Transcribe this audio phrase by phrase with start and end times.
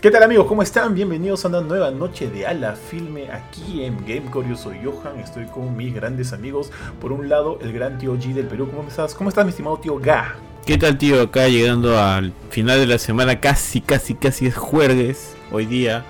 [0.00, 0.46] ¿Qué tal amigos?
[0.46, 0.94] ¿Cómo están?
[0.94, 4.48] Bienvenidos a una nueva noche de Ala Filme aquí en Gamecore.
[4.48, 6.72] Yo soy Johan, estoy con mis grandes amigos.
[6.98, 8.70] Por un lado, el gran tío G del Perú.
[8.74, 9.14] ¿Cómo estás?
[9.14, 10.36] ¿Cómo estás, mi estimado tío Ga?
[10.64, 11.20] ¿Qué tal, tío?
[11.20, 16.06] Acá llegando al final de la semana, casi, casi, casi es jueves hoy día.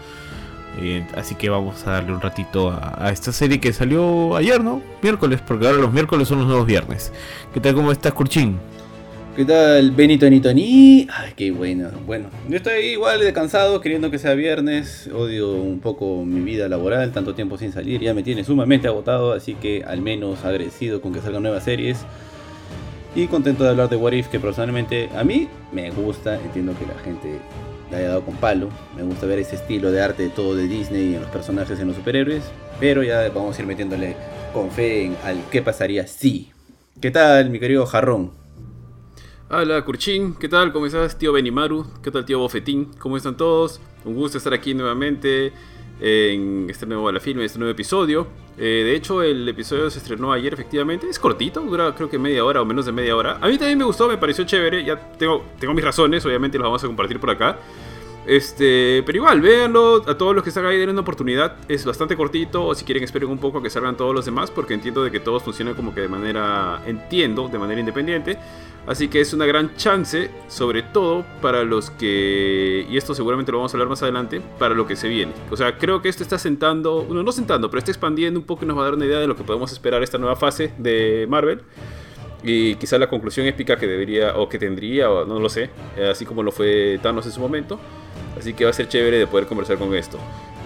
[0.79, 4.63] Eh, así que vamos a darle un ratito a, a, esta serie que salió ayer,
[4.63, 4.83] ¿no?
[5.03, 7.13] Miércoles, porque ahora los miércoles son los nuevos viernes.
[7.53, 7.75] ¿Qué tal?
[7.75, 8.61] ¿Cómo estás, Curchín?
[9.37, 11.07] ¿Qué tal, Benito Nitoni?
[11.09, 11.89] Ay, qué bueno.
[12.05, 15.09] Bueno, yo estoy igual de cansado, queriendo que sea viernes.
[15.15, 18.01] Odio un poco mi vida laboral, tanto tiempo sin salir.
[18.01, 22.05] Ya me tiene sumamente agotado, así que al menos agradecido con que salgan nuevas series.
[23.15, 26.35] Y contento de hablar de What If, que personalmente a mí me gusta.
[26.35, 27.39] Entiendo que la gente
[27.89, 28.69] le haya dado con palo.
[28.97, 31.97] Me gusta ver ese estilo de arte todo de Disney en los personajes, en los
[31.97, 32.43] superhéroes.
[32.81, 34.17] Pero ya vamos a ir metiéndole
[34.53, 36.51] con fe en al qué pasaría si.
[37.01, 38.40] ¿Qué tal, mi querido Jarrón?
[39.53, 40.73] Hola, Kurchin, ¿qué tal?
[40.73, 41.85] ¿Cómo estás, tío Benimaru?
[42.05, 42.93] ¿Qué tal, tío Bofetín?
[43.01, 43.81] ¿Cómo están todos?
[44.05, 45.53] Un gusto estar aquí nuevamente
[46.01, 48.29] en este nuevo La este nuevo episodio.
[48.57, 51.09] Eh, de hecho, el episodio se estrenó ayer, efectivamente.
[51.09, 53.39] Es cortito, dura creo que media hora o menos de media hora.
[53.41, 54.85] A mí también me gustó, me pareció chévere.
[54.85, 57.59] Ya tengo, tengo mis razones, obviamente las vamos a compartir por acá.
[58.27, 61.57] Este, pero igual, véanlo a todos los que están ahí, den una oportunidad.
[61.69, 64.51] Es bastante cortito, o si quieren esperen un poco a que salgan todos los demás,
[64.51, 68.39] porque entiendo de que todos funcionan como que de manera, entiendo, de manera independiente.
[68.87, 73.59] Así que es una gran chance, sobre todo para los que, y esto seguramente lo
[73.59, 75.33] vamos a hablar más adelante, para lo que se viene.
[75.51, 78.65] O sea, creo que esto está sentando, bueno, no sentando, pero está expandiendo un poco
[78.65, 80.73] y nos va a dar una idea de lo que podemos esperar esta nueva fase
[80.79, 81.61] de Marvel.
[82.43, 85.69] Y quizá la conclusión épica que debería, o que tendría, o no lo sé,
[86.11, 87.79] así como lo fue Thanos en su momento.
[88.39, 90.19] Así que va a ser chévere de poder conversar con esto.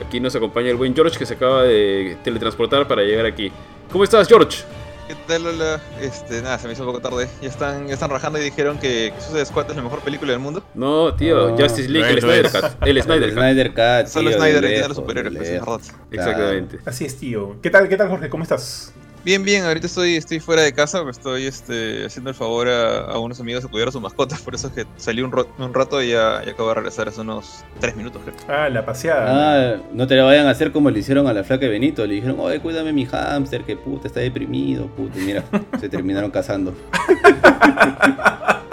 [0.07, 3.51] Aquí nos acompaña el buen George que se acaba de teletransportar para llegar aquí.
[3.91, 4.65] ¿Cómo estás, George?
[5.07, 5.83] ¿Qué tal, Lola?
[6.01, 7.29] Este, nada, se me hizo un poco tarde.
[7.43, 10.41] Ya están, ya están rajando y dijeron que Suicide Squad es la mejor película del
[10.41, 10.65] mundo.
[10.75, 12.87] No, tío, no, Justice League, el Snyder Cut.
[12.87, 13.39] El Snyder Cut.
[13.39, 14.07] Snyder Cut.
[14.07, 15.81] Solo Snyder entiende a los superhéroes, pues, verdad.
[16.11, 16.79] Exactamente.
[16.87, 17.57] Así es, tío.
[17.61, 18.31] ¿Qué tal, qué tal, Jorge?
[18.31, 18.95] ¿Cómo estás?
[19.25, 23.07] Bien, bien, ahorita estoy, estoy fuera de casa, me estoy este, haciendo el favor a,
[23.07, 25.73] a, unos amigos de cuidar a sus mascotas, por eso es que salí un, un
[25.73, 28.37] rato y ya, ya, acabo de regresar hace unos 3 minutos, creo.
[28.55, 29.77] Ah, la paseada.
[29.77, 32.07] Ah, no te la vayan a hacer como le hicieron a la flaca de Benito,
[32.07, 35.43] le dijeron, oye, cuídame mi hámster, que puta, está deprimido, puta, y mira,
[35.81, 36.75] se terminaron casando.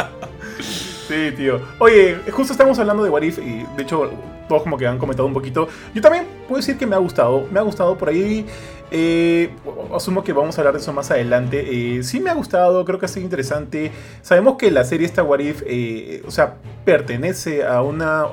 [1.12, 1.60] Sí, tío.
[1.80, 4.12] Oye, justo estamos hablando de What If y de hecho
[4.48, 5.68] todos como que han comentado un poquito.
[5.94, 7.48] Yo también puedo decir que me ha gustado.
[7.52, 8.46] Me ha gustado por ahí.
[8.92, 9.50] Eh,
[9.94, 11.98] asumo que vamos a hablar de eso más adelante.
[11.98, 13.92] Eh, sí me ha gustado, creo que ha sido interesante.
[14.22, 16.56] Sabemos que la serie esta What If, eh, o sea,
[16.86, 18.24] pertenece a una...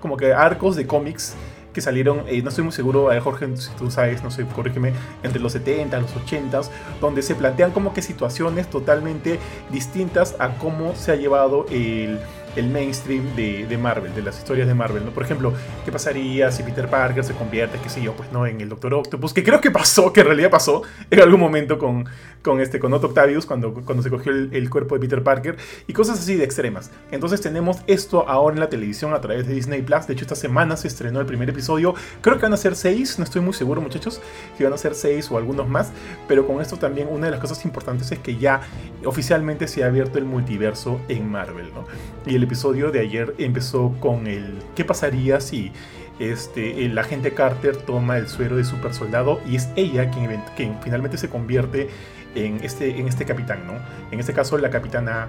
[0.00, 1.34] Como que arcos de cómics
[1.76, 4.94] que salieron, eh, no estoy muy seguro, a Jorge, si tú sabes, no sé, corrígeme,
[5.22, 6.62] entre los 70, los 80,
[7.02, 9.38] donde se plantean como que situaciones totalmente
[9.70, 12.18] distintas a cómo se ha llevado el,
[12.56, 15.10] el mainstream de, de, Marvel, de las historias de Marvel, ¿no?
[15.10, 15.52] Por ejemplo,
[15.84, 18.94] ¿qué pasaría si Peter Parker se convierte, qué sé yo, pues no, en el Doctor
[18.94, 19.32] Octopus?
[19.32, 22.06] Que creo que pasó, que en realidad pasó en algún momento con,
[22.42, 25.56] con, este, con Otto Octavius, cuando, cuando se cogió el, el, cuerpo de Peter Parker,
[25.86, 26.90] y cosas así de extremas.
[27.10, 30.06] Entonces tenemos esto ahora en la televisión a través de Disney Plus.
[30.06, 31.94] De hecho, esta semana se estrenó el primer episodio.
[32.20, 34.20] Creo que van a ser seis, no estoy muy seguro, muchachos,
[34.56, 35.92] si van a ser seis o algunos más.
[36.26, 38.62] Pero con esto también una de las cosas importantes es que ya
[39.04, 41.84] oficialmente se ha abierto el multiverso en Marvel, ¿no?
[42.24, 45.72] Y el episodio de ayer empezó con el ¿qué pasaría si
[46.18, 50.78] este, el agente Carter toma el suero de super soldado y es ella quien, quien
[50.82, 51.88] finalmente se convierte
[52.34, 53.74] en este, en este capitán, ¿no?
[54.10, 55.28] En este caso la capitana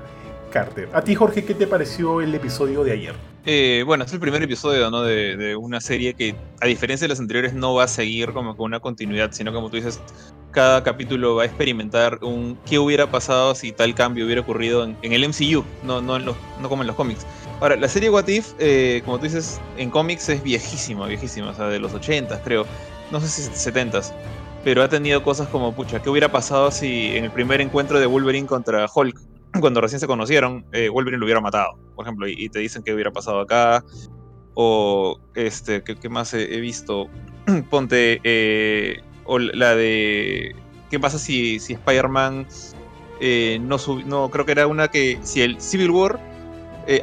[0.94, 3.16] A ti Jorge, ¿qué te pareció el episodio de ayer?
[3.46, 7.54] Eh, bueno, es el primer episodio de, una serie que, a diferencia de las anteriores,
[7.54, 10.02] no va a seguir como con una continuidad, sino como tú dices,
[10.52, 14.98] cada capítulo va a experimentar un qué hubiera pasado si tal cambio hubiera ocurrido en,
[15.02, 17.26] el MCU, no, no, en los, no como en los cómics.
[17.62, 21.54] Ahora, la serie What If, eh, como tú dices, en cómics es viejísima, viejísima, o
[21.54, 22.66] sea, de los 80 creo,
[23.12, 24.02] no sé si 70
[24.64, 28.06] pero ha tenido cosas como, pucha, ¿qué hubiera pasado si en el primer encuentro de
[28.06, 29.18] Wolverine contra Hulk
[29.60, 32.94] cuando recién se conocieron, eh, Wolverine lo hubiera matado, por ejemplo, y, te dicen que
[32.94, 33.84] hubiera pasado acá.
[34.54, 37.08] O, este, ¿qué, qué más he, visto?
[37.70, 40.56] Ponte, eh, o la de,
[40.90, 42.48] ¿qué pasa si, si Spider-Man
[43.20, 46.20] eh, no, no, creo que era una que, si el Civil War,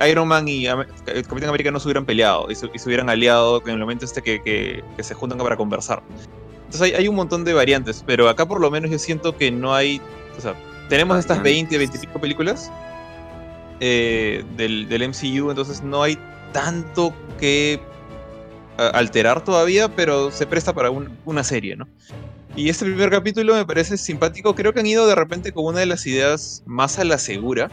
[0.08, 0.86] Iron Man y el
[1.28, 4.06] Capitán América no se hubieran peleado y se, y se hubieran aliado en el momento
[4.06, 6.02] este que, que, que se juntan para conversar.
[6.56, 9.50] Entonces hay, hay, un montón de variantes, pero acá por lo menos yo siento que
[9.50, 10.00] no hay,
[10.38, 10.54] o sea,
[10.88, 12.70] tenemos estas 20, 20 y pico películas
[13.80, 16.18] eh, del, del, MCU, entonces no hay
[16.52, 17.80] tanto que
[18.76, 21.86] alterar todavía, pero se presta para un, una serie, ¿no?
[22.56, 25.80] Y este primer capítulo me parece simpático, creo que han ido de repente con una
[25.80, 27.70] de las ideas más a la segura,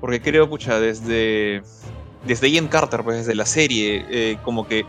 [0.00, 1.62] porque creo, pucha, desde
[2.26, 4.84] desde Ian Carter, pues desde la serie, eh, como que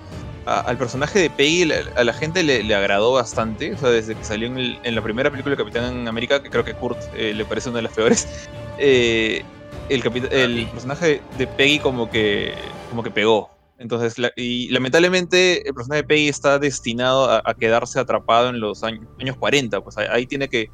[0.48, 4.48] al personaje de Peggy a la gente le, agradó bastante, o sea, desde que salió
[4.48, 7.80] en, la primera película de Capitán América, que creo que Kurt eh, le parece una
[7.80, 8.28] de las peores,
[8.78, 9.44] el,
[9.90, 12.54] el personaje de Peggy como que,
[12.90, 18.50] como que pegó, entonces, y lamentablemente el personaje de Peggy está destinado a, quedarse atrapado
[18.50, 19.06] en los años,
[19.40, 19.82] 40.
[19.82, 20.70] Pues ahí, tiene que.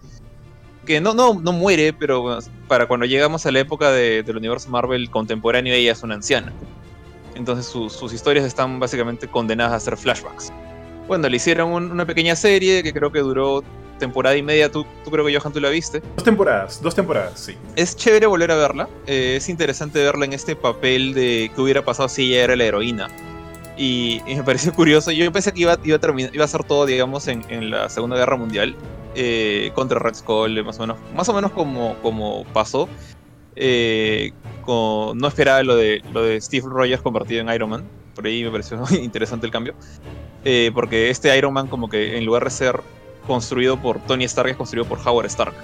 [0.86, 5.10] Que no, no, no muere, pero para cuando llegamos a la época del universo Marvel
[5.10, 6.52] contemporáneo, ella es una anciana.
[7.36, 10.52] Entonces sus historias están básicamente condenadas a ser flashbacks.
[11.08, 13.64] Bueno, le hicieron una pequeña serie que creo que duró
[14.00, 14.72] temporada y media.
[14.72, 16.02] Tú, tú creo que Johan, tú la viste.
[16.16, 17.56] Dos temporadas, dos temporadas, sí.
[17.76, 18.90] Es chévere volver a verla.
[19.08, 22.64] Eh, es interesante verla en este papel de qué hubiera pasado si ella era la
[22.64, 23.08] heroína.
[23.78, 25.12] Y, me pareció curioso.
[25.12, 27.90] Yo pensé que iba, iba, a, terminar, iba a ser todo, digamos, en, en la
[27.90, 28.76] Segunda Guerra Mundial.
[29.16, 32.90] Eh, contra Red Skull, más o menos, más o menos como, como pasó.
[33.56, 34.32] Eh,
[34.66, 37.84] con, no esperaba lo de, lo de Steve Rogers convertido en Iron Man.
[38.16, 39.76] Por ahí me pareció interesante el cambio.
[40.74, 42.82] porque este Iron Man como que en lugar de ser
[43.28, 45.56] construido por Tony Stark es construido por Howard Stark.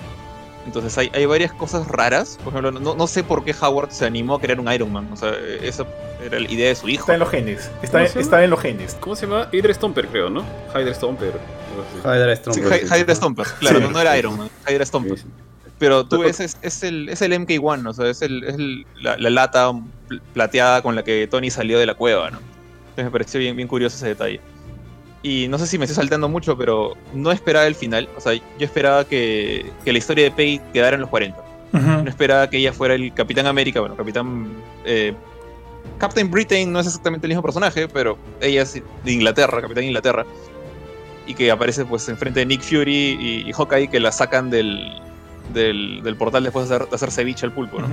[0.65, 2.37] Entonces hay, hay varias cosas raras.
[2.43, 5.09] Por ejemplo, no, no, sé por qué Howard se animó a crear un Iron Man.
[5.11, 5.33] O sea,
[5.63, 5.85] esa
[6.23, 7.01] era la idea de su hijo.
[7.01, 7.71] Está en los genes.
[7.81, 8.95] Está, está en los genes.
[8.99, 9.47] ¿Cómo se llama?
[9.51, 10.43] Hydra Stomper, creo, ¿no?
[10.75, 11.33] Hydra Stomper.
[12.03, 12.79] Hydra Stomper.
[12.79, 14.49] Sí, Hydra Stomper, claro, no, era Iron Man.
[14.67, 15.19] Hydra Stomper.
[15.79, 18.57] Pero tú ves, es, es, el, es el MK1, o sea, es, el, es
[19.01, 19.71] la, la, lata
[20.33, 22.39] plateada con la que Tony salió de la cueva, ¿no?
[22.89, 24.41] Entonces me pareció bien, bien curioso ese detalle.
[25.23, 28.09] Y no sé si me estoy saltando mucho, pero no esperaba el final.
[28.17, 31.37] O sea, yo esperaba que, que la historia de Peggy quedara en los 40.
[31.71, 34.47] No esperaba que ella fuera el Capitán América, bueno, Capitán...
[34.85, 35.13] Eh,
[35.97, 40.25] Captain Britain no es exactamente el mismo personaje, pero ella es de Inglaterra, Capitán Inglaterra.
[41.27, 44.99] Y que aparece pues enfrente de Nick Fury y, y Hawkeye que la sacan del,
[45.53, 47.87] del, portal después de hacer, de ceviche al pulpo, ¿no?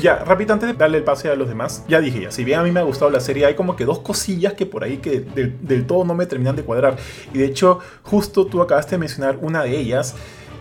[0.00, 2.60] Ya, rápido antes de darle el pase a los demás, ya dije ya, si bien
[2.60, 4.98] a mí me ha gustado la serie, hay como que dos cosillas que por ahí
[4.98, 6.96] que del, todo no me terminan de cuadrar.
[7.32, 10.14] Y de hecho, justo tú acabaste de mencionar una de ellas,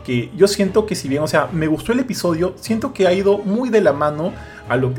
[0.05, 3.13] que yo siento que si bien, o sea, me gustó el episodio, siento que ha
[3.13, 4.33] ido muy de la mano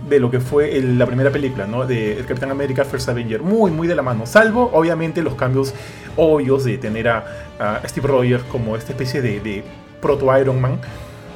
[0.08, 1.86] de lo que fue la primera película, ¿no?
[1.86, 3.40] De El Capitán América First Avenger.
[3.40, 4.26] Muy, muy de la mano.
[4.26, 5.74] Salvo, obviamente, los cambios
[6.16, 7.46] obvios de tener a,
[7.86, 9.62] Steve Rogers como esta especie de
[10.00, 10.80] proto Iron Man.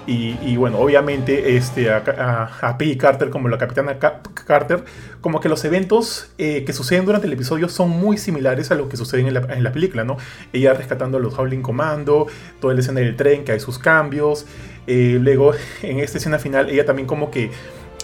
[0.07, 4.85] Y, bueno, obviamente este, a, Peggy Carter como la capitana Carter,
[5.21, 8.89] como que los eventos eh, que suceden durante el episodio son muy similares a lo
[8.89, 10.19] que suceden en la, en la, película, ¿no?
[10.53, 12.27] Ella rescatando a los Howling Commando,
[12.61, 14.47] toda la escena del tren, que hay sus cambios.
[14.87, 15.53] Eh, luego,
[15.83, 17.51] en esta escena final, ella también como que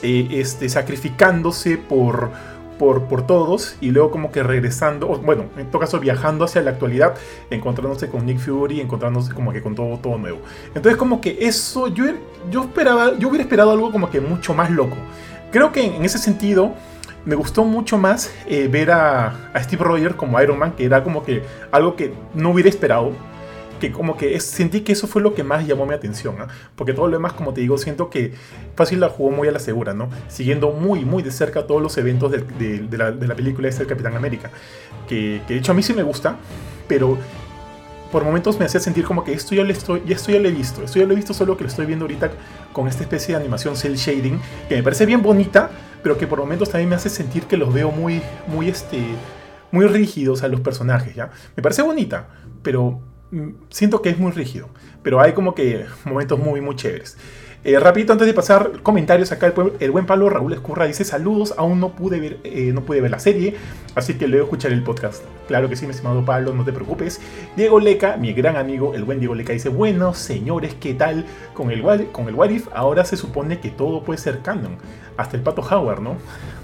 [0.03, 2.31] eh, este, sacrificándose por
[2.81, 7.15] por, todos y luego como que regresando, bueno, en todo caso viajando hacia la actualidad,
[7.51, 10.39] encontrándose con Nick Fury, encontrándose como que con todo, todo nuevo.
[10.69, 12.07] Entonces como que eso, yo,
[12.51, 14.97] yo esperaba, yo hubiera esperado algo como que mucho más loco.
[15.53, 16.73] Creo que en ese sentido
[17.27, 21.05] me gustó mucho más eh, ver a, a Steve Rogers como Iron Man, que era
[21.05, 23.13] como que algo que no hubiera esperado
[23.81, 26.37] que como que sentí que eso fue lo que más llamó mi atención,
[26.77, 28.35] porque todo lo demás, como te digo, siento que
[28.77, 30.09] Fácil la jugó muy a la segura, ¿no?
[30.29, 33.89] Siguiendo muy, muy de cerca todos los eventos de, la, de la, película esta del
[33.89, 34.51] Capitán América,
[35.07, 36.37] que, de hecho a mí sí me gusta,
[36.89, 37.19] pero
[38.11, 40.49] por momentos me hacía sentir como que esto ya, le estoy, ya esto ya lo
[40.49, 42.31] he visto, esto ya lo he visto solo que lo estoy viendo ahorita
[42.73, 45.71] con esta especie de animación cel shading, que me parece bien bonita,
[46.03, 49.05] pero que por momentos también me hace sentir que los veo muy, muy, este,
[49.73, 51.31] muy rígidos a los personajes, ¿ya?
[51.55, 52.29] Me parece bonita,
[52.63, 53.01] pero
[53.69, 54.69] siento que es muy rígido,
[55.03, 57.17] pero hay como que momentos muy, muy chéveres.
[57.63, 61.79] Eh, rapidito, antes de pasar comentarios, acá el, buen Pablo Raúl Escurra dice saludos, aún
[61.79, 63.55] no pude, ver, eh, no pude ver la serie,
[63.95, 65.23] así que luego escuchar el podcast.
[65.47, 67.21] Claro que sí, mi estimado Pablo, no te preocupes.
[67.57, 71.27] Diego Leca, mi gran amigo, el buen Diego Leca, dice, bueno, señores, ¿qué tal?
[71.53, 71.83] Con el,
[72.13, 74.79] con el What If, ahora se supone que todo puede ser canon,
[75.21, 76.17] hasta el Pato Howard, ¿no?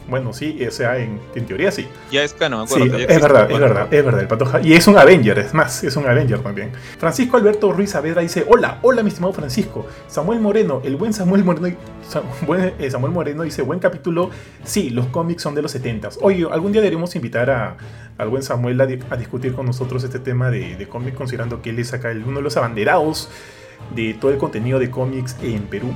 [0.09, 1.89] Bueno, sí, o sea, en, teoría sí.
[2.13, 4.21] Ya es canon, Sí, es verdad, es verdad, es verdad.
[4.21, 6.71] El Pato y es un Avenger, es más, es un Avenger también.
[6.99, 9.87] Francisco Alberto Ruiz Saavedra dice: Hola, hola, mi estimado Francisco.
[10.07, 14.31] Samuel Moreno, el buen Samuel Moreno, eh, Samuel Moreno dice: Buen capítulo.
[14.65, 17.77] Sí, los cómics son de los 70 Oye, algún día deberíamos invitar a,
[18.17, 21.81] al buen Samuel a, discutir con nosotros este tema de, de cómics, considerando que él
[21.81, 23.29] es acá uno de los abanderados
[23.95, 25.93] de todo el contenido de cómics en Perú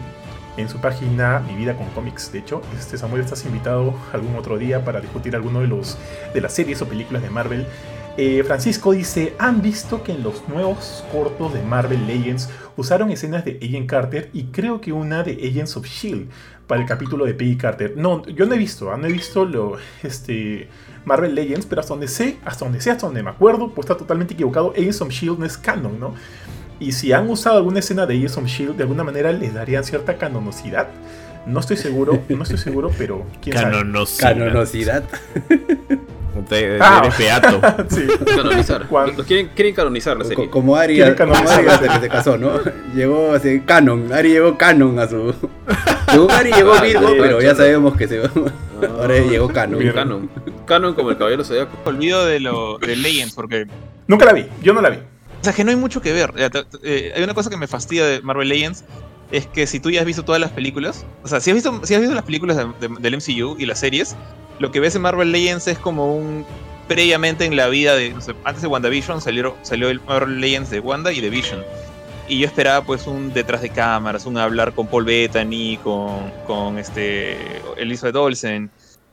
[0.56, 2.32] en su página Mi Vida con Cómics.
[2.32, 5.98] De hecho, este Samuel estás invitado algún otro día para discutir alguno de los
[6.34, 7.66] de las series o películas de Marvel.
[8.16, 13.44] Eh, Francisco dice, ¿han visto que en los nuevos cortos de Marvel Legends usaron escenas
[13.44, 16.28] de Agent Carter y creo que una de Agents of Shield
[16.66, 17.94] para el capítulo de Peggy Carter?
[17.96, 18.96] No, yo no he visto, ¿ah?
[18.96, 20.68] no he visto lo, este,
[21.04, 23.96] Marvel Legends, pero hasta donde sé, hasta donde sé, hasta donde me acuerdo, pues está
[23.96, 26.14] totalmente equivocado, Agents of Shield no es canon, ¿no?
[26.80, 29.84] Y si han usado alguna escena de Agents of Shield, de alguna manera les darían
[29.84, 30.88] cierta canonosidad.
[31.46, 33.72] No estoy seguro, no estoy seguro, pero quién sabe.
[33.72, 34.28] Canonosidad.
[34.34, 35.04] Canonosidad.
[36.48, 37.02] Te- Ah.
[37.04, 37.60] Eres beato.
[37.90, 38.06] Sí.
[38.24, 38.86] Canonizar.
[39.16, 40.48] Los quieren, quieren canonizar la Co- serie.
[40.50, 41.34] Como Ari, como.
[41.34, 42.52] Ari se casó, ¿no?
[42.94, 44.12] Llegó así, canon.
[44.12, 45.34] Ari llegó canon a su.
[46.12, 48.22] Llegó Ari, llegó Ah, Virgo, pero ya sabemos que se.
[48.88, 49.86] Ahora llegó canon.
[49.92, 50.30] Canon.
[50.66, 51.76] Canon como el caballero zodiaco.
[51.84, 53.66] Olvido de lo de Legends porque
[54.06, 54.98] Nunca la vi, yo no la vi.
[55.40, 56.32] O sea, que no hay mucho que ver.
[56.82, 58.84] Eh, hay una cosa que me fastidia de Marvel Legends.
[59.30, 61.80] Es que si tú ya has visto todas las películas, o sea, si has visto,
[61.84, 64.16] si has visto las películas de- del MCU y las series,
[64.58, 66.44] lo que ves en Marvel Legends es como un
[66.88, 70.70] previamente en la vida de, no sé, antes de WandaVision salió, salió el Marvel Legends
[70.70, 71.62] de Wanda y de Vision.
[72.28, 76.78] Y yo esperaba pues un detrás de cámaras, un hablar con Paul Bettany, con, con
[76.78, 77.36] este,
[77.76, 78.70] Elizabeth Olsen,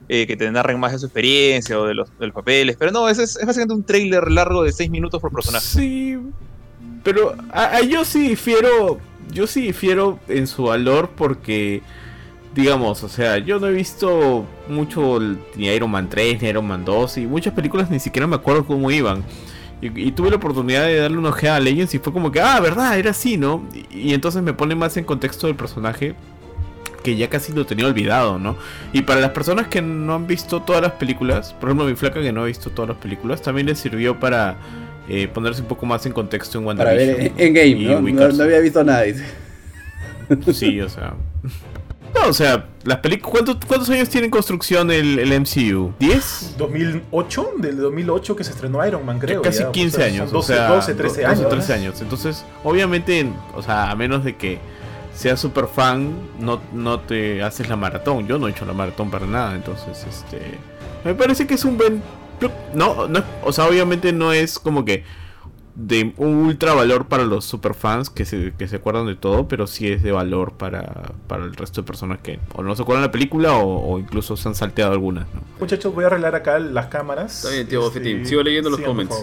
[0.09, 2.77] eh, que te narren más de su experiencia o de los, de los papeles.
[2.79, 5.65] Pero no, es, es, básicamente un trailer largo de 6 minutos por personaje.
[5.65, 6.17] Sí,
[7.03, 8.99] pero a, yo sí difiero,
[9.31, 11.81] yo sí difiero en su valor porque,
[12.55, 15.19] digamos, o sea, yo no he visto mucho
[15.55, 18.65] ni Iron Man 3 ni Iron Man 2 y muchas películas ni siquiera me acuerdo
[18.65, 19.25] cómo iban.
[19.81, 22.39] Y, y tuve la oportunidad de darle una ojeada a Legends y fue como que,
[22.39, 23.67] ah, verdad, era así, ¿no?
[23.91, 26.15] Y, y entonces me pone más en contexto del personaje
[27.07, 28.57] que ya casi lo tenía olvidado, ¿no?
[28.91, 32.21] Y para las personas que no han visto todas las películas, por ejemplo mi flaca
[32.21, 34.57] que no ha visto todas las películas, también le sirvió para
[35.07, 37.39] eh, ponerse un poco más en contexto en Para ver WandaVision.
[37.39, 38.29] en game, ¿no?
[38.33, 39.05] No, había visto nada.
[40.53, 41.13] Sí, o sea...
[42.15, 43.31] No, o sea, las películas...
[43.43, 45.91] ¿cuántos, ¿Cuántos años tiene en construcción el, el MCU?
[45.99, 46.55] ¿10?
[46.57, 49.41] 2008, del 2008 que se estrenó Iron Man, creo.
[49.41, 51.41] Casi ya, o 15 sea, años, son 12, o sea, 12, 13 do- años.
[51.43, 51.79] 12, 13 ¿no?
[51.79, 52.01] años.
[52.01, 54.57] Entonces, obviamente, en- o sea, a menos de que
[55.17, 58.27] seas super fan, no, no te haces la maratón.
[58.27, 60.39] Yo no he hecho la maratón para nada, entonces, este...
[61.03, 62.03] Me parece que es un buen...
[62.73, 65.03] No, no, o sea, obviamente no es como que
[65.73, 69.65] de un ultra valor para los superfans que se, que se acuerdan de todo, pero
[69.65, 73.03] sí es de valor para, para el resto de personas que o no se acuerdan
[73.03, 75.25] de la película o, o incluso se han salteado algunas.
[75.33, 75.41] ¿no?
[75.59, 77.43] Muchachos, voy a arreglar acá las cámaras.
[77.43, 78.25] Este, Está bien, tío Bofetín.
[78.25, 79.15] Sigo leyendo los comments.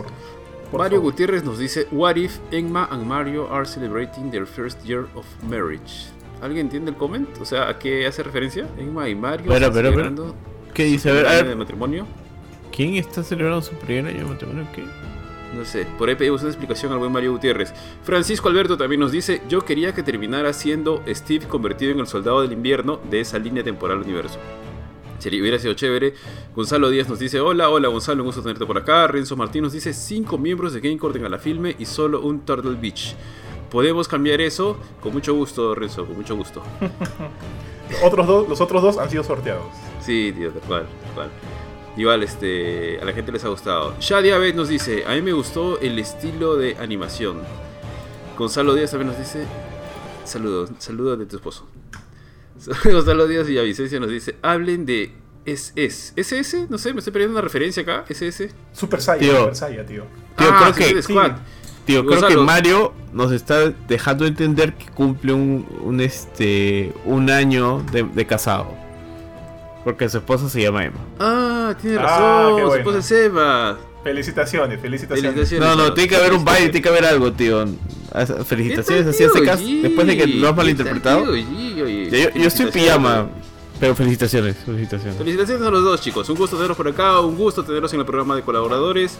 [0.74, 1.12] Por Mario favor.
[1.12, 6.08] Gutiérrez nos dice: What if Enma and Mario are celebrating their first year of marriage?
[6.42, 7.28] ¿Alguien entiende el comment?
[7.40, 8.66] O sea, ¿a qué hace referencia?
[8.76, 12.06] Enma y Mario a año ver, de matrimonio.
[12.72, 14.66] ¿quién está celebrando su primer año de matrimonio?
[14.74, 14.82] ¿Qué?
[15.56, 17.72] No sé, por ahí pedimos una explicación al buen Mario Gutiérrez.
[18.02, 22.42] Francisco Alberto también nos dice, yo quería que terminara siendo Steve convertido en el soldado
[22.42, 24.40] del invierno de esa línea temporal universo.
[25.18, 26.14] Sería, hubiera sido chévere.
[26.54, 29.06] Gonzalo Díaz nos dice, hola, hola Gonzalo, un gusto tenerte por acá.
[29.06, 32.76] Renzo Martín nos dice, cinco miembros de Gamecore en la filme y solo un Turtle
[32.80, 33.14] Beach.
[33.70, 34.76] ¿Podemos cambiar eso?
[35.00, 36.62] Con mucho gusto, Renzo, con mucho gusto.
[38.02, 39.66] Otros dos, los otros dos han sido sorteados.
[40.00, 41.30] Sí, tío, tal cual, tal cual.
[41.96, 43.94] Igual, este, a la gente les ha gustado.
[44.00, 47.42] Shadia Bet nos dice, a mí me gustó el estilo de animación.
[48.36, 49.44] Gonzalo Díaz también nos dice,
[50.24, 51.66] saludos, saludos de tu esposo.
[52.84, 55.12] Gonzalo Díaz y Vicencia nos dice, hablen de
[55.44, 56.12] SS.
[56.16, 56.66] ¿SS?
[56.70, 58.04] No sé, me estoy perdiendo una referencia acá.
[58.08, 58.50] ¿SS?
[58.72, 59.38] Super Saiyan, Tío.
[59.40, 60.04] Super Saiyan, tío.
[60.36, 61.02] Tío, ah, creo que-.
[61.84, 62.36] Tío, creo que.
[62.38, 68.68] Mario nos está dejando entender que cumple un, un, este un año de, de casado.
[69.84, 70.98] Porque su esposa se llama Emma.
[71.18, 72.70] Ah, tiene Ah, razón.
[72.70, 73.78] su esposa es Eva.
[74.02, 75.32] Felicitaciones, felicitaciones.
[75.34, 75.76] Felicitaciones.
[75.76, 77.66] No, no, tiene que haber un baile, tiene que haber algo, tío.
[78.14, 79.64] Ah, Felicitaciones, así hace caso.
[79.64, 81.34] Después de que lo has malinterpretado.
[81.34, 83.28] Ya, yo, yo estoy en pijama,
[83.80, 85.18] pero felicitaciones, felicitaciones.
[85.18, 88.06] Felicitaciones a los dos chicos, un gusto tenerlos por acá, un gusto tenerlos en el
[88.06, 89.18] programa de colaboradores.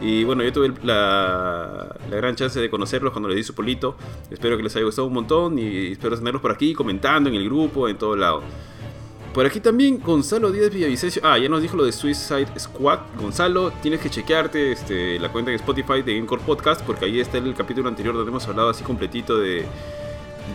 [0.00, 3.96] Y bueno, yo tuve la, la gran chance de conocerlos cuando les di su polito.
[4.30, 7.44] Espero que les haya gustado un montón y espero tenerlos por aquí comentando en el
[7.44, 8.42] grupo, en todo lado.
[9.38, 11.22] Por aquí también Gonzalo Díaz Villavicencio.
[11.24, 12.98] Ah, ya nos dijo lo de Suicide Squad.
[13.20, 17.38] Gonzalo, tienes que chequearte este, la cuenta de Spotify de Gamecore Podcast porque ahí está
[17.38, 19.64] el capítulo anterior donde hemos hablado así completito de,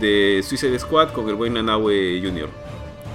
[0.02, 2.50] de Suicide Squad con el buen Nanahue Jr.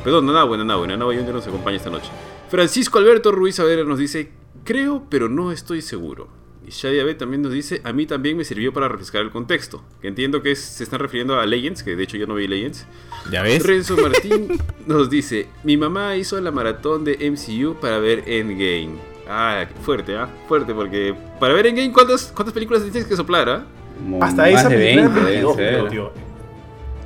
[0.04, 1.36] Perdón, Nanahue, Nanahue, Nanahue Jr.
[1.36, 2.10] nos acompaña esta noche.
[2.50, 4.32] Francisco Alberto Ruiz Saavedra nos dice,
[4.64, 6.39] creo, pero no estoy seguro.
[6.70, 9.82] Y Shadia B también nos dice, a mí también me sirvió para refrescar el contexto.
[10.04, 12.48] Que entiendo que es- se están refiriendo a Legends, que de hecho yo no vi
[12.48, 12.86] Legends.
[13.32, 13.66] ¿Ya ves?
[13.66, 14.50] Renzo Martín
[14.86, 19.00] nos dice, mi mamá hizo la maratón de MCU para ver Endgame.
[19.28, 20.30] Ah, fuerte, ¿ah?
[20.48, 23.66] Fuerte, porque para ver Endgame, ¿cuántas, cuántas películas tienes que soplar, ah?
[23.98, 25.70] Como Hasta esa película 20 eran deben 22, ser.
[25.74, 26.12] creo, tío.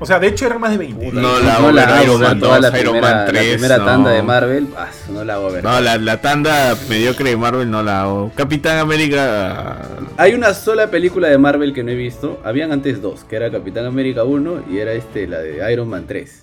[0.03, 1.11] O sea, de hecho eran más de 20.
[1.13, 3.25] No la hago no la ver hago Iron Man toda 2, la Iron primera, Man
[3.27, 3.85] 3, la primera no.
[3.85, 5.63] tanda de Marvel, ah, no la hago ver.
[5.63, 8.31] No, la, la tanda mediocre de Marvel no la hago.
[8.35, 9.77] Capitán América.
[10.17, 12.39] Hay una sola película de Marvel que no he visto.
[12.43, 16.05] Habían antes dos, que era Capitán América 1 y era este, la de Iron Man
[16.07, 16.41] 3.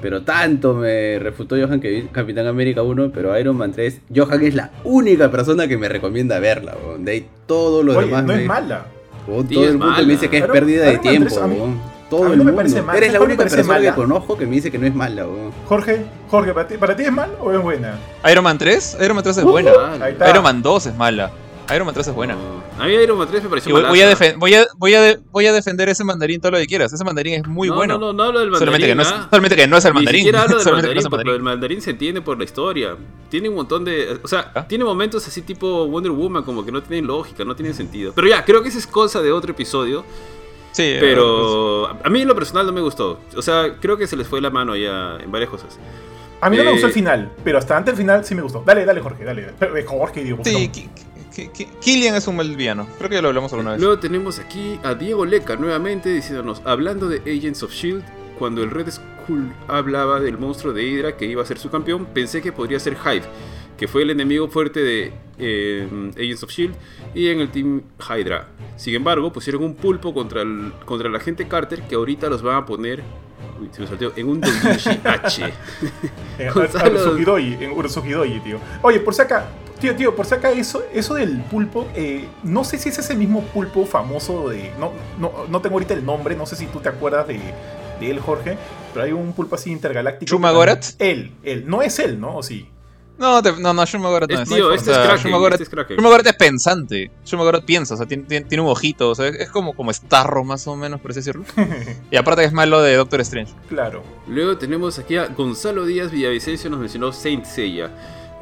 [0.00, 4.42] Pero tanto me refutó Johan que vi Capitán América 1, pero Iron Man 3, Johan
[4.44, 6.76] es la única persona que me recomienda verla.
[6.86, 7.04] weón.
[7.04, 8.84] De ahí todos los Oye, demás no me- es mala.
[9.48, 10.06] Sí, todo el mundo mala.
[10.06, 11.70] me dice que es Iron- pérdida de Man tiempo.
[12.08, 12.30] 3 a mí- weón.
[12.30, 12.56] Todo el no me mundo.
[12.56, 13.94] parece mal, Eres la ¿sabes cuál me única parece persona que mala?
[13.96, 15.52] conozco que me dice que no es mala, weón.
[15.66, 17.98] Jorge, Jorge, ¿para ti, ¿para ti es mal o es buena?
[18.30, 19.70] Iron Man 3, Iron Man 3 es Uh, buena.
[20.00, 20.30] Ahí está.
[20.30, 21.30] Iron Man 2 es mala.
[21.74, 22.34] Iron Man 3 es buena.
[22.34, 22.64] No.
[22.80, 25.00] A mí Iron Man 3 me pareció Y voy, voy a voy, a, voy, a
[25.02, 26.92] de- voy a defender ese mandarín todo lo que quieras.
[26.92, 27.94] Ese mandarín es muy no, bueno.
[27.98, 28.68] No, no, no hablo del mandarín.
[28.68, 29.26] solamente, que no es, ¿ah?
[29.30, 30.18] solamente que no es el Ni mandarín.
[30.20, 31.40] siquiera hablo del solamente que no mandarín, es el porque mandarín.
[31.40, 32.96] el mandarín se entiende por la historia.
[33.30, 34.20] Tiene un montón de.
[34.22, 34.64] O sea, ¿Ah?
[34.68, 38.12] tiene momentos así tipo Wonder Woman, como que no tienen lógica, no tienen sentido.
[38.14, 40.04] Pero ya, creo que esa es cosa de otro episodio.
[40.76, 43.18] Sí, eh, Pero a mí en lo personal no me gustó.
[43.34, 45.78] O sea, creo que se les fue la mano ya en varias cosas.
[46.42, 48.42] A mí no me Eh, gustó el final, pero hasta antes del final sí me
[48.42, 48.62] gustó.
[48.66, 49.52] Dale, dale, Jorge, dale.
[49.58, 50.38] Pero, eh, Jorge, digo.
[50.44, 50.70] Sí,
[51.80, 52.86] Killian es un mal villano.
[52.98, 53.80] Creo que ya lo hablamos alguna vez.
[53.80, 58.04] Luego tenemos aquí a Diego Leca nuevamente diciéndonos, hablando de Agents of Shield,
[58.38, 62.04] cuando el Red Skull hablaba del monstruo de Hydra que iba a ser su campeón,
[62.06, 63.24] pensé que podría ser Hive,
[63.76, 66.74] que fue el enemigo fuerte de eh, Agents of Shield
[67.14, 68.48] y en el Team Hydra.
[68.76, 72.56] Sin embargo, pusieron un pulpo contra el, contra el agente Carter que ahorita los van
[72.56, 73.02] a poner
[73.60, 75.52] uy, se me salteó, en un Doujinshi H.
[76.38, 77.38] En Gonzalo.
[77.38, 78.58] En Urusugidoi, tío.
[78.82, 79.46] Oye, por si acá,
[79.80, 83.14] tío, tío, por si acá eso, eso del pulpo, eh, no sé si es ese
[83.14, 84.72] mismo pulpo famoso de.
[84.78, 87.40] No, no, no tengo ahorita el nombre, no sé si tú te acuerdas de,
[88.00, 88.56] de él, Jorge,
[88.92, 90.30] pero hay un pulpo así intergaláctico.
[90.30, 90.94] ¿Shuma Gorath?
[90.98, 92.36] Él, él, no es él, ¿no?
[92.36, 92.68] ¿O sí?
[93.18, 94.54] No, te- no, no, Shuma Gorath no Es es.
[94.54, 95.16] tío, O este es sea.
[95.16, 95.96] Shuma Gorath- Este es Kraken.
[95.96, 97.10] Shuma Gorath es pensante.
[97.24, 99.92] Shuma Gorath piensa, o sea, tiene, tiene- tiene un ojito, o sea, es como, como
[99.92, 101.44] Starro más o menos, por así decirlo.
[102.10, 103.52] Y aparte que es malo de Doctor Strange.
[103.68, 104.02] Claro.
[104.28, 107.90] Luego tenemos aquí a Gonzalo Díaz Villavicencio, nos mencionó Saint Seiya.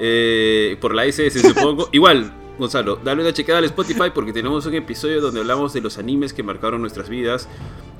[0.01, 1.89] Eh, por la SS, supongo.
[1.93, 5.99] Igual, Gonzalo, dale una chequeada al Spotify porque tenemos un episodio donde hablamos de los
[5.99, 7.49] animes que marcaron nuestras vidas,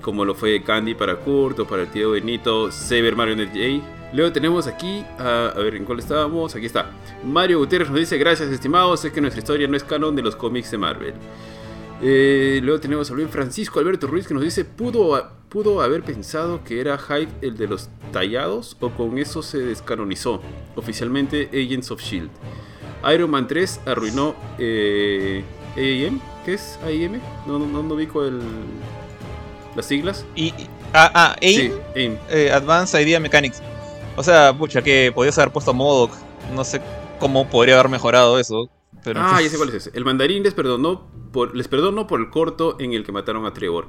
[0.01, 4.11] como lo fue Candy para Kurt o para el tío Benito, Saber Marionette J.
[4.13, 6.55] Luego tenemos aquí, a, a ver, ¿en cuál estábamos?
[6.55, 6.91] Aquí está.
[7.25, 10.37] Mario Gutiérrez nos dice, gracias estimados, sé que nuestra historia no es canon de los
[10.37, 11.15] cómics de Marvel.
[12.01, 16.63] Eh, luego tenemos al buen Francisco Alberto Ruiz que nos dice, ¿pudo, ¿pudo haber pensado
[16.63, 20.41] que era Hyde el de los tallados o con eso se descanonizó?
[20.77, 22.31] Oficialmente Agents of Shield.
[23.13, 25.45] Iron Man 3 arruinó eh,
[25.77, 26.21] AIM.
[26.45, 27.21] ¿Qué es AIM?
[27.47, 28.41] No, no, no, ubico el,
[29.75, 30.25] las siglas.
[30.37, 30.53] Y.
[30.93, 32.19] ah, ah, AIM, Sí, AIM.
[32.31, 33.63] eh, Advanced Idea Mechanics.
[34.17, 36.13] O sea, pucha, que podías haber puesto a Modoc.
[36.55, 36.81] No sé
[37.19, 38.71] cómo podría haber mejorado eso.
[39.03, 39.91] Pero Ah, ya sé cuál es ese.
[39.95, 43.53] El mandarín les perdonó por, les perdonó por el corto en el que mataron a
[43.53, 43.89] Trevor.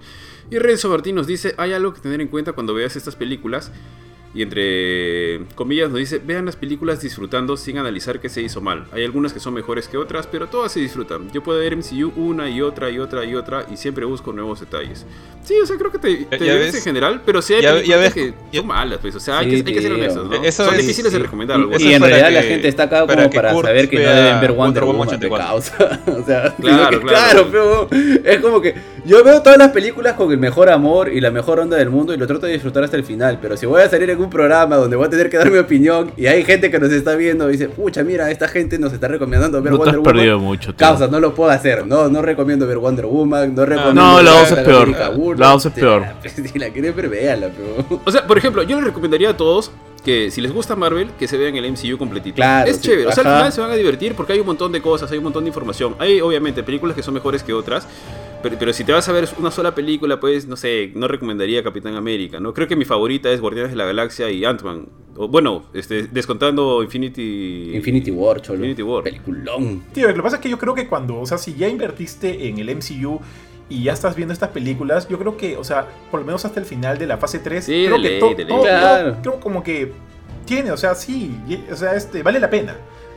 [0.50, 3.72] Y Renzo Martín nos dice, hay algo que tener en cuenta cuando veas estas películas.
[4.36, 8.86] Y entre comillas nos dice, vean las películas disfrutando sin analizar qué se hizo mal.
[8.92, 11.32] Hay algunas que son mejores que otras, pero todas se disfrutan.
[11.32, 14.60] Yo puedo ver MCU una y otra y otra y otra y siempre busco nuevos
[14.60, 15.06] detalles.
[15.44, 16.76] Sí, o sea, creo que te, te ya ves.
[16.76, 19.16] en general, pero sí hay Ya- ya películas ves- que ya- son malas, pues.
[19.16, 20.44] O sea, hay, Sí, que, hay que ser honestos, ¿no?
[20.44, 21.24] Eso son es- difíciles de sí.
[21.24, 21.58] recomendar.
[21.58, 21.82] Y- algunas.
[21.82, 23.90] eso Y en para realidad la que- gente está acá para como para Kurt saber
[23.90, 25.48] que no deben ver Wonder, Wonder Woman, Woman 84.
[25.48, 26.02] causa.
[26.22, 27.48] o sea, Claro, que- claro.
[27.52, 27.90] claro, pero
[28.24, 28.74] es como que
[29.06, 32.14] yo veo todas las películas con el mejor amor y la mejor onda del mundo
[32.14, 33.38] y lo trato de disfrutar hasta el final.
[33.42, 35.58] Pero si voy a salir en un programa donde voy a tener que dar mi
[35.58, 38.94] opinión y hay gente que nos está viendo y dice, pucha, mira, esta gente nos
[38.94, 40.16] está recomendando ver No te Wonder has Woman.
[40.16, 40.88] perdido mucho, tío.
[40.88, 41.86] Causa, no lo puedo hacer.
[41.88, 44.90] No, no recomiendo ver Wonder Woman, no recomiendo No, la dos es peor.
[45.38, 46.06] La dos es peor.
[46.26, 48.02] Si la quieren ver, véala, pero...
[48.06, 49.72] O sea, por ejemplo, yo les recomendaría a todos
[50.04, 52.36] que si les gusta Marvel, que se vean el MCU completito.
[52.36, 53.08] Claro, es sí, chévere.
[53.08, 53.38] O sea, al ajá.
[53.38, 55.48] final se van a divertir porque hay un montón de cosas, hay un montón de
[55.48, 55.96] información.
[55.98, 57.88] Hay, obviamente, películas que son mejores que otras.
[58.46, 61.64] Pero, pero si te vas a ver una sola película, pues, no sé, no recomendaría
[61.64, 62.54] Capitán América, ¿no?
[62.54, 64.86] Creo que mi favorita es Guardianes de la Galaxia y Ant-Man.
[65.16, 67.72] Bueno, este, descontando Infinity...
[67.74, 68.58] Infinity War, cholo.
[68.60, 69.04] Infinity War.
[69.04, 69.82] Peliculón.
[69.94, 72.48] Tío, lo que pasa es que yo creo que cuando, o sea, si ya invertiste
[72.48, 73.20] en el MCU
[73.68, 76.60] y ya estás viendo estas películas, yo creo que, o sea, por lo menos hasta
[76.60, 79.14] el final de la fase 3, Sí, creo de que ley, todo- Claro.
[79.14, 79.92] todo- creo como que
[80.46, 81.32] tiene, o sea, sí,
[81.72, 82.76] o sea, este, vale la pena.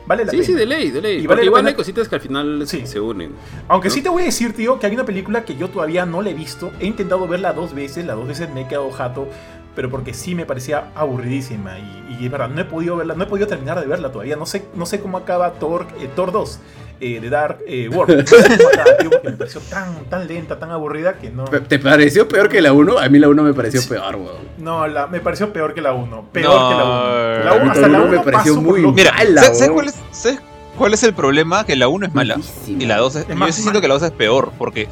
[0.09, 0.47] Vale la Sí, pena.
[0.47, 1.15] sí, de ley, de ley.
[1.17, 2.87] Y Porque vale igual hay cositas que al final Sí.
[2.87, 3.33] se unen.
[3.67, 3.93] Aunque ¿no?
[3.93, 6.31] sí te voy a decir, tío, que hay una película que yo todavía no la
[6.31, 6.71] he visto.
[6.79, 9.27] He intentado verla dos veces, las dos veces me he quedado jato,
[9.75, 11.77] pero porque sí me parecía aburridísima.
[11.77, 14.35] Y, y es verdad, no he podido verla, no he podido terminar de verla todavía.
[14.35, 16.59] No sé, no sé cómo acaba Thor, eh, Thor 2
[16.99, 18.27] eh, de Dark eh, World.
[19.23, 21.45] Me pareció tan, tan lenta, tan aburrida que no.
[21.45, 22.99] ¿Te pareció peor que la 1?
[22.99, 24.37] A mí la 1 me pareció peor, weón.
[24.57, 26.29] No, la, me pareció peor que la 1.
[26.31, 27.43] Peor No, que la 1.
[27.43, 29.69] La a mí 1 hasta la la uno me 1 pareció muy Mira, Mala, ¿sabes,
[29.71, 30.39] cuál es, sabes
[30.77, 31.65] cuál es el problema?
[31.65, 32.39] Que la 1 es mala.
[32.67, 33.29] Y la 2 es.
[33.29, 34.87] Es yo sí siento que la 2 es peor, porque.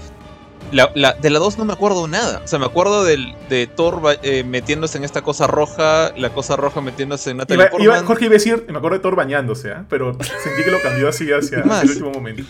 [0.71, 2.41] La, la- de la 2 no me acuerdo nada.
[2.43, 6.55] O sea, me acuerdo del, de Thor eh, metiéndose en esta cosa roja, la cosa
[6.57, 8.05] roja metiéndose en Natalie Iba, iba- Portman.
[8.05, 9.85] Jorge iba a decir, me acuerdo de Thor bañándose, ¿ah?
[9.89, 12.43] pero sentí que lo cambió así hacia, el último momento.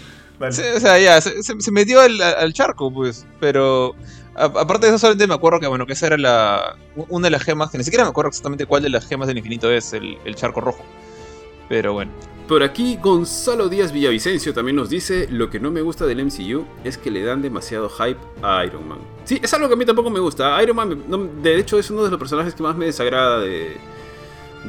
[0.52, 3.26] Sí, o sea, ya, se, se- se metió al, al charco, pues.
[3.40, 3.96] Pero.
[4.36, 6.76] a- aparte de eso, solamente me acuerdo que, bueno, que esa era la.
[7.10, 9.38] Una de las gemas, que ni siquiera me acuerdo exactamente cuál de las gemas del
[9.38, 10.84] infinito es el, el charco rojo.
[11.70, 12.12] Pero bueno.
[12.48, 16.66] Por aquí Gonzalo Díaz Villavicencio también nos dice, lo que no me gusta del MCU
[16.86, 19.00] es que le dan demasiado hype a Iron Man.
[19.26, 20.62] Sí, es algo que a mí tampoco me gusta.
[20.64, 23.76] Iron Man, de hecho, es uno de los personajes que más me desagrada de,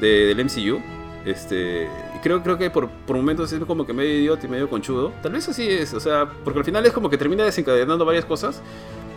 [0.00, 0.80] de- del MCU.
[1.24, 1.88] Este,
[2.22, 5.12] creo, creo que por, por momentos es como que medio idiota y medio conchudo.
[5.22, 8.24] Tal vez así es, o sea, porque al final es como que termina desencadenando varias
[8.24, 8.60] cosas.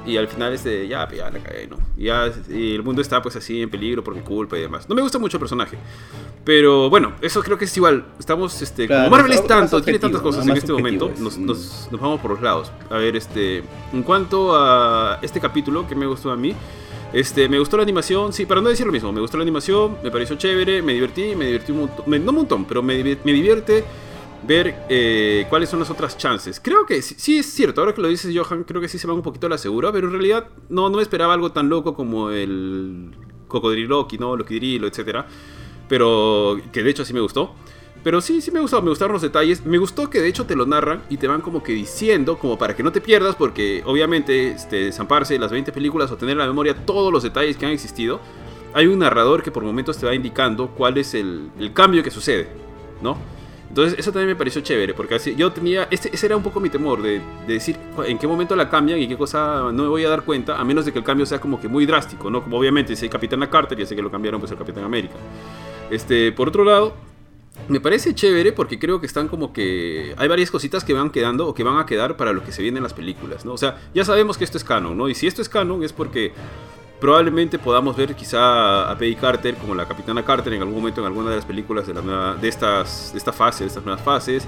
[0.05, 1.77] Y al final este, ya, pues, ya la cagué, ¿no?
[1.95, 4.89] Ya, y el mundo está pues así en peligro por mi culpa y demás.
[4.89, 5.77] No me gusta mucho el personaje.
[6.43, 8.05] Pero bueno, eso creo que es igual.
[8.17, 11.19] Estamos, este, Claro, como Marvel es tanto, tiene tantas cosas en este momento, es.
[11.19, 12.71] nos, nos- nos vamos por los lados.
[12.89, 16.55] A ver, este, en cuanto a este capítulo que me gustó a mí,
[17.13, 19.97] este, me gustó la animación, sí, para no decir lo mismo, me gustó la animación,
[20.03, 22.95] me pareció chévere, me divertí, me divertí un montón, me- no un montón, pero me,
[23.03, 23.83] me divierte
[24.43, 26.59] ver eh, cuáles son las otras chances.
[26.59, 29.07] Creo que sí, sí es cierto, ahora que lo dices Johan, creo que sí se
[29.07, 31.69] van un poquito a la segura, pero en realidad no, no me esperaba algo tan
[31.69, 33.11] loco como el
[33.47, 34.35] Cocodriloqui, ¿no?
[34.35, 35.27] Loquidrilo, etcétera.
[35.87, 37.53] Pero que de hecho sí me gustó.
[38.03, 39.63] Pero sí, sí me gustó, me gustaron los detalles.
[39.65, 42.57] Me gustó que de hecho te lo narran y te van como que diciendo, como
[42.57, 46.39] para que no te pierdas, porque obviamente este, zamparse las 20 películas o tener en
[46.39, 48.19] la memoria todos los detalles que han existido,
[48.73, 52.09] hay un narrador que por momentos te va indicando cuál es el, el cambio que
[52.09, 52.47] sucede,
[53.03, 53.17] ¿no?
[53.71, 56.59] Entonces eso también me pareció chévere, porque así yo tenía, este, ese era un poco
[56.59, 59.87] mi temor, de, de decir en qué momento la cambian y qué cosa no me
[59.87, 62.29] voy a dar cuenta, a menos de que el cambio sea como que muy drástico,
[62.29, 62.43] ¿no?
[62.43, 65.15] Como obviamente si hay Capitana Carter, ya sé que lo cambiaron pues el Capitán América.
[65.89, 66.93] Este, por otro lado,
[67.69, 71.47] me parece chévere porque creo que están como que hay varias cositas que van quedando
[71.47, 73.53] o que van a quedar para lo que se viene en las películas, ¿no?
[73.53, 75.07] O sea, ya sabemos que esto es canon, ¿no?
[75.07, 76.33] Y si esto es canon es porque
[77.01, 81.07] probablemente podamos ver quizá a Peggy Carter como la Capitana Carter en algún momento en
[81.07, 84.01] alguna de las películas de, la nueva, de, estas, de esta fase, de estas nuevas
[84.03, 84.47] fases.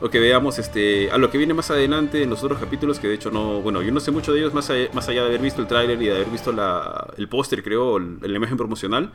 [0.00, 3.08] O que veamos este, a lo que viene más adelante en los otros capítulos, que
[3.08, 5.26] de hecho no, bueno, yo no sé mucho de ellos más allá, más allá de
[5.26, 9.10] haber visto el tráiler y de haber visto la, el póster, creo, la imagen promocional.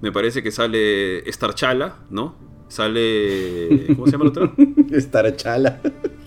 [0.00, 2.34] Me parece que sale Starchala, ¿no?
[2.66, 3.86] Sale.
[3.94, 4.52] ¿Cómo se llama el otro?
[4.90, 5.80] Estar chala.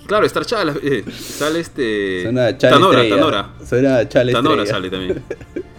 [0.05, 0.73] Claro, Starchala.
[0.81, 2.21] eh, sale este.
[2.23, 3.15] Suena chala Tanora, estrella.
[3.17, 3.53] Tanora.
[3.65, 4.71] Suena chala Tanora estrella.
[4.71, 5.23] sale también.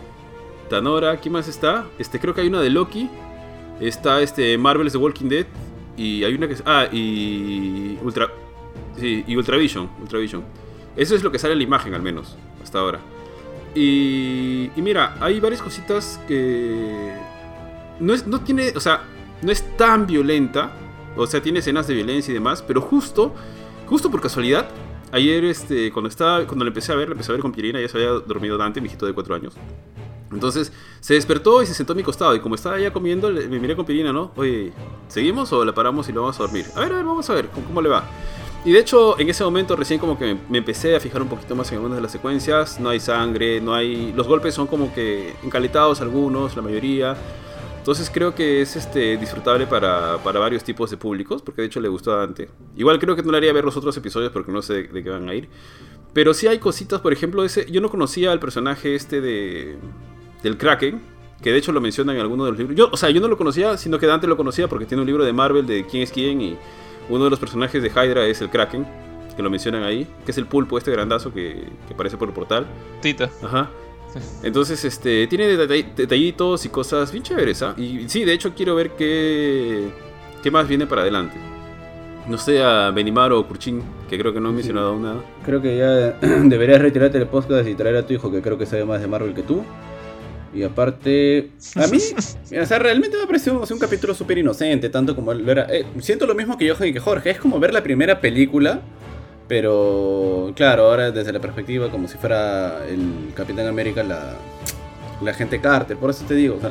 [0.68, 1.86] Tanora, ¿quién más está?
[1.98, 3.10] Este, creo que hay una de Loki.
[3.80, 5.46] Está este Marvel's The Walking Dead.
[5.96, 6.56] Y hay una que.
[6.64, 7.98] Ah, y.
[8.02, 8.30] Ultra.
[8.98, 9.90] Sí, y Ultravision.
[10.00, 10.44] Ultravision.
[10.96, 13.00] Eso es lo que sale en la imagen, al menos, hasta ahora.
[13.74, 14.70] Y.
[14.76, 17.12] Y mira, hay varias cositas que.
[18.00, 18.72] No, es, no tiene.
[18.76, 19.02] O sea,
[19.42, 20.72] no es tan violenta.
[21.16, 22.62] O sea, tiene escenas de violencia y demás.
[22.62, 23.34] Pero justo.
[23.86, 24.68] Justo por casualidad.
[25.10, 27.88] Ayer, este, cuando estaba, cuando empecé a ver, le empecé a ver con Pierina, ya
[27.88, 29.54] se había dormido Dante, mi hijito de 4 años.
[30.32, 32.34] Entonces se despertó y se sentó a mi costado.
[32.34, 34.32] Y como estaba ya comiendo, me miré con Pirina, ¿no?
[34.36, 34.72] Oye,
[35.08, 36.66] ¿seguimos o la paramos y lo vamos a dormir?
[36.74, 38.04] A ver, a ver, vamos a ver cómo, cómo le va.
[38.64, 41.28] Y de hecho, en ese momento recién como que me, me empecé a fijar un
[41.28, 42.80] poquito más en algunas de las secuencias.
[42.80, 44.12] No hay sangre, no hay...
[44.12, 47.16] Los golpes son como que encaletados algunos, la mayoría.
[47.78, 51.80] Entonces creo que es este, disfrutable para, para varios tipos de públicos, porque de hecho
[51.80, 52.50] le gustó a Dante.
[52.76, 55.02] Igual creo que no le haría ver los otros episodios porque no sé de, de
[55.02, 55.48] qué van a ir.
[56.12, 59.78] Pero sí hay cositas, por ejemplo, ese, yo no conocía al personaje este de
[60.42, 61.00] del Kraken,
[61.42, 62.76] que de hecho lo menciona en alguno de los libros.
[62.76, 65.06] Yo, o sea, yo no lo conocía, sino que Dante lo conocía porque tiene un
[65.06, 66.56] libro de Marvel de quién es quién y
[67.08, 68.86] uno de los personajes de Hydra es el Kraken,
[69.36, 72.34] que lo mencionan ahí, que es el pulpo este grandazo que, que aparece por el
[72.34, 72.66] portal.
[73.00, 73.30] Tita.
[73.42, 73.70] Ajá.
[74.42, 77.74] Entonces, este, tiene detall- detallitos y cosas bien chéveres, ¿ah?
[77.76, 79.88] Y sí, de hecho quiero ver qué,
[80.42, 81.36] qué más viene para adelante.
[82.26, 85.20] No sé, a Benimaro o Kurchin, que creo que no he mencionado aún nada.
[85.44, 86.10] Creo que ya
[86.44, 89.06] deberías retirarte del podcast y traer a tu hijo que creo que sabe más de
[89.06, 89.62] Marvel que tú.
[90.54, 91.98] Y aparte, a mí,
[92.60, 95.66] o sea, realmente me pareció o sea, un capítulo súper inocente, tanto como lo era.
[95.70, 98.80] eh, siento lo mismo que Johan y que Jorge, es como ver la primera película,
[99.46, 104.36] pero claro, ahora desde la perspectiva como si fuera el Capitán América, la,
[105.22, 106.70] la gente Carter, por eso te digo, o sea,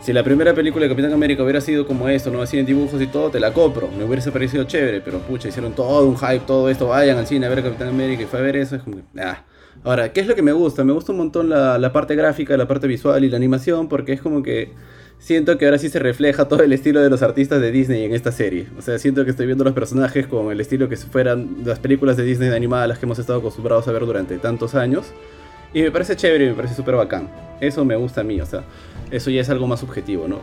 [0.00, 3.00] si la primera película de Capitán América hubiera sido como esto, no así en dibujos
[3.00, 6.40] y todo, te la compro, me hubiese parecido chévere, pero pucha, hicieron todo un hype,
[6.40, 8.76] todo esto, vayan al cine a ver a Capitán América y fue a ver eso,
[8.76, 9.44] es como ah.
[9.88, 10.84] Ahora, ¿qué es lo que me gusta?
[10.84, 14.12] Me gusta un montón la, la parte gráfica, la parte visual y la animación, porque
[14.12, 14.72] es como que
[15.18, 18.12] siento que ahora sí se refleja todo el estilo de los artistas de Disney en
[18.14, 18.66] esta serie.
[18.76, 22.18] O sea, siento que estoy viendo los personajes con el estilo que fueran las películas
[22.18, 25.06] de Disney animadas las que hemos estado acostumbrados a ver durante tantos años.
[25.72, 27.30] Y me parece chévere y me parece súper bacán.
[27.58, 28.64] Eso me gusta a mí, o sea,
[29.10, 30.42] eso ya es algo más subjetivo, ¿no?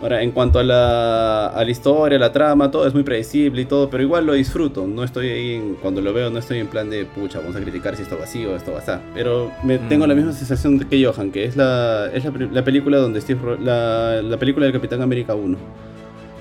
[0.00, 3.64] Ahora, en cuanto a la, a la historia, la trama, todo es muy predecible y
[3.64, 4.86] todo, pero igual lo disfruto.
[4.86, 7.60] No estoy ahí, en- cuando lo veo, no estoy en plan de, pucha, vamos a
[7.60, 8.92] criticar si esto va así o esto va así.
[9.14, 13.20] Pero me, tengo la misma sensación que Johan, que es la, es la, película donde
[13.20, 15.58] Steve, Ro- la, la película del Capitán América 1.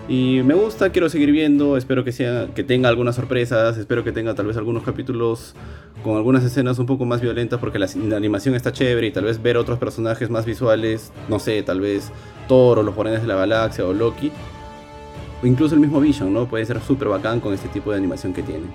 [0.10, 4.14] Y me gusta, quiero seguir viendo, espero que, sea, que tenga algunas sorpresas, espero que
[4.14, 5.54] tenga tal vez algunos capítulos
[6.02, 9.42] con algunas escenas un poco más violentas porque la, animación está chévere y tal vez
[9.42, 12.10] ver otros personajes más visuales, no sé, tal vez
[12.48, 14.32] Thor los Guardianes de la Galaxia o Loki.
[15.44, 16.48] o incluso el mismo Vision, ¿no?
[16.48, 18.68] Puede ser súper bacán con este tipo de animación que tiene.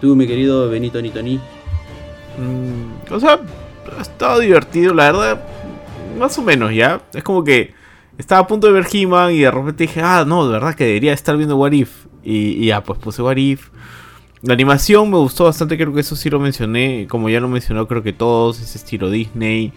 [0.00, 1.36] Tú, mi querido Benito Nitoni.
[2.38, 3.40] Mm, o sea,
[3.98, 5.44] ha estado divertido, la verdad.
[6.18, 7.02] Más o menos, ¿ya?
[7.12, 7.74] Es como que
[8.20, 10.84] estaba a punto de ver He-Man y de repente dije, ah, no, de verdad que
[10.84, 11.90] debería estar viendo What If.
[12.22, 13.70] Y, ya, pues puse What If.
[14.42, 17.06] La animación me gustó bastante, creo que eso sí lo mencioné.
[17.08, 19.72] Como ya lo mencionó, creo que todos, ese estilo Disney.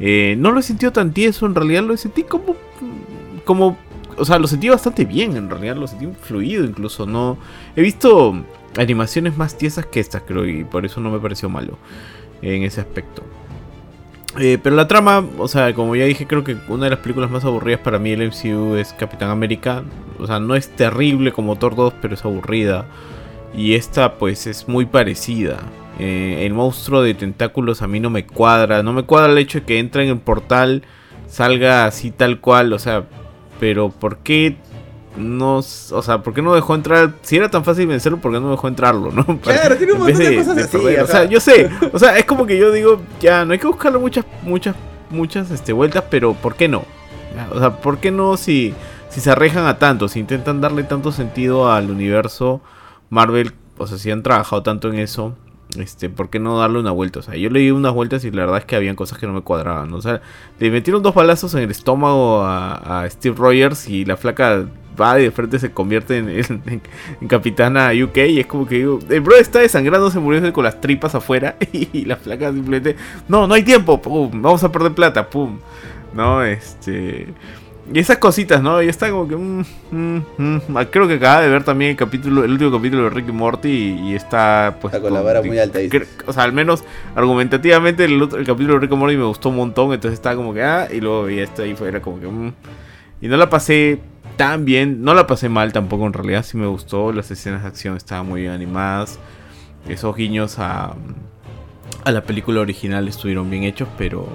[0.00, 2.56] Eh, no lo he sentido tan tieso, en realidad lo sentí como.
[3.44, 3.76] como.
[4.16, 7.06] O sea, lo sentí bastante bien, en realidad lo sentí fluido incluso.
[7.06, 7.38] No.
[7.76, 8.44] He visto
[8.76, 11.78] animaciones más tiesas que estas, creo, y por eso no me pareció malo
[12.42, 13.22] en ese aspecto.
[14.40, 17.30] Eh, pero la trama, o sea, como ya dije, creo que una de las películas
[17.30, 19.82] más aburridas para mí del MCU es Capitán América.
[20.18, 22.86] O sea, no es terrible como Thor 2, pero es aburrida.
[23.56, 25.58] Y esta pues es muy parecida.
[25.98, 28.82] Eh, el monstruo de tentáculos a mí no me cuadra.
[28.84, 30.82] No me cuadra el hecho de que entra en el portal,
[31.26, 32.72] salga así tal cual.
[32.72, 33.04] O sea,
[33.58, 34.56] pero ¿por qué
[35.18, 37.14] no, o sea, ¿por qué no dejó entrar?
[37.22, 39.24] Si era tan fácil vencerlo, ¿por qué no dejó entrarlo, no?
[39.40, 40.78] Claro, tiene un montón de, cosas de así.
[40.78, 41.02] perder.
[41.02, 43.66] O sea, yo sé, o sea, es como que yo digo, ya, no hay que
[43.66, 44.74] buscarle muchas, muchas,
[45.10, 46.84] muchas este, vueltas, pero ¿por qué no?
[47.52, 48.74] O sea, ¿por qué no si,
[49.10, 52.60] si se arriesgan a tanto, si intentan darle tanto sentido al universo
[53.10, 55.36] Marvel, o sea, si han trabajado tanto en eso,
[55.76, 57.20] este, ¿por qué no darle una vuelta?
[57.20, 59.26] O sea, yo le di unas vueltas y la verdad es que habían cosas que
[59.26, 59.92] no me cuadraban.
[59.92, 60.20] O sea,
[60.58, 64.66] le metieron dos balazos en el estómago a, a Steve Rogers y la flaca
[65.00, 66.82] va y de frente se convierte en, en-
[67.20, 70.64] en capitana UK y es como que digo, el bro está desangrando, se murió con
[70.64, 72.96] las tripas afuera y la flaca simplemente,
[73.28, 75.58] no, no hay tiempo, pum, vamos a perder plata, pum,
[76.14, 77.28] no, este...
[77.90, 78.82] Y esas cositas, ¿no?
[78.82, 79.34] Y está como que...
[79.34, 80.60] mm, mm, mm.
[80.90, 84.10] Creo que acaba de ver también el capítulo, el último capítulo de Ricky Morty y,
[84.10, 84.92] y está pues...
[84.92, 86.06] Está con la vara muy alta, dices.
[86.26, 86.84] O sea, al menos
[87.14, 90.36] argumentativamente el, otro- el capítulo de Rick and Morty me gustó un montón, entonces estaba
[90.36, 90.62] como que...
[90.62, 92.26] Ah, y luego y esto ahí fue, era como que...
[92.26, 92.52] mm.
[93.22, 93.98] Y no la pasé
[94.38, 97.68] tan bien, no la pasé mal tampoco en realidad, sí me gustó, las escenas de
[97.68, 99.18] acción estaban muy bien animadas,
[99.88, 100.94] esos guiños a,
[102.04, 104.28] a la película original estuvieron bien hechos, pero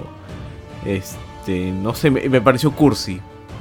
[0.84, 3.18] este, no sé, me, pareció cursi,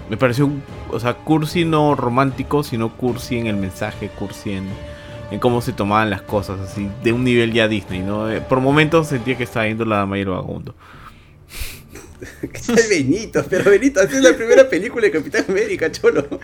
[0.09, 0.51] me pareció,
[0.91, 4.65] o sea, cursi no romántico, sino cursi en el mensaje, cursi en,
[5.31, 8.29] en cómo se tomaban las cosas, así, de un nivel ya Disney, ¿no?
[8.29, 10.75] Eh, Por momentos sentía que estaba viendo la dama y el.
[12.41, 13.43] ¿Qué tal Benito?
[13.49, 16.39] Pero Benito, es la primera película de Capitán América, cholo.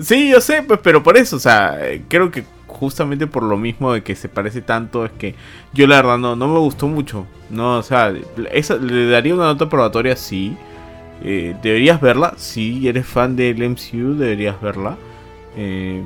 [0.00, 1.78] Sí, yo sé, pues, pero por eso, o sea,
[2.08, 5.34] creo que justamente por lo mismo de que se parece tanto, es que
[5.72, 7.26] yo la verdad no, no me gustó mucho.
[7.50, 8.12] No, o sea,
[8.52, 10.56] esa, le daría una nota probatoria, sí.
[11.22, 12.34] Eh, ¿Deberías verla?
[12.36, 14.96] Si eres fan del MCU, deberías verla.
[15.56, 16.02] Eh,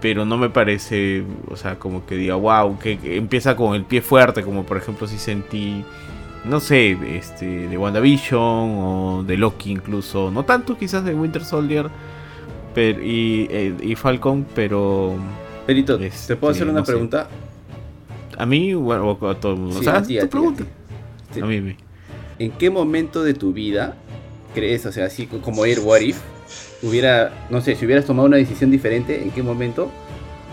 [0.00, 4.00] pero no me parece, o sea, como que diga, wow, que empieza con el pie
[4.00, 5.84] fuerte, como por ejemplo si sentí,
[6.48, 10.30] no sé, este, de WandaVision o de Loki incluso.
[10.30, 11.88] No tanto quizás de Winter Soldier
[12.74, 15.14] pero, y, eh, y Falcon, pero
[15.66, 16.92] Este, ¿te puedo hacer una no sé.
[16.92, 17.28] pregunta?
[18.36, 19.74] a mí, bueno, o a todo el mundo.
[19.74, 20.64] Sí, o sea, a ti, a ti, a pregunta.
[20.64, 20.70] ti.
[21.34, 21.40] Sí.
[21.40, 21.76] A mí, me-
[22.38, 23.96] ¿En qué momento de tu vida
[24.54, 26.18] crees, o sea, así como ir What If,
[26.82, 29.90] hubiera, no sé, si hubieras tomado una decisión diferente, ¿en qué momento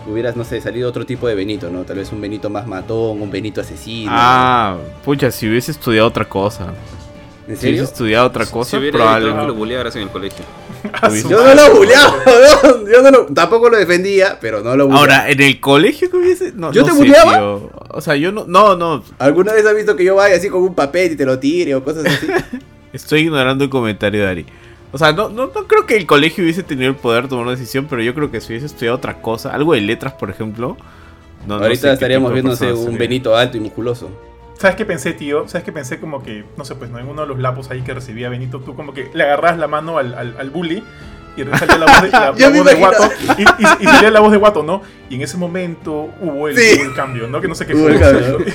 [0.08, 1.84] hubieras, no sé, salido otro tipo de Benito, ¿no?
[1.84, 4.12] Tal vez un Benito más matón, un Benito asesino.
[4.14, 6.74] Ah, pucha, si hubiese estudiado otra cosa.
[7.48, 7.76] ¿En Si serio?
[7.78, 9.58] hubiese estudiado otra Si cosa, hubiera evitado que lo probablemente.
[9.60, 10.46] bulearas en el colegio.
[11.30, 12.86] Yo no lo buleaba, weón.
[12.92, 15.00] yo no lo, tampoco lo defendía, pero no lo buleaba.
[15.16, 16.52] Ahora, en el colegio que hubiese.
[16.56, 17.34] No, ¿Yo no te sé, buleaba?
[17.38, 17.72] tío.
[17.90, 18.46] O sea, yo no.
[18.48, 19.04] No, no.
[19.18, 21.74] ¿Alguna vez has visto que yo vaya así con un papel y te lo tire
[21.74, 22.28] o cosas así?
[22.94, 24.46] Estoy ignorando el comentario de Ari.
[24.92, 27.44] O sea, no, no, no creo que el colegio hubiese tenido el poder de tomar
[27.44, 30.30] una decisión, pero yo creo que si hubiese estudiado otra cosa, algo de letras, por
[30.30, 30.78] ejemplo.
[31.48, 32.98] no- no sé Ahorita qué estaríamos viéndose un sería.
[33.00, 34.10] Benito alto y musculoso.
[34.58, 35.48] ¿Sabes qué pensé, tío?
[35.50, 36.00] ¿Sabes qué pensé?
[36.00, 38.60] Como que, no sé, pues no en uno de los lapos ahí que recibía Benito,
[38.62, 40.82] tú como que le agarras la mano al, al, al bully
[41.38, 42.76] y salía la voz de, la, voz de.
[42.76, 43.46] Guato y, y-
[43.82, 44.82] y salía la voz de Guato, ¿no?
[45.10, 46.76] Y en ese momento hubo el, Sí.
[46.80, 47.42] hubo el cambio, ¿no?
[47.42, 47.96] Que no sé qué Hubo fue.
[47.96, 48.46] el.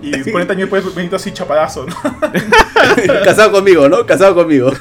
[0.00, 1.94] Y 40 años después Benito así chapadazo, ¿no?
[3.24, 4.04] Casado conmigo, ¿no?
[4.06, 4.72] Casado conmigo.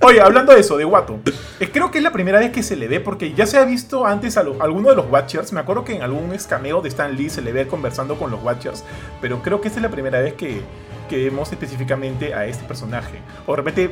[0.00, 1.18] Oye, hablando de eso, de Guato,
[1.60, 3.64] eh, creo que es la primera vez que se le ve, porque ya se ha
[3.64, 5.50] visto antes a, lo- a alguno de los Watchers.
[5.54, 8.42] Me acuerdo que en algún escameo de Stan Lee se le ve conversando con los
[8.42, 8.84] Watchers,
[9.22, 10.60] pero creo que esta es la primera vez que,
[11.08, 13.18] que vemos específicamente a este personaje.
[13.46, 13.90] O de repente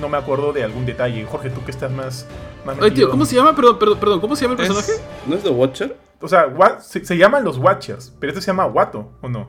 [0.00, 1.24] no me acuerdo de algún detalle.
[1.24, 2.26] Jorge, tú que estás más.
[2.64, 3.10] más Oye, tío.
[3.10, 3.54] ¿cómo se llama?
[3.54, 4.92] Perdón, perdón, perdón, ¿cómo se llama el personaje?
[5.26, 5.96] ¿No es The Watcher?
[6.20, 9.48] O sea, Wa- se, se llaman los Watchers, pero este se llama Guato, ¿o no?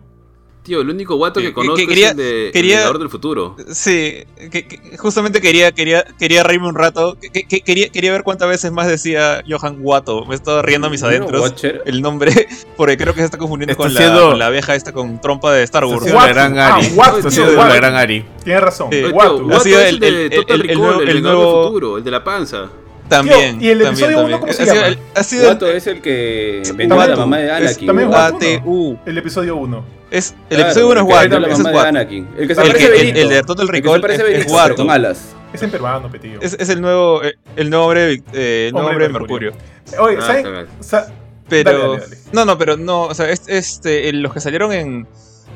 [0.65, 2.97] Tío, el único guato que Que- conozco que quería- es el de quería- el Vengador
[2.99, 3.55] del Futuro.
[3.71, 7.15] Sí, que, que justamente quería, quería, quería reírme un rato.
[7.21, 10.25] Que, que- quería, quería ver cuántas veces más decía Johan Watto.
[10.25, 11.41] Me estaba riendo a mis ¿No era adentros.
[11.41, 11.83] Watcher?
[11.85, 12.31] El nombre,
[12.77, 15.21] porque creo que se está confundiendo Está con, la, siendo- con la abeja esta con
[15.21, 16.03] trompa de Star Wars.
[16.03, 16.87] Está la gran Ah, Ari.
[16.95, 18.25] Watto, Está tío, la gran Ari.
[18.43, 19.43] Tienes razón, tío, Guato.
[19.43, 21.13] Guato Ha sido es el- el de el- Total el- el Recall, nuevo- el el
[21.15, 22.69] Vengador nuevo- del Futuro, el de la panza.
[23.07, 23.59] También.
[23.59, 24.39] Tío, ¿y el también, episodio uno también.
[24.39, 24.97] cómo se Ha sido llama?
[25.13, 27.85] Ha sido Watto es el que vendió a la mamá de Anakin.
[27.85, 28.09] también.
[28.11, 28.97] ATU.
[29.05, 29.85] El episodio 1.
[30.17, 31.37] Es, el Claro, episodio 1 es el que Watto.
[31.47, 31.79] ese es de.
[31.79, 32.27] Anakin.
[32.37, 34.37] El que se El, parece que- el- el de Total El que se Recall parece
[34.39, 34.75] es, Watto.
[34.77, 35.35] con alas.
[35.53, 36.39] Es en peruano, pe, tío.
[36.41, 39.51] Es, es el nuevo, eh, el nuevo hombre, eh, el nuevo Hombre de Mercurio.
[39.51, 40.03] Mercurio.
[40.05, 40.67] Oye, Ah, ¿saben?
[40.81, 41.07] Sa-
[41.47, 41.71] Pero.
[41.71, 42.17] Dale, dale, dale.
[42.33, 43.03] No, no, pero no.
[43.03, 45.07] O sea, es- este, el- los que salieron en.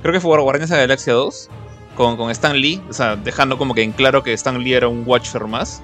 [0.02, 1.50] Creo que fue Guardianes de la Galaxia 2.
[1.96, 2.82] Con, con Stan Lee.
[2.90, 5.82] O sea, dejando como que en claro que Stan Lee era un Watcher más.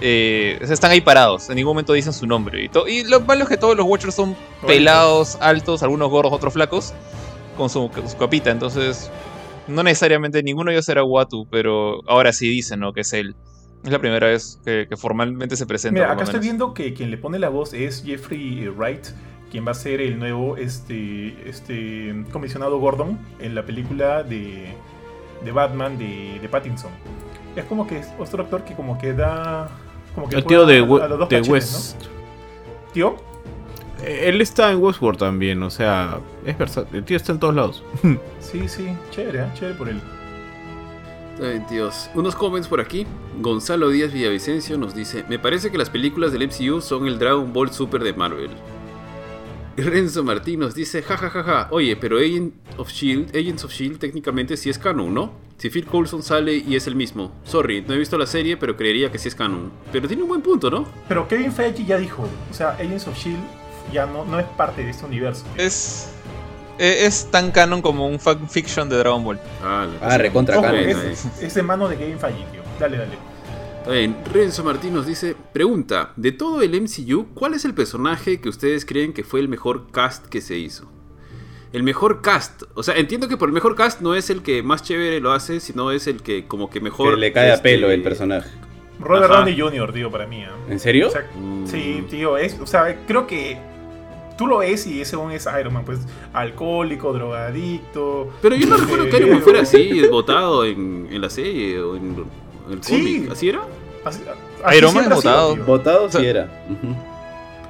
[0.00, 1.48] Eh, están ahí parados.
[1.50, 2.68] En ningún momento dicen su nombre.
[2.88, 4.34] Y, y lo malo es que todos los Watchers son
[4.66, 6.92] pelados, altos, algunos gordos, otros flacos.
[7.56, 8.50] Con su, con su capita.
[8.50, 9.10] Entonces.
[9.68, 11.46] No necesariamente ninguno de ellos era Watu.
[11.50, 12.92] Pero ahora sí dicen, ¿no?
[12.92, 13.34] Que es él.
[13.84, 16.00] Es la primera vez que, que formalmente se presenta.
[16.00, 19.06] Mira, acá estoy viendo que quien le pone la voz es Jeffrey Wright,
[19.50, 24.72] quien va a ser el nuevo este, este comisionado Gordon en la película de,
[25.44, 26.92] de Batman de, de Pattinson.
[27.56, 29.68] Es como que es otro actor que como que da...
[30.14, 32.02] Como que El tío de, a- We- a los dos de cachetes, West.
[32.02, 32.92] ¿no?
[32.92, 33.16] ¿Tío?
[34.02, 36.96] Eh, Él está en Westworld también, o sea, es versátil.
[36.96, 37.82] El tío está en todos lados.
[38.40, 39.46] Sí, sí, chévere, ¿eh?
[39.54, 39.98] chévere por él.
[41.42, 42.10] Ay, Dios.
[42.14, 43.06] Unos comments por aquí.
[43.40, 47.50] Gonzalo Díaz Villavicencio nos dice: Me parece que las películas del MCU son el Dragon
[47.52, 48.50] Ball Super de Marvel.
[49.78, 51.68] Renzo Martín nos dice: Ja, ja, ja, ja.
[51.70, 55.32] Oye, pero Agent of Shield, Agents of Shield técnicamente sí es canon, ¿no?
[55.56, 57.32] Si Phil Coulson sale y es el mismo.
[57.44, 59.72] Sorry, no he visto la serie, pero creería que sí es canon.
[59.92, 60.86] Pero tiene un buen punto, ¿no?
[61.08, 63.61] Pero Kevin Feige ya dijo, o sea, Agents of S.H.I.E.L.D.
[63.92, 65.44] Ya no, no es parte de este universo.
[65.56, 66.08] Es.
[66.78, 69.38] e- Es tan canon como un fanfiction de Dragon Ball.
[69.62, 70.76] Ah, la- Ah, recontra canon.
[70.88, 72.62] Es, es de mano de Kevin Feige, tío.
[72.80, 73.12] Dale, dale.
[73.78, 78.40] Está bien, Renzo Martín nos dice, pregunta, de todo el MCU, ¿cuál es el personaje
[78.40, 80.88] que ustedes creen que fue el mejor cast que se hizo?
[81.72, 84.62] El mejor cast, o sea, entiendo que por el mejor cast no es el que
[84.62, 87.14] más chévere lo hace, sino es el que como que mejor...
[87.14, 88.48] Que le cae a este, pelo el personaje.
[89.00, 89.32] Robert.
[89.32, 90.42] Downey Jr., tío, para mí.
[90.44, 90.48] ¿eh?
[90.68, 91.08] ¿En serio?
[91.08, 91.66] O sea, Mm.
[91.66, 93.58] Sí, tío, es, o sea, creo que
[94.36, 96.00] tú lo ves y ese es Iron Man, pues
[96.32, 98.30] alcohólico, drogadicto.
[98.42, 101.96] Pero yo no recuerdo que Iron Man fuera así, votado en, en la serie o
[101.96, 102.14] en,
[102.66, 102.92] en el Sí.
[102.98, 103.60] cómic, ¿así era?
[104.04, 104.22] Así-
[104.64, 105.56] así Iron Man votado.
[105.56, 106.48] Votado sí era.
[106.68, 106.94] Ujú.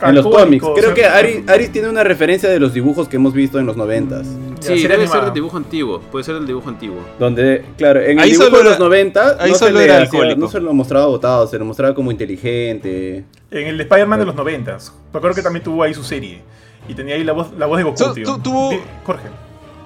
[0.09, 0.65] En los cómics.
[0.75, 3.77] Creo o que Aris tiene una referencia de los dibujos que hemos visto en los
[3.77, 4.27] noventas.
[4.27, 5.25] ya, Sí, serie debe ser animada.
[5.27, 6.99] del dibujo antiguo, puede ser del dibujo antiguo.
[7.19, 9.79] Donde, claro, en el Ahí dibujo solo de los era- 90 ahí no, se solo
[9.79, 10.05] le era
[10.37, 13.25] no se lo mostraba votado, se lo mostraba como inteligente.
[13.51, 14.93] En el Spider-Man de los noventas.
[15.13, 16.41] Me acuerdo que también tuvo ahí su serie.
[16.89, 18.25] Y tenía ahí la voz, la voz de Goku, So, tío.
[18.25, 18.71] tu- tuvo-
[19.05, 19.29] Jorge.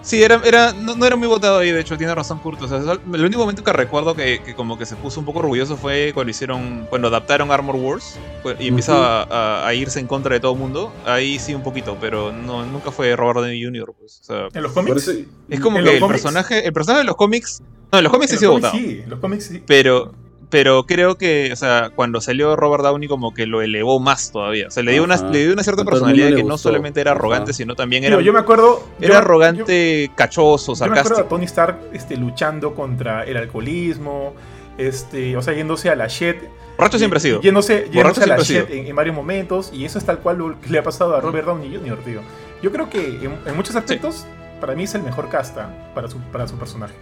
[0.07, 2.63] Sí, era, era, no, no era muy votado ahí, de hecho, tiene razón Kurt.
[2.63, 5.41] O sea, el único momento que recuerdo que, que como que se puso un poco
[5.41, 8.17] orgulloso fue cuando hicieron, cuando adaptaron Armor Wars
[8.61, 9.23] y empieza a,
[9.65, 10.93] a- a irse en contra de todo el mundo.
[11.05, 13.93] Ahí sí un poquito, pero no, nunca fue Robert Downey Jr.
[13.99, 15.09] Pues, o sea, En los cómics.
[15.49, 16.23] es como ¿En que los el cómics?
[16.23, 18.73] personaje, el personaje de los cómics, no, en los cómics en sí los se cómics
[18.73, 18.79] votado.
[18.95, 19.63] sí, en los cómics sí.
[19.67, 20.15] Pero,
[20.51, 24.69] pero creo que, o sea, cuando salió Robert Downey como que lo elevó más todavía.
[24.69, 27.51] O sea, le dio, una, le dio una cierta personalidad que no solamente era arrogante,
[27.51, 27.57] Ajá.
[27.57, 28.83] sino también era, yo me acuerdo.
[29.01, 31.29] era yo- arrogante, cachoso, Yo, yo me acuerdo a sarcástico.
[31.29, 34.35] Tony Stark este, luchando contra el alcoholismo.
[34.79, 36.37] Este, o sea, yéndose a la shit.
[36.77, 37.41] Borracho siempre ha sido.
[37.41, 39.71] Yéndose, Borracho yéndose a la shit en, en varios momentos.
[39.73, 42.21] Y eso es tal cual lo que le ha pasado a Robert Downey Jr., tío.
[42.63, 44.27] Yo creo que en, en muchos aspectos,
[44.61, 46.95] para mí es el mejor casta para su, para su personaje.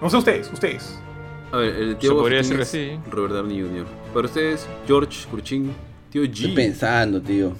[0.00, 0.98] No sé ustedes, ustedes.
[1.52, 2.90] A ver, el tío Se podría decir que sí.
[3.10, 3.86] Robert Downey Jr.
[4.14, 5.72] Para ustedes, George Kurchin,
[6.10, 6.54] tío Estoy G.
[6.54, 7.52] pensando, tío.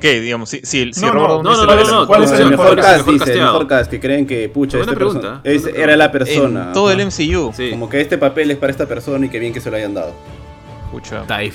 [0.00, 0.20] ¿Qué?
[0.20, 2.36] Digamos, si, si, si No, Robert no, Downey no, no, no, no, ¿Cuál es No,
[2.36, 3.08] el el mejor mejor cast?
[3.08, 5.82] dice, el mejor cast, que creen que, pucha, esta pregunta, persona buena es- pregunta.
[5.84, 6.66] era la persona.
[6.66, 6.98] En todo el.
[7.06, 7.52] MCU.
[7.56, 7.70] Sí.
[7.70, 9.94] Como que este papel es para esta persona y que bien que se lo hayan
[9.94, 10.12] dado.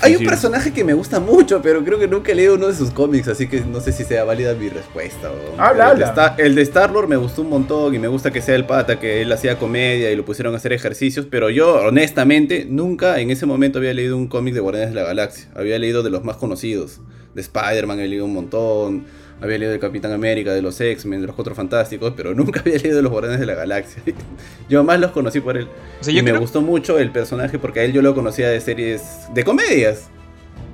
[0.02, 2.74] Hay un personaje que me gusta mucho, pero creo que nunca he leído uno de
[2.74, 5.30] sus cómics, así que no sé si sea válida mi respuesta.
[5.56, 6.06] Habla, el, de habla.
[6.06, 8.98] Star- el de Star-Lord me gustó un montón y me gusta que sea el pata,
[8.98, 13.30] que él hacía comedia y lo pusieron a hacer ejercicios, pero yo, honestamente, nunca en
[13.30, 15.48] ese momento había leído un cómic de Guardianes de la Galaxia.
[15.54, 17.00] Había leído de los más conocidos.
[17.34, 19.04] De Spider-Man he leído un montón,
[19.40, 22.78] había leído de Capitán América, de los X-Men, de los Cuatro Fantásticos, pero nunca había
[22.78, 24.02] leído de los Guardianes de la Galaxia.
[24.68, 25.68] yo más los conocí por él.
[26.00, 28.48] O sea, y me creo- gustó mucho el personaje porque a él yo lo conocía
[28.48, 29.02] de series
[29.34, 30.08] de comedias.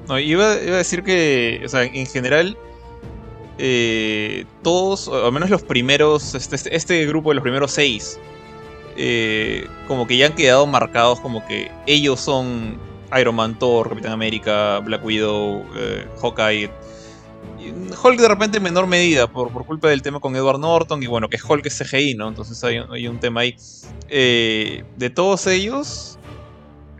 [0.09, 2.57] No, iba, iba a decir que, o sea, en general,
[3.59, 8.19] eh, todos, o al menos los primeros, este, este- este grupo de los primeros seis,
[8.97, 12.77] eh, como que ya han quedado marcados como que ellos son
[13.19, 16.71] Iron Man, Thor, Capitán América, Black Widow, eh, Hawkeye.
[17.73, 21.07] Hulk de repente en menor medida por, por culpa del tema con Edward Norton y
[21.07, 22.29] bueno, que Hulk es CGI, ¿no?
[22.29, 23.57] Entonces hay, un- tema ahí.
[24.09, 26.19] Eh, de todos ellos,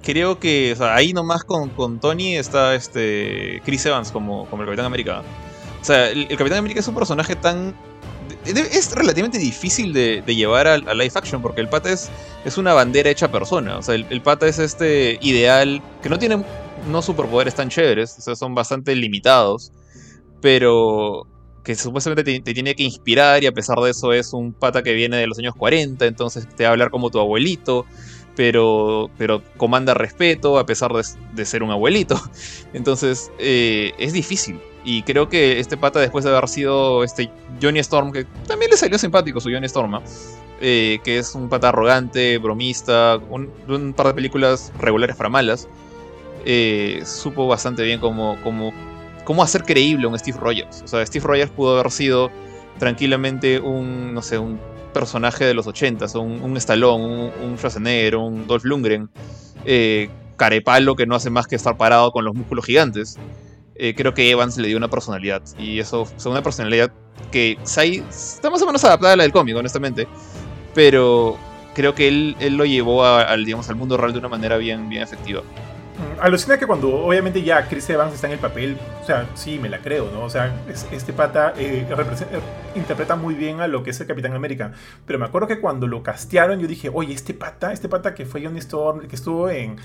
[0.03, 4.63] creo que o sea, ahí nomás con, con Tony está este Chris Evans como, como
[4.63, 5.23] el Capitán América.
[5.81, 7.75] O sea, el, Capitán América es un personaje tan...
[8.47, 12.11] Es relativamente difícil de, llevar al- a, live action porque el pata es,
[12.45, 13.79] es una bandera hecha persona.
[13.79, 16.43] O sea, el, el pata es este ideal que no tiene
[16.91, 19.73] no superpoderes tan chéveres, o sea, son bastante limitados,
[20.45, 21.27] pero
[21.63, 24.93] que supuestamente te, tiene que inspirar y a pesar de eso es un pata que
[24.93, 27.87] viene de los años 40, entonces te va a hablar como tu abuelito,
[28.37, 32.21] pero, pero comanda respeto a pesar de, de ser un abuelito.
[32.75, 34.61] Entonces eh, es difícil.
[34.85, 37.31] Y creo que este pata, después de haber sido este
[37.63, 40.03] Johnny Storm, que también le salió simpático su Johnny Storm, ¿ah?
[40.61, 45.69] eh, que es un pata arrogante, bromista, un, un par de películas regulares para malas,
[46.45, 48.75] eh, supo bastante bien cómo, cómo,
[49.25, 50.83] cómo hacer creíble un Steve Rogers.
[50.83, 52.31] O sea, Steve Rogers pudo haber sido
[52.79, 54.59] tranquilamente un, no sé, un
[54.93, 59.11] personaje de los 80, un, un Stallone, un, un Schwarzenegger, un Dolph Lundgren,
[59.65, 63.19] eh, carepalo que no hace más que estar parado con los músculos gigantes.
[63.77, 65.43] Eh, creo que Evans le dio una personalidad.
[65.59, 66.93] Y eso, o una personalidad
[67.31, 70.07] que está más o menos adaptada a la del cómic, honestamente.
[70.75, 71.37] Pero
[71.75, 74.89] creo que él, él lo llevó al, digamos, al mundo real de una manera bien,
[74.89, 75.43] bien efectiva.
[76.21, 79.69] Alucina que cuando obviamente ya Chris Evans está en el papel, o sea, sí, me
[79.69, 80.23] la creo, ¿no?
[80.25, 82.41] O sea, es- este pata eh, eh,
[82.75, 84.73] interpreta muy bien a lo que es el Capitán América.
[85.07, 88.27] Pero me acuerdo que cuando lo castearon, yo dije, oye, este pata, este pata que
[88.27, 89.77] fue Johnny Storm, que estuvo en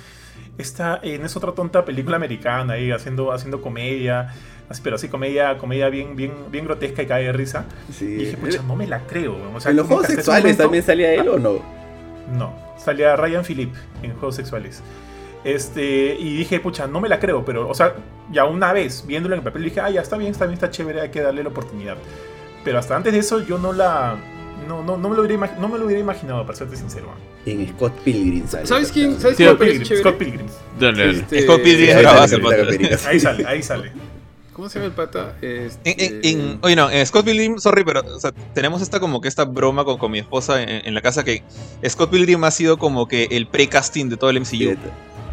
[0.57, 4.33] esta, en esa otra tonta película americana ahí, haciendo, haciendo comedia,
[4.69, 7.65] así, pero así comedia, comedia bien, bien, bien grotesca y cae de risa.
[7.93, 8.05] Sí.
[8.05, 9.35] Y dije, pucha, no me la creo.
[9.53, 11.59] O sea, ¿En los juegos sexuales momento- también salía él o no?
[12.33, 14.81] no, salía Ryan Phillip en juegos sexuales.
[15.43, 17.95] Este, y dije, pucha, no me la creo, pero, o sea,
[18.31, 20.69] ya una vez viéndolo en el papel dije, ah, ya está bien, está bien, está
[20.69, 21.95] chévere, hay que darle la oportunidad.
[22.63, 24.17] Pero hasta antes de eso yo no la.
[24.67, 27.07] No, no, no, me, lo hubiera, no me lo hubiera imaginado, para serte sincero.
[27.45, 28.67] En Scott Pilgrim sale.
[28.67, 29.59] ¿Sabes quién- sabes quién Scott
[30.17, 30.47] Pilgrim?
[30.49, 30.97] Scott.
[30.99, 32.99] Este, Scott Pilgrim es ahí sale.
[33.07, 33.91] Ahí sale, ahí sale.
[34.53, 35.37] ¿Cómo se llama el pata?
[35.41, 35.79] Este...
[36.05, 39.21] En, en- en- oye, no, en Scott Pilgrim, sorry, pero o sea, tenemos esta como
[39.21, 41.41] que esta broma con, con mi esposa en, en la casa que
[41.87, 44.75] Scott Pilgrim ha sido como que el pre-casting de todo el MCU.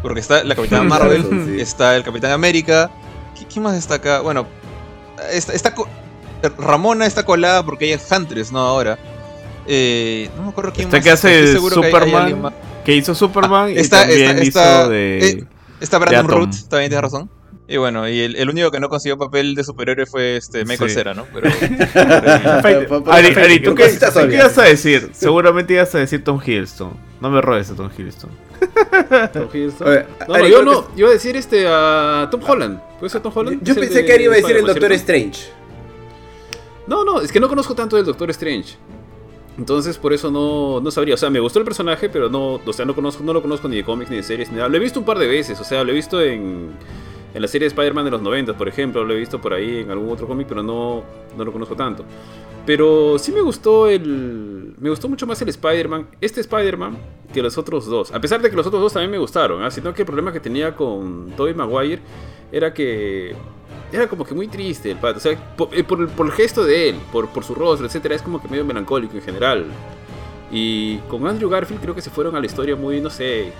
[0.01, 1.23] Porque está la Capitana Marvel,
[1.55, 1.61] sí.
[1.61, 2.89] está el Capitán América.
[3.35, 4.21] ¿Qui- ¿Quién más está acá?
[4.21, 4.47] Bueno,
[5.31, 5.73] está, está
[6.59, 8.59] Ramona está colada porque ella es Huntress, ¿no?
[8.59, 8.97] Ahora.
[9.69, 11.03] Eh, no me acuerdo quién Esta más.
[11.03, 12.53] que hace estoy el seguro que hay- hay alguien Superman,
[12.85, 15.27] que hizo Superman y está- también está- hizo está- de...
[15.29, 15.43] eh,
[15.81, 16.27] Está Brandon.
[16.29, 17.29] Root, también tienes razón.
[17.67, 20.89] Y bueno, y el, el único que no consiguió papel de superhéroe fue este Michael
[20.89, 20.95] Sí.
[20.95, 21.25] Cera, ¿no?
[21.33, 21.49] Pero,
[23.11, 25.09] Ari, ¿tú qué, tú qué ibas a decir?
[25.13, 26.93] Seguramente ibas a decir Tom Hiddleston.
[27.19, 28.29] No me robes a Tom Hiddleston.
[29.33, 29.87] Tom Hiddleston.
[29.87, 30.87] Oye, No, Ari, no, yo no.
[30.93, 32.79] que- Iba a decir este a Tom Holland.
[32.99, 33.63] ¿Puede ser Tom Holland?
[33.63, 34.91] Yo pensé de que Ari iba a decir el Doctor.
[34.93, 35.49] Strange.
[36.87, 38.75] No, no, es que no conozco tanto del Doctor Strange.
[39.57, 41.15] Entonces por eso no, no sabría.
[41.15, 43.67] O sea, me gustó el personaje, pero no, o sea, no conozco, no lo conozco
[43.67, 44.69] ni de cómics ni de series ni nada.
[44.69, 46.69] Lo he visto un par de veces, o sea, lo he visto en,
[47.33, 49.79] en la serie de Spider-Man de los 90, por ejemplo, lo he visto por ahí
[49.79, 51.03] en algún otro cómic, pero no,
[51.35, 52.05] no lo conozco tanto.
[52.67, 54.73] Pero sí me gustó el.
[54.79, 56.07] Me gustó mucho más el Spider-Man.
[56.21, 56.97] Este Spider-Man
[57.37, 58.11] que los otros dos.
[58.11, 59.63] A pesar de que los otros dos también me gustaron.
[59.63, 59.69] ¿ah?
[59.71, 61.99] Sino que el problema que tenía con Tobey Maguire
[62.51, 63.35] era que.
[63.91, 65.17] Era como que muy triste el pato.
[65.17, 67.85] O sea, por, eh, por el, por el gesto de él, por, por su rostro,
[67.87, 69.65] etcétera, es como que medio melancólico en general.
[70.51, 73.51] Y con Andrew Garfield creo que se fueron a la historia muy, no sé.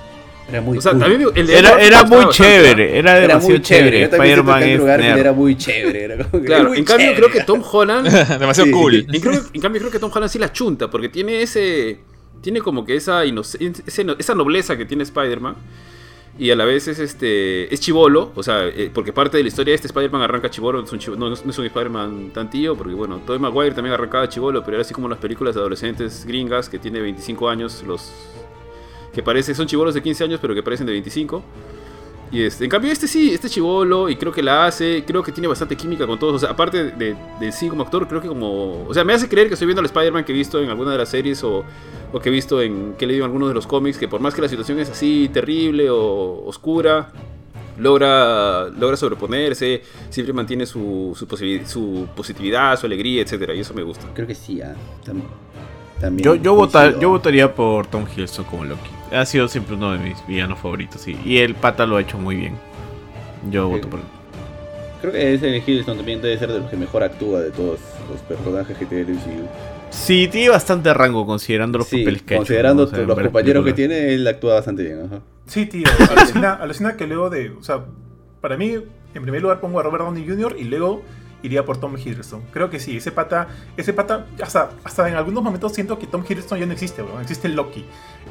[0.50, 1.02] Era muy O sea, cool.
[1.02, 4.04] también me- el de Era, muy chévere, era Era demasiado muy chévere.
[4.04, 6.04] Spider-Man era muy chévere.
[6.06, 7.22] Era como que Claro, muy en cambio chévere.
[7.28, 8.08] creo que Tom Holland
[8.40, 8.72] demasiado Sí.
[8.72, 9.06] cool.
[9.22, 12.00] Creo en cambio creo que Tom Holland sí la chunta, porque tiene ese.
[12.42, 15.56] Tiene como que esa esa nobleza que tiene Spider-Man.
[16.40, 17.74] Y a la vez es este.
[17.74, 18.32] es chivolo.
[18.36, 20.80] O sea, eh, porque parte de la historia de este Spider-Man arranca chivolo.
[20.80, 22.76] No es un, chivo- no, no es un Spider-Man tan tío.
[22.76, 24.62] Porque bueno, Tobey Maguire también arrancaba chivolo.
[24.64, 27.84] Pero era así como las películas de adolescentes gringas que tiene 25 años.
[27.88, 28.12] Los.
[29.14, 29.56] que parece.
[29.56, 31.44] son chivolos de 15 años, pero que parecen de 25.
[32.30, 35.32] Y este, en cambio este sí, este chivolo, y creo que la hace, creo que
[35.32, 38.28] tiene bastante química con todos, o sea, aparte de, de sí como actor, creo que
[38.28, 40.70] como, o sea, me hace creer que estoy viendo al Spider-Man que he visto en
[40.70, 41.64] alguna de las series o,
[42.12, 44.20] o que he visto en, que he leído en algunos de los cómics, que por
[44.20, 47.14] más que la situación es así terrible o oscura,
[47.78, 51.26] logra, logra sobreponerse, siempre mantiene su, su,
[51.66, 54.06] su positividad, su alegría, etcétera, y eso me gusta.
[54.14, 54.76] Creo que sí, ah.
[55.06, 55.22] Tam-
[56.02, 58.90] también Yo, yo, votar, yo votaría por Tom Hiddleston como Loki.
[59.12, 61.08] Ha sido siempre uno de mis villanos favoritos.
[61.08, 62.55] Y, y el pata lo ha hecho muy bien.
[63.49, 64.05] Yo voto por él.
[65.01, 67.80] Creo que ese Hiddleston también debe ser de los que mejor actúa de todos
[68.10, 69.47] los personajes que tiene el MCU.
[69.91, 72.89] Sí, tiene bastante rango considerando los Sí, papeles que ha hecho, considerando ¿no?
[72.91, 75.05] O sea, los compañeros que tiene, él actúa bastante bien.
[75.05, 75.22] Ajá.
[75.45, 75.88] Sí, tío.
[76.16, 77.51] Alucina, alucina que luego de.
[77.51, 77.86] O sea,
[78.41, 78.74] para mí,
[79.14, 80.55] en primer lugar pongo a Robert Downey Jr.
[80.60, 81.03] y luego
[81.44, 82.42] iría por Tom Hiddleston.
[82.52, 83.48] Creo que sí, ese pata.
[83.78, 84.26] Ese pata.
[84.42, 87.22] Hasta, hasta en algunos momentos siento que Tom Hiddleston ya no existe, weón.
[87.22, 87.86] Existe el Loki.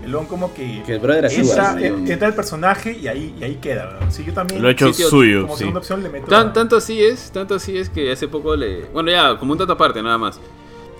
[0.05, 0.83] El weón como que.
[0.85, 1.77] Que el brother ayuda.
[1.81, 4.13] Entra, el personaje y ahí, y ahí queda, weón.
[4.13, 4.61] Sí, yo también.
[4.63, 5.59] Lo ha hecho Sí, tío, suyo, como sí.
[5.61, 6.27] segunda opción le meto.
[6.27, 8.87] Tan, a- tanto así es, tanto así es que hace poco le.
[8.87, 10.41] Bueno, ya, como un dato aparte, nada más.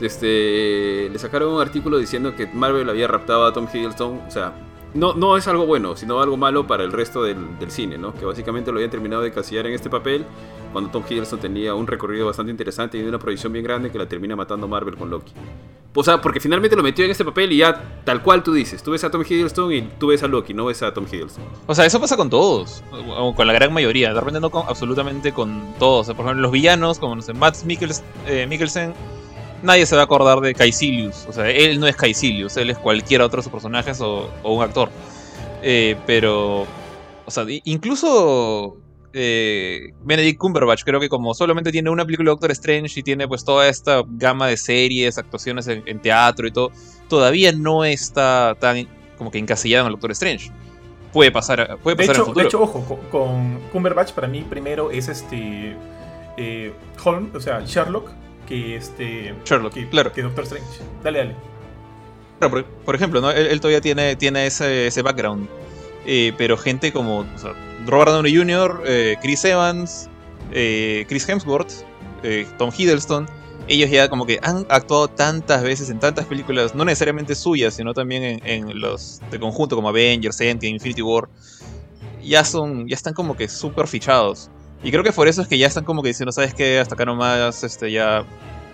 [0.01, 1.09] Este.
[1.11, 4.21] Le sacaron un artículo diciendo que Marvel había raptado a Tom Hiddleston.
[4.27, 4.53] O sea,
[4.97, 7.37] no, no es algo bueno, sino algo malo para el resto del,
[7.69, 8.15] cine, ¿no?
[8.15, 10.25] Que básicamente lo habían terminado de casillar en este papel
[10.73, 14.07] cuando Tom Hiddleston tenía un recorrido bastante interesante y una proyección bien grande que la
[14.07, 15.33] termina matando Marvel con Loki.
[15.99, 18.83] O sea, porque finalmente lo metió en este papel y ya tal cual tú dices,
[18.83, 21.43] tú ves a Tom Hiddleston y tú ves a Loki, no ves a Tom Hiddleston.
[21.67, 22.83] O sea, eso pasa con todos,
[23.17, 24.13] o con la gran mayoría.
[24.13, 26.03] De repente no con, absolutamente con todos.
[26.03, 28.93] O sea, por ejemplo, los villanos, como no sé, Matt Mikkels, eh, Mikkelsen,
[29.63, 31.27] nadie se va a acordar de Caecilius.
[31.29, 34.55] O sea, él no es Caecilius, él es cualquier otro de sus personajes o, o
[34.55, 34.91] un actor.
[35.63, 36.67] Eh, pero,
[37.25, 38.77] o sea, incluso
[39.13, 43.27] eh, Benedict Cumberbatch, creo que como solamente tiene una película de Doctor Strange y tiene
[43.27, 46.71] pues toda esta gama de series, actuaciones en, en teatro y todo,
[47.09, 48.87] todavía no está tan
[49.17, 50.51] como que encasillado en el Doctor Strange.
[51.13, 52.43] Puede pasar, puede De pasar en el hecho, futuro.
[52.43, 55.75] de hecho, ojo, con, con Cumberbatch para mí primero es este
[56.37, 58.11] eh, Holmes, o sea, Sherlock,
[58.47, 60.13] que este Sherlock, que, claro.
[60.13, 60.81] que Doctor Strange.
[61.03, 61.37] Dale, dale.
[62.39, 63.31] Claro, por, por ejemplo, ¿no?
[63.31, 65.49] él, él todavía tiene, tiene ese, ese background.
[66.07, 67.53] Eh, pero gente como o sea,
[67.85, 70.09] Robert Downey Jr., eh, Chris Evans,
[70.53, 71.73] eh, Chris Hemsworth,
[72.59, 73.29] Tom Hiddleston,
[73.69, 77.93] ellos ya como que han actuado tantas veces en tantas películas, no necesariamente suyas, sino
[77.93, 81.29] también en, en los de conjunto como Avengers, Endgame, Infinity War,
[82.23, 84.51] ya son, ya están como que súper fichados.
[84.83, 86.79] Y creo que por eso es que ya están como que diciendo, ¿sabes qué?
[86.79, 88.25] Hasta acá nomás, este, ya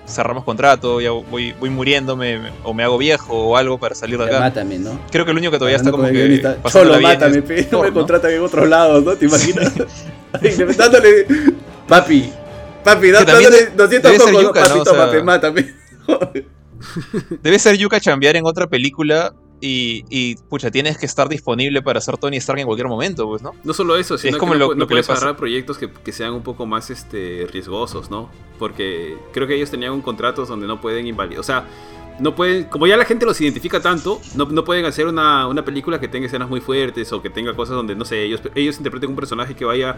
[0.06, 4.24] cerramos contrato, ya voy, voy muriéndome o me hago viejo o algo para salir de
[4.24, 4.40] Ya, acá.
[4.40, 4.98] mátame, ¿no?
[5.10, 6.12] Creo que el único que todavía está Hablando como
[6.62, 7.94] que Cholo, bien mátame, es pe, no me ¿no?
[7.94, 9.14] contratan en otros lados, ¿no?
[9.16, 9.72] ¿Te imaginas?
[10.76, 11.26] Dándole,
[11.86, 12.32] papi,
[12.82, 14.82] papi, dándole de- 200 debe ser cocos, yuca, papi, ¿no?
[14.82, 15.74] O sea- mátame.
[17.42, 19.32] Debe ser Yuka chambear en otra película
[19.64, 23.40] y, y, pucha, tienes que estar disponible para ser Tony Stark en cualquier momento, pues,
[23.42, 23.52] ¿no?
[23.62, 25.20] No solo eso, sino como que no, lo- pu- lo no que le puedes pasa.
[25.20, 28.28] agarrar proyectos que, que sean un poco más este, riesgosos, ¿no?
[28.58, 31.38] Porque creo que ellos tenían un contrato donde no pueden invalidar.
[31.40, 31.64] O sea,
[32.18, 32.64] no pueden.
[32.64, 36.08] Como ya la gente los identifica tanto, no, no pueden hacer una, una película que
[36.08, 39.16] tenga escenas muy fuertes o que tenga cosas donde, no sé, ellos, ellos interpreten un
[39.16, 39.96] personaje que vaya.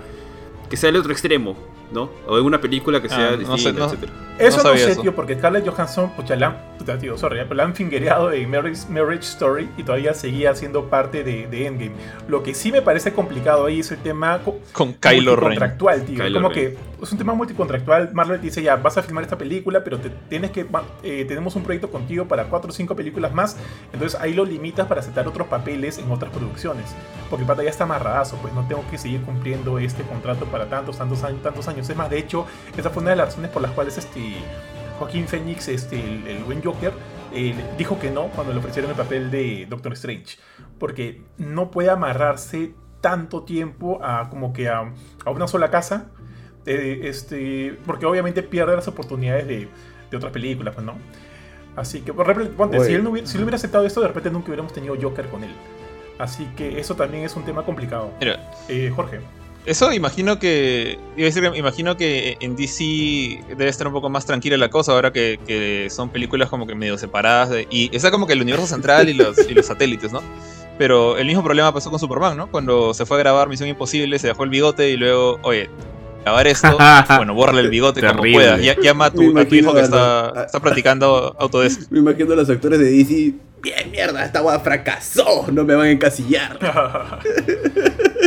[0.69, 1.57] Que sea el otro extremo,
[1.93, 2.11] ¿no?
[2.27, 4.13] O en una película que sea Ah, no sé, no- etcétera.
[4.37, 5.01] Eso no, sé, eso.
[5.03, 8.51] tío, porque Scarlett Johansson, pucha, la han, puta, tío, sorry, pero la han fingereado en
[8.51, 11.93] Marriage, Marriage Story y todavía seguía siendo parte de, de Endgame.
[12.27, 15.41] Lo que sí me parece complicado ahí es el tema co- Con Kylo Ren.
[15.45, 16.25] multicontractual, tío.
[16.25, 16.59] Kylo Como Ren.
[16.73, 18.13] que es un tema multicontractual.
[18.13, 19.99] Marvel dice, ya, vas a filmar esta película, pero
[20.29, 20.67] tienes que,
[21.03, 23.57] eh, tenemos un proyecto contigo para cuatro o cinco películas más.
[23.93, 26.95] Entonces ahí lo limitas para aceptar otros papeles en otras producciones.
[27.31, 30.69] Porque el pata ya está amarradazo, pues no tengo que seguir cumpliendo este contrato para
[30.69, 31.89] tantos, tantos años, tantos años.
[31.89, 32.47] Es más, de hecho,
[32.77, 34.37] esa fue una de las razones por las cuales este
[34.99, 36.93] Joaquín Phoenix, este, el, el buen Joker,
[37.33, 40.39] eh, dijo que no cuando le ofrecieron el papel de Doctor Strange.
[40.79, 44.93] Porque no puede amarrarse tanto tiempo a como que a,
[45.25, 46.11] a una sola casa.
[46.67, 49.69] Eh, este, porque obviamente pierde las oportunidades de,
[50.11, 50.95] de otras películas, pues no.
[51.77, 54.31] Así que, por ponte, si él, no hubiera, si él hubiera aceptado esto, de repente
[54.31, 55.51] nunca hubiéramos tenido Joker con él.
[56.19, 58.13] Así que eso también es un tema complicado.
[58.21, 59.19] Mira, Eh, Jorge.
[59.67, 60.99] Eso imagino que.
[61.17, 64.93] Iba a decir, imagino que en DC debe estar un poco más tranquila la cosa
[64.93, 67.49] ahora que, que son películas como que medio separadas.
[67.51, 70.21] de- y está como que el universo central y los, y los satélites, ¿no?
[70.77, 72.49] Pero el mismo problema pasó con Superman, ¿no?
[72.51, 75.71] Cuando se fue a grabar Misión Imposible, se dejó el bigote y luego, oye,
[76.25, 76.77] grabar esto,
[77.17, 78.33] bueno, bórrale el bigote como Terrible.
[78.39, 78.63] puedas.
[78.63, 81.83] Ya- Llama a tu, a tu hijo que está, está practicando Autodesk.
[81.91, 85.87] Me imagino a los actores de DC, bien mierda, esta guada fracasó, no me van
[85.87, 86.59] a encasillar.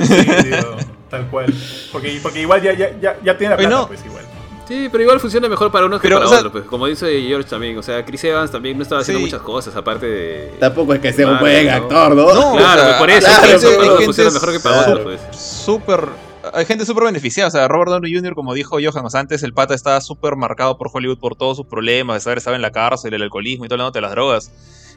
[0.04, 0.78] sí, tío,
[1.10, 1.54] tal cual.
[1.92, 3.88] Porque, porque igual ya, ya, ya, ya tiene la plata, no.
[3.88, 4.24] pues igual.
[4.68, 6.52] Sí, pero igual funciona mejor para unos que Pero, para o sea- otros.
[6.52, 6.66] Pues.
[6.66, 9.26] Como dice George también, o sea, Chris Evans también no estaba haciendo Sí.
[9.26, 10.54] muchas cosas aparte de.
[10.60, 12.34] Tampoco es que sea un buen actor, ¿no?
[12.34, 14.76] No, Claro, o sea, por eso, claro, por eso pero gente funciona mejor que para
[14.84, 14.92] claro.
[15.00, 15.38] otros, pues.
[15.40, 16.27] súper.
[16.54, 17.48] Hay gente súper beneficiada.
[17.48, 20.36] O sea, Robert Downey Jr., como dijo Johan, o sea, antes el pata estaba súper
[20.36, 23.66] marcado por Hollywood por todos sus problemas, de saber estaba en la cárcel, el alcoholismo
[23.66, 24.52] y todo el mundo de las drogas.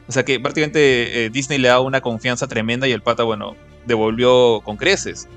[0.07, 3.55] O sea que prácticamente eh, Disney le da una confianza tremenda y el pata, bueno,
[3.85, 5.27] devolvió con creces.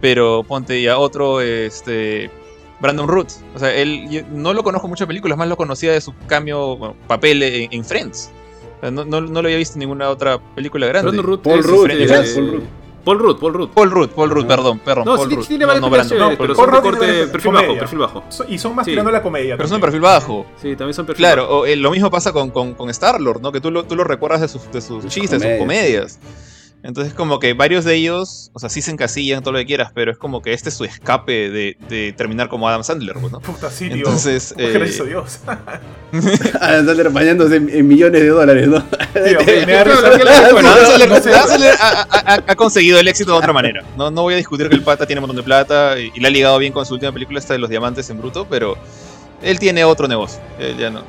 [0.00, 2.30] Pero ponte ya otro, este.
[2.80, 3.28] Brandon Root.
[3.54, 6.76] O sea, él no lo conozco en muchas películas, más lo conocía de su cambio,
[6.76, 8.30] bueno, papel en, en Friends.
[8.78, 11.10] O sea, no, no, no lo había visto en ninguna otra película grande.
[11.10, 12.62] Brandon Root Paul Rudd, este, eh, Paul Rudd.
[13.04, 13.68] Paul Rudd, Paul Rudd.
[13.70, 15.04] Paul Rudd, Paul Rudd, perdón, perdón.
[15.04, 15.46] No, Paul sí, Rudd.
[15.46, 17.68] tiene varias no, no, no, pero Paul son de corte, tiene perfil comedia.
[17.68, 18.24] bajo, perfil bajo.
[18.48, 18.90] Y son más Sí.
[18.92, 19.56] tirando a la comedia.
[19.56, 20.00] Pero son de también.
[20.00, 20.46] perfil bajo.
[20.60, 21.58] Sí, también son perfil Claro, bajo.
[21.60, 23.52] o, eh, lo mismo pasa con, con, con Star-Lord, ¿no?
[23.52, 25.58] Que tú lo, tú lo recuerdas de sus, de sus Sus chistes, sus comedias.
[25.60, 26.18] comedias.
[26.84, 29.90] Entonces, como que varios de ellos, o sea, sí se encasillan, todo lo que quieras,
[29.94, 33.40] pero es como que este es su escape de, de terminar como Adam Sandler, ¿no?
[33.40, 33.96] Puta, sí, tío.
[33.96, 35.40] Entonces, eh, Gracias a Dios.
[36.60, 38.80] Ah, Están bañándose en, en millones de dólares, ¿no?
[38.84, 40.28] Tío, Adam Sandler.
[40.28, 43.82] Adam Sandler ha, conseguido el éxito de otra manera.
[43.96, 46.20] No, no voy a discutir que el pata tiene un montón de plata y, y
[46.20, 48.76] le ha ligado bien con su última película, esta de los diamantes en bruto, pero
[49.42, 50.40] él tiene otro negocio.
[50.58, 51.02] Él ya no.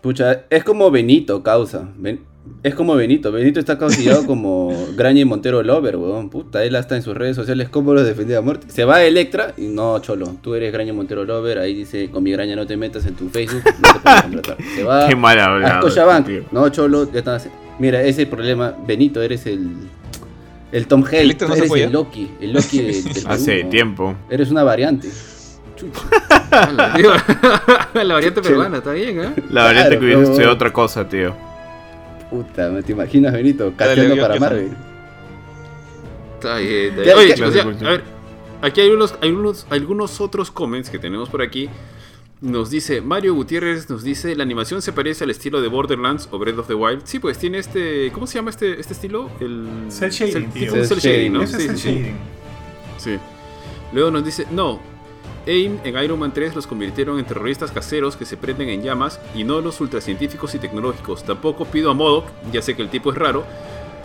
[0.00, 1.88] Pucha, es como Benito, causa.
[1.96, 2.31] Ben-
[2.64, 3.30] Es como Benito.
[3.32, 6.28] Benito está considerado como Graña y Montero Lover, weón.
[6.30, 8.66] Puta, él hasta en sus redes sociales cómo lo defendía a muerte.
[8.70, 10.36] Se va a Electra y no, cholo.
[10.42, 11.58] Tú eres Graña Montero Lover.
[11.58, 13.62] Ahí dice, con mi graña no te metas en tu Facebook.
[13.80, 14.56] No te puedes contratar.
[14.76, 16.24] Se va Qué mal a hablado.
[16.24, 16.44] Tío.
[16.52, 17.58] No, cholo, ya están haciendo.
[17.78, 18.74] Mira, ese es el problema.
[18.86, 19.68] Benito, eres el.
[20.72, 21.20] El Tom Hale.
[21.22, 22.30] Electra no eres el Loki.
[22.40, 23.70] El Loki de- del Perú, Hace ¿no?
[23.70, 24.14] tiempo.
[24.30, 25.08] Eres una variante.
[27.94, 29.32] La variante peruana, está bien, ¿eh?
[29.50, 31.34] La variante Claro, que hubiese pero- estudiado otra cosa, tío.
[32.32, 33.68] Puta, ¿me te imaginas, Benito?
[33.68, 34.70] Yo- para Marvel.
[36.36, 37.18] Está bien, está Ya, bien.
[37.18, 38.02] Oye, ya- chicos, ya, a ver.
[38.62, 41.68] Aquí hay unos, hay unos, algunos otros comments que tenemos por aquí.
[42.40, 46.38] Nos dice Mario Gutiérrez, nos dice, la animación se parece al estilo de Borderlands o
[46.38, 47.02] Breath of the Wild.
[47.04, 49.30] Sí, pues tiene este, ¿cómo se llama este, este estilo?
[49.38, 50.72] El Cel shading, tío.
[50.72, 51.42] cel Cel shading, ¿no?
[51.42, 51.88] Ese es el sí, sí.
[51.90, 52.16] shading.
[52.96, 53.18] Sí.
[53.92, 54.80] Luego nos dice, no,
[55.46, 59.20] AIM en Iron Man 3 los convirtieron en terroristas caseros que se prenden en llamas
[59.34, 61.24] y no los ultracientíficos y tecnológicos.
[61.24, 63.44] Tampoco pido a Modok, ya sé que el tipo es raro.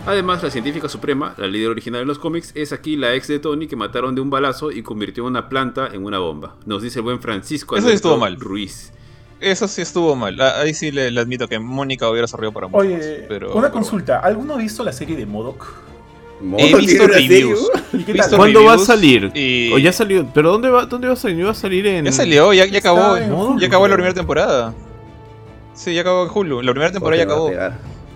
[0.06, 3.38] Además, la científica suprema, la líder original de los cómics, es aquí la ex de
[3.40, 6.56] Tony que mataron de un balazo y convirtió una planta en una bomba.
[6.66, 8.38] Nos dice el buen Francisco Eso estuvo mal.
[8.40, 8.92] Ruiz.
[9.40, 10.40] Eso sí estuvo mal.
[10.40, 13.52] Ah, Ahí sí le, le admito que Mónica hubiera sorrido para mucho más, Oye, pero-
[13.52, 14.18] una pero consulta.
[14.20, 15.66] ¿Alguno ha visto la serie de Modok?
[16.58, 17.70] He visto reviews.
[18.36, 19.30] ¿Cuándo va a salir?
[19.34, 20.26] y- O ya salió.
[20.32, 21.44] ¿Pero dónde va, dónde va a salir?
[21.46, 22.04] ¿Va a salir en.?
[22.04, 23.16] Ya salió, ya, ya acabó.
[23.16, 24.74] Está en Hulu, ya acabó la primera temporada.
[25.74, 26.62] Sí, ya acabó en Hulu.
[26.62, 27.50] La primera temporada ya acabó.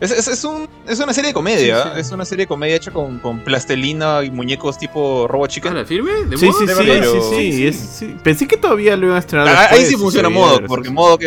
[0.01, 1.83] Es, es, es, un, es una serie de comedia.
[1.85, 2.01] Sí, sí.
[2.01, 5.75] Es una serie de comedia hecha con, con plastelina y muñecos tipo Robot ¿Ah, Chicken.
[5.77, 6.11] la firme?
[6.29, 7.67] ¿De Sí, sí, ¿De sí, sí, Pero- sí, Sí, sí.
[7.69, 8.17] es- sí.
[8.25, 9.49] Pensé que todavía lo iban a estrenar.
[9.49, 10.95] Ah, ahí sí funciona veía, porque sí.
[10.95, 11.23] Modok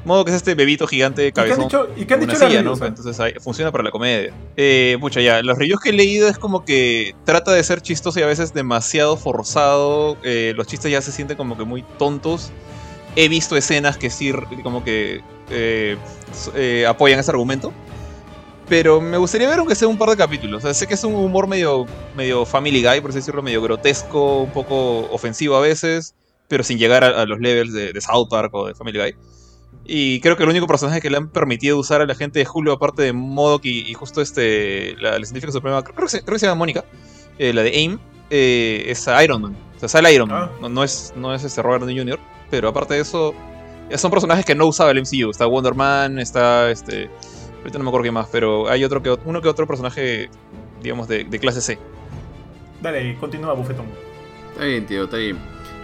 [0.00, 0.06] es.
[0.06, 1.64] Modok es este bebito gigante ¿Y qué han cabezón.
[1.68, 2.86] dicho, y qué han dicho.
[2.86, 4.32] Entonces ahí, funciona para la comedia.
[4.56, 8.18] Eh, pucha, ya, los reviews que he leído es como que trata de ser chistoso
[8.20, 10.16] y a veces demasiado forzado.
[10.22, 12.50] eh, los chistes ya se sienten como que muy tontos.
[13.16, 14.32] He visto escenas que sí,
[14.62, 15.20] como que
[15.50, 15.96] eh,
[16.54, 17.72] eh, apoyan ese argumento.
[18.68, 20.58] Pero me gustaría ver aunque sea un par de capítulos.
[20.58, 21.86] O sea, sé que es un humor medio,
[22.16, 26.14] medio Family Guy, por así decirlo, medio grotesco, un poco ofensivo a veces,
[26.46, 29.14] pero sin llegar a, a los levels de, de South Park o de Family Guy.
[29.92, 32.44] Y creo que el único personaje que le han permitido usar a la gente de
[32.44, 36.22] Julio, aparte de Modok y, y justo este, la, la científica suprema, creo que, se,
[36.22, 36.84] creo que se llama Mónica,
[37.40, 37.98] eh, la de AIM,
[38.30, 39.56] eh, es a Iron Man.
[39.74, 40.44] O sea, sale Iron Man.
[40.44, 40.58] Ah.
[40.60, 42.20] No, no es, no es este Robert Downey Jr.,
[42.52, 43.34] pero aparte de eso,
[43.96, 45.28] son personajes que no usaba el MCU.
[45.28, 47.10] Está Wonder Man, está este.
[47.58, 50.30] Ahorita no me acuerdo qué más, pero hay otro que, uno que otro personaje,
[50.80, 51.80] digamos, de, de clase C.
[52.80, 53.86] Dale, continúa, Bufetón.
[54.52, 55.36] Está bien, tío, está bien.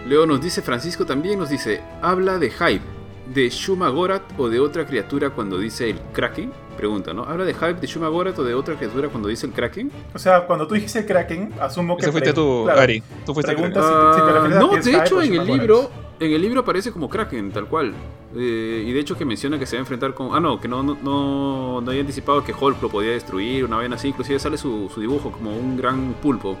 [0.05, 2.96] Luego nos dice Francisco también, nos dice, habla de Hype,
[3.33, 6.51] de Shuma Gorath o de otra criatura cuando dice el Kraken.
[6.77, 7.23] Pregunta, ¿no?
[7.23, 9.91] ¿Habla de Hype, de Shuma Gorath o de otra criatura cuando dice el Kraken?
[10.13, 12.03] O sea, cuando tú dijiste Kraken, asumo que.
[12.03, 13.01] Ese fuiste tú, claro, Ari.
[13.25, 14.13] Tú fuiste el pregunta crack.
[14.13, 14.69] si te- si te refieres a no,
[14.99, 17.93] de hecho en el libro, en el libro aparece como Kraken, tal cual.
[18.35, 20.35] Eh, y de hecho que menciona que se va a enfrentar con...
[20.35, 23.77] Ah, no, que no, no, no, no había anticipado que Hulk lo podía destruir, una
[23.79, 24.09] vez así.
[24.09, 26.57] Inclusive sale su, su dibujo como un gran pulpo.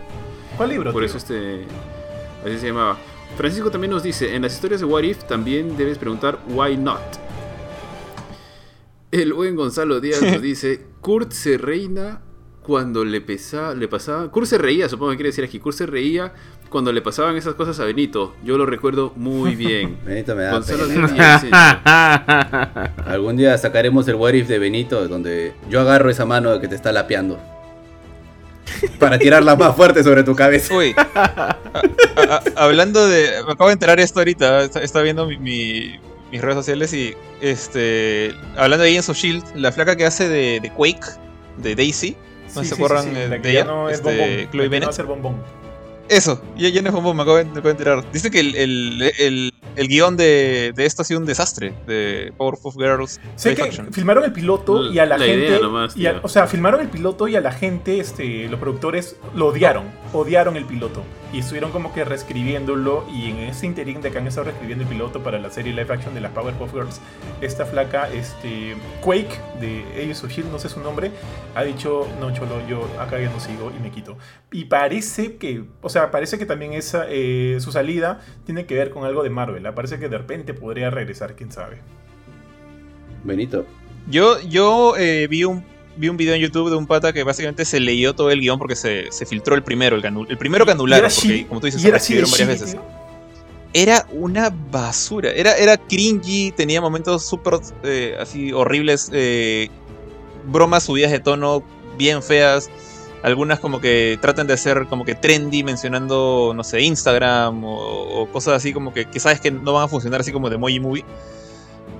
[0.55, 0.91] ¿Cuál libro?
[0.91, 1.07] Por tío?
[1.07, 1.65] eso este.
[2.43, 2.97] Así se llamaba.
[3.35, 7.01] Francisco también nos dice: En las historias de What If también debes preguntar why not.
[9.11, 12.21] El buen Gonzalo Díaz nos dice: Kurt se reina
[12.61, 14.29] cuando le, pesa, le pasaba.
[14.29, 15.59] Kurt se reía, supongo que quiere decir aquí.
[15.59, 16.33] Kurt se reía
[16.69, 18.35] cuando le pasaban esas cosas a Benito.
[18.43, 19.97] Yo lo recuerdo muy bien.
[20.05, 21.07] Benito me da Gonzalo pena.
[21.07, 21.45] Díaz.
[23.05, 26.75] Algún día sacaremos el what if de Benito, donde yo agarro esa mano que te
[26.75, 27.39] está lapeando.
[28.99, 30.73] Para tirarla más fuerte sobre tu cabeza.
[30.75, 33.43] Uy, a- a- a- hablando de.
[33.45, 34.63] Me acabo de enterar esto ahorita.
[34.63, 35.99] Está, estaba viendo mi- mi-
[36.31, 37.13] mis redes sociales y.
[37.41, 41.05] este Hablando de Agents of Shield, la flaca que hace de, de Quake,
[41.57, 42.15] de Daisy.
[42.55, 43.69] ¿No se acuerdan, eh, la que de ya ella?
[43.71, 44.51] no es Este, bombón.
[44.51, 44.85] Chloe la que no
[46.09, 48.11] Eso, ya, ya no es me acabo, de, me acabo de enterar.
[48.11, 52.33] Dice que el, el, el, el guion de, de esto ha sido un desastre, de
[52.37, 53.91] Powerpuff Girls Sé que Action.
[53.93, 55.47] filmaron el piloto y a la, La gente.
[55.47, 58.59] idea nomás, y a- o sea, filmaron el piloto y a la gente, este, los
[58.59, 59.83] productores lo odiaron.
[60.13, 61.03] Odiaron el piloto.
[61.33, 63.05] Y estuvieron como que reescribiéndolo.
[63.13, 65.93] Y en ese interín de que han estado reescribiendo el piloto para la serie live
[65.93, 67.01] action de las Powerpuff Girls,
[67.41, 71.11] esta flaca, este, Quake, de Agents of Shield, no sé su nombre,
[71.53, 74.17] ha dicho: No, cholo, yo acá ya no sigo y me quito.
[74.53, 78.89] Y parece que, o sea, parece que también esa, eh, su salida tiene que ver
[78.91, 79.65] con algo de Marvel.
[79.65, 79.75] ¿ah?
[79.75, 81.77] Parece que de repente podría regresar, quién sabe.
[83.23, 83.65] Benito.
[84.09, 85.63] Yo, yo eh, vi, un,
[85.97, 88.57] vi un video en YouTube de un pata que básicamente se leyó todo el guion
[88.57, 91.59] porque se, se filtró el primero, el, que anul- el primero que anularon, porque como
[91.59, 92.71] tú dices, se reescribieron varias veces.
[92.71, 92.81] tío.
[93.73, 99.69] Era una basura, era, era cringy, tenía momentos súper eh, así horribles, eh,
[100.47, 101.61] bromas subidas de tono
[101.97, 102.69] bien feas,
[103.23, 108.27] algunas como que tratan de hacer como que trendy mencionando, no sé, Instagram o, o
[108.31, 110.79] cosas así como que, que sabes que no van a funcionar así como de Emoji
[110.79, 111.05] Movie.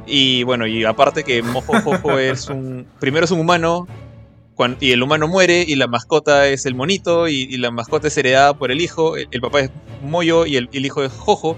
[0.07, 2.87] Y bueno, y aparte que Mojo Jojo es un.
[2.99, 3.87] Primero es un humano.
[4.79, 5.63] y el humano muere.
[5.67, 7.27] Y la mascota es el monito.
[7.27, 9.17] Y, y la mascota es heredada por el hijo.
[9.17, 10.45] El, el papá es Moyo.
[10.45, 11.57] Y el, el hijo es Jojo.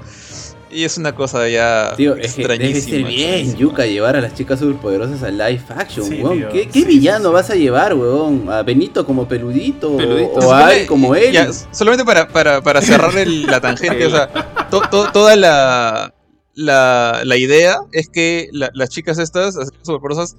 [0.71, 3.07] Y es una cosa ya Tío, es que debe ser extrañísima.
[3.09, 6.37] bien, Yuka, llevar a las chicas superpoderosas a live action, Sí, weón.
[6.37, 6.49] tío.
[6.49, 7.33] ¿Qué, qué Sí, villano sí, sí.
[7.33, 8.49] vas a llevar, weón?
[8.51, 9.97] ¿A Benito como peludito?
[9.97, 10.31] Peludito.
[10.33, 11.31] ¿O a Ari como él?
[11.33, 14.27] ya, solamente para, para, para cerrar el- la tangente, o sea,
[14.69, 16.13] to- to- toda la,
[16.53, 20.37] la, la idea es que la- las chicas estas, las chicas superpoderosas,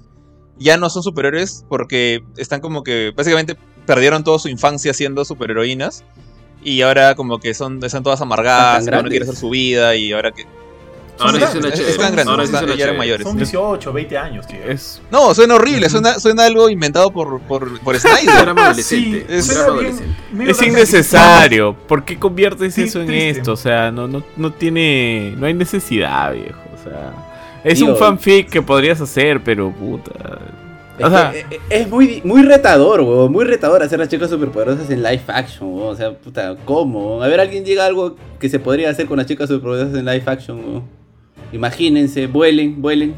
[0.57, 6.03] ya no son superhéroes porque están como que básicamente perdieron toda su infancia siendo superheroínas
[6.63, 10.11] y ahora como que son están todas amargadas, cada uno quiere hacer su vida y
[10.13, 10.45] ahora que
[11.19, 11.91] Ahora sí grandes, suena es- chévere.
[11.91, 12.97] están grandes, Ahora sí están- suena ya eran chévere.
[12.97, 13.27] mayores.
[13.27, 14.57] Son 18, 20 años, tío.
[14.67, 18.55] Es, No, suena horrible, suena, suena algo inventado por, por, por Snyder.
[20.47, 21.75] Es- innecesario.
[21.87, 23.29] ¿Por qué conviertes Sí, eso en triste.
[23.41, 23.53] esto?
[23.53, 25.33] O sea, no, no, no tiene.
[25.37, 26.59] No hay necesidad, viejo.
[26.79, 27.13] O sea.
[27.63, 27.87] Es Tío.
[27.89, 30.39] un fanfic que podrías hacer, pero puta.
[31.01, 33.31] Es, O sea, que, eh, es muy, muy retador, weón.
[33.31, 35.89] Muy retador hacer las chicas superpoderosas en live action, weón.
[35.89, 37.21] O sea, puta, ¿cómo?
[37.21, 40.05] A ver, alguien llega a algo que se podría hacer con las chicas superpoderosas en
[40.05, 40.83] live action, weón.
[41.51, 43.13] Imagínense, vuelen, vuelen.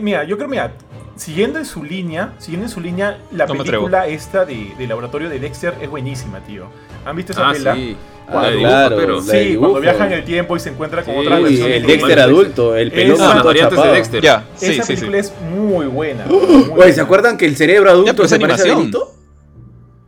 [0.00, 0.72] Mira, yo creo, mira,
[1.16, 5.28] siguiendo en su línea, siguiendo en su línea, la No película esta de, de laboratorio
[5.28, 6.66] de Dexter es buenísima, tío.
[7.04, 7.74] ¿Han visto esa Ah, pela?
[7.74, 7.96] sí.
[8.26, 9.20] Ah, La de claro, pero.
[9.20, 9.70] Sí, dibujo.
[9.72, 11.20] cuando viaja en el tiempo y se encuentra con Sí.
[11.20, 13.88] otras versiones el de Dexter adulto, el pelón variantes de.
[13.90, 14.22] Dexter.
[14.22, 15.02] Ya, sí, Esa sí, sí.
[15.02, 16.24] película es muy buena.
[16.28, 16.92] muy Oye, buena.
[16.94, 18.78] ¿se acuerdan que el cerebro adulto Ya, pero es se parece a animación.
[18.92, 19.14] Benito?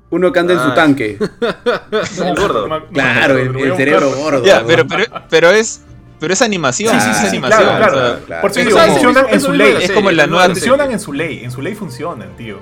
[0.09, 0.75] Uno que anda en su Ah.
[0.75, 1.19] tanque.
[2.25, 2.69] El gordo.
[2.93, 4.43] Claro, el, cerebro gordo.
[4.67, 5.83] Pero, pero, pero es
[6.19, 7.63] pero es animación, Sí, sí, sí, es animación.
[7.63, 7.97] claro, claro.
[7.97, 8.43] o sea, claro.
[8.43, 9.75] Por eso digo, funcionan en su ley.
[9.81, 12.59] Es como serie, la nueva Funcionan en su ley, en su ley funcionan, tío.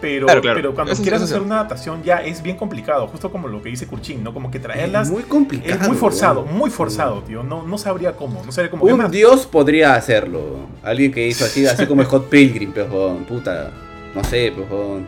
[0.00, 0.56] Pero, Claro, claro.
[0.56, 3.70] pero cuando Eso quieras hacer una adaptación ya es bien complicado, justo como lo que
[3.70, 4.34] dice Kurchin, ¿no?
[4.34, 5.80] Como que traerlas Es muy complicado.
[5.80, 7.42] es muy forzado, muy forzado, tío.
[7.42, 8.84] No, no sabría cómo, no sabría cómo.
[8.86, 9.10] ¿Qué Un más?
[9.10, 10.66] dios podría hacerlo.
[10.82, 13.24] Alguien que hizo así, así como Scott Pilgrim, pejón.
[13.24, 13.70] Puta.
[14.14, 15.06] No sé, pejón.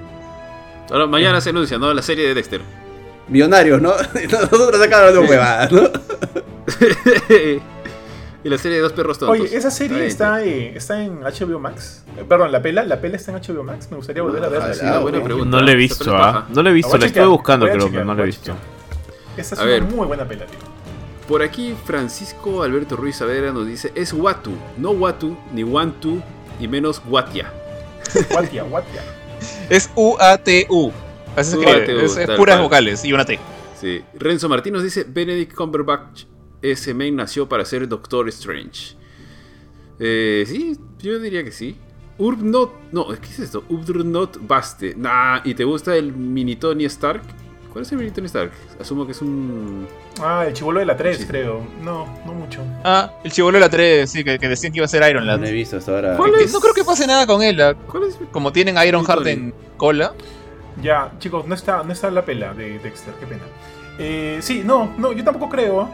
[0.90, 1.92] Ahora, mañana se anuncia, ¿no?
[1.92, 2.60] La serie de Dexter.
[3.28, 3.92] Millonarios, ¿no?
[4.30, 5.82] Nosotros acá hablando de huevadas, ¿no?
[8.46, 9.40] y la serie de dos perros tontos.
[9.40, 12.04] Oye, esa serie está, eh, está en HBO Max.
[12.16, 13.88] Eh, Perdón, la pela, la pela está en HBO Max.
[13.90, 14.72] Me gustaría volver a verla.
[14.94, 15.56] Ah, buena pregunta.
[15.56, 16.46] no le he visto, ¿ah?
[16.48, 18.52] No le he La visto, la estoy chequear, buscando, creo, pero no la he visto.
[19.36, 19.82] Esa es A una ver.
[19.82, 20.58] muy buena pela, tío.
[21.28, 26.22] Por aquí, Francisco Alberto Ruiz Saavedra nos dice: Es Watu, no Watu, ni Wantu,
[26.60, 27.52] y menos Watia.
[28.30, 29.02] Guatia, guatia.
[29.68, 30.92] Es U-A-T-U.
[31.34, 32.62] Así Es, es puras cual.
[32.62, 33.38] vocales y una T.
[33.80, 34.02] Sí.
[34.14, 36.22] Renzo Martín nos dice: Benedict Cumberbatch,
[36.62, 38.96] ese main nació para ser Doctor Strange.
[39.98, 41.76] Eh, sí, yo diría que sí.
[42.18, 43.64] Urbnot, no, ¿qué es esto?
[43.68, 44.94] Urbnot Baste.
[44.96, 47.22] Nah, ¿y te gusta el mini Tony Stark?
[47.72, 48.52] ¿Cuál es el mini Tony Stark?
[48.80, 49.86] Asumo que es un.
[50.22, 51.24] Ah, el chivolo de la 3, Sí.
[51.26, 51.66] creo.
[51.82, 52.60] No, no mucho.
[52.84, 55.26] Ah, el chivolo de la 3, sí, que, que decían que iba a ser Iron
[55.26, 55.44] No Lad.
[55.44, 56.16] he visto hasta ahora.
[56.16, 56.52] ¿Cuál Que es?
[56.54, 57.60] No creo que pase nada con él.
[57.90, 58.18] ¿Cuál es?
[58.32, 60.14] Como tienen Iron Heart en cola.
[60.82, 63.42] Ya, chicos, no está, no está la pela de Dexter, qué pena.
[63.98, 65.88] Eh, sí, no, no, yo tampoco creo.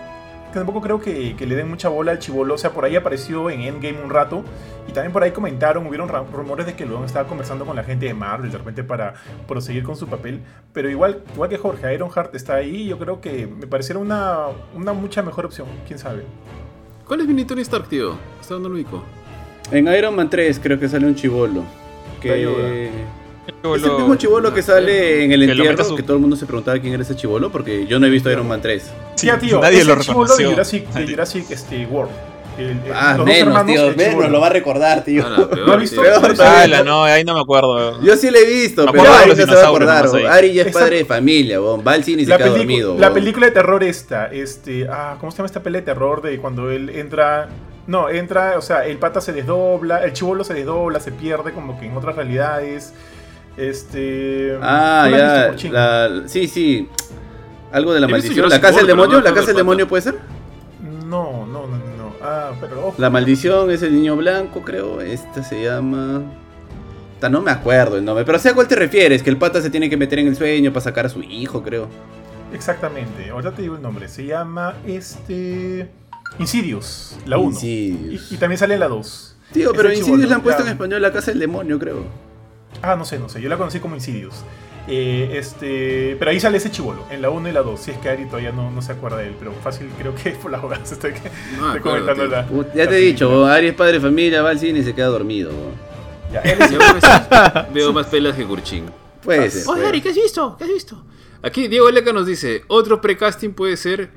[0.53, 2.55] Que tampoco creo que, que le den mucha bola al chivolo.
[2.55, 4.45] O sea, por ahí apareció en Endgame un rato.
[4.87, 8.07] Y también por ahí comentaron, hubieron rumores de que luego estaba conversando con la gente
[8.07, 9.15] de Marvel de repente para
[9.49, 10.41] proseguir con su papel.
[10.73, 12.83] Pero igual, igual que Jorge, Ironheart está ahí.
[12.83, 15.69] y Yo creo que me pareciera una, una mucha mejor opción.
[15.87, 16.25] Quién sabe.
[17.07, 18.17] ¿Cuál es mini Tony Stark, tío?
[18.41, 19.03] Hasta dónde lo ubico.
[19.71, 21.63] En Iron Man 3 creo que sale un chivolo.
[22.21, 22.91] Que...
[23.47, 26.15] El Es el mismo chivolo que sale en el Que lo entierro, su- que todo
[26.17, 28.61] el mundo se preguntaba quién era ese chivolo, porque yo no he visto Iron Man
[28.63, 28.91] 3.
[29.17, 30.51] Sí, ya, tío, nadie es lo el chibolo de reconoció.
[30.51, 31.07] Jurassic, de.
[31.11, 32.11] Jurassic este, World.
[32.59, 34.29] El- el- Ah, los dos menos, hermanos, tío, menos, chibolo.
[34.29, 35.25] lo va a recordar, tío.
[35.27, 36.03] Ah, la peor, ¿No has visto?
[36.03, 36.41] Peor.
[36.41, 38.01] Ala, no, ahí no me acuerdo.
[38.03, 40.07] Yo sí le he visto, Me pero Ari los no se va a acordar.
[40.31, 41.83] Ari ya es Esa- padre de familia, weón.
[41.87, 42.97] va al cine y se La, queda pelicu- dormido.
[42.99, 46.39] la película de terror esta, este, ah, ¿cómo se llama esta pelea de terror de
[46.39, 47.49] cuando él entra,
[47.87, 51.81] no, entra, o sea, el pata se desdobla, el chivolo se desdobla, se pierde como
[51.81, 52.93] que en otras realidades,
[53.57, 55.71] este, Ah, ¿tú la ya.
[55.71, 56.89] La- Sí, sí.
[57.73, 58.49] Algo de la maldición.
[58.49, 59.21] ¿La casa del demonio?
[59.21, 60.15] ¿La casa del demonio puede ser?
[61.07, 62.95] No, no, no, no, no, ah, pero ojo.
[62.99, 65.01] La maldición es el niño blanco, creo.
[65.01, 66.23] Esta se llama.
[67.21, 69.63] Ta, No me acuerdo el nombre, pero sé a cuál te refieres, que el pata
[69.63, 71.89] se tiene que meter en el sueño para sacar a su hijo, creo.
[72.53, 75.89] Exactamente, ahorita te digo el nombre, se llama, este,
[76.39, 78.19] Insidious, la 1, Sí.
[78.31, 79.37] y, y también sale la 2.
[79.53, 80.69] Tío, pero Insidious le han puesto ya.
[80.69, 82.05] en español la casa del demonio, creo.
[82.83, 84.45] Ah, no sé, no sé, yo la conocí como Insidious.
[84.89, 87.81] Eh, este, pero ahí sale ese chivolo, en la 1 y la 2.
[87.81, 90.31] Si es que Ari todavía no, no se acuerda de él, pero fácil creo que
[90.43, 92.47] por las jugadas estoy, que- No me estoy acuerdo, comentando la.
[92.75, 93.55] Ya la te he dicho, película.
[93.55, 95.53] Ari es padre de familia, va al cine y se queda dormido.
[96.33, 98.87] Ya, él es- Yo veo- veo más pelas que Kurchin.
[99.23, 99.69] Puede ser.
[99.69, 99.87] Oye.
[99.87, 100.57] Ari, ¿qué has visto?
[100.59, 101.05] ¿Qué has visto?
[101.45, 104.11] Aquí Diego Leca nos dice, otro precasting puede ser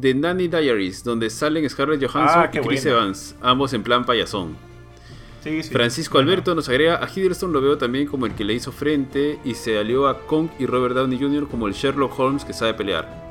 [0.00, 2.98] The Nanny Diaries, donde salen Scarlett Johansson Ah, y Chris buena.
[3.00, 4.56] Evans, ambos en plan payasón.
[5.46, 5.70] Sí, sí.
[5.70, 9.38] Francisco Alberto nos agrega, a Hiddleston lo veo también como el que le hizo frente
[9.44, 11.46] y se alió a Kong y Robert Downey Jr.
[11.46, 13.26] como el Sherlock Holmes que sabe pelear.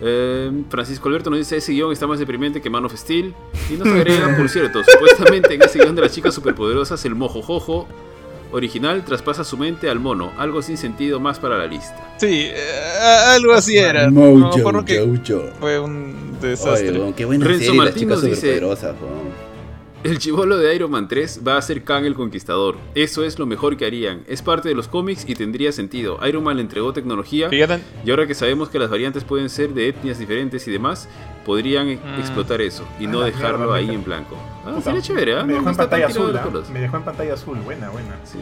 [0.00, 3.34] Eh, Francisco Alberto nos dice, ese guion está más deprimente que Man of Steel.
[3.68, 7.88] Y nos agrega, por cierto, supuestamente en ese guion de las chicas superpoderosas, el mojojojo
[8.52, 10.32] original traspasa su mente al mono.
[10.38, 12.14] Algo sin sentido más para la lista.
[12.18, 12.56] Sí, eh,
[13.28, 14.08] algo así era.
[14.10, 16.98] No, me acuerdo que fue un desastre.
[16.98, 18.60] Oye, qué buena Renzo serie, las chicas nos dice-.
[20.02, 22.76] El chivolo de Iron Man 3 va a ser Kang el Conquistador.
[22.94, 24.22] Eso es lo mejor que harían.
[24.26, 26.18] Es parte de los cómics y tendría sentido.
[26.26, 29.74] Iron Man le entregó tecnología Fíjate, y ahora que sabemos que las variantes pueden ser
[29.74, 31.06] de etnias diferentes y demás,
[31.44, 32.18] podrían e- Mm.
[32.18, 34.36] explotar eso y A no dejarlo mierda, ahí en blanco.
[34.64, 35.44] Ah, Puta, sería chévere, ¿ah?
[35.44, 36.72] Me dejó en pantalla azul, los ¿ah?
[36.72, 38.16] Me dejó en pantalla azul, buena, buena.
[38.24, 38.38] Sí.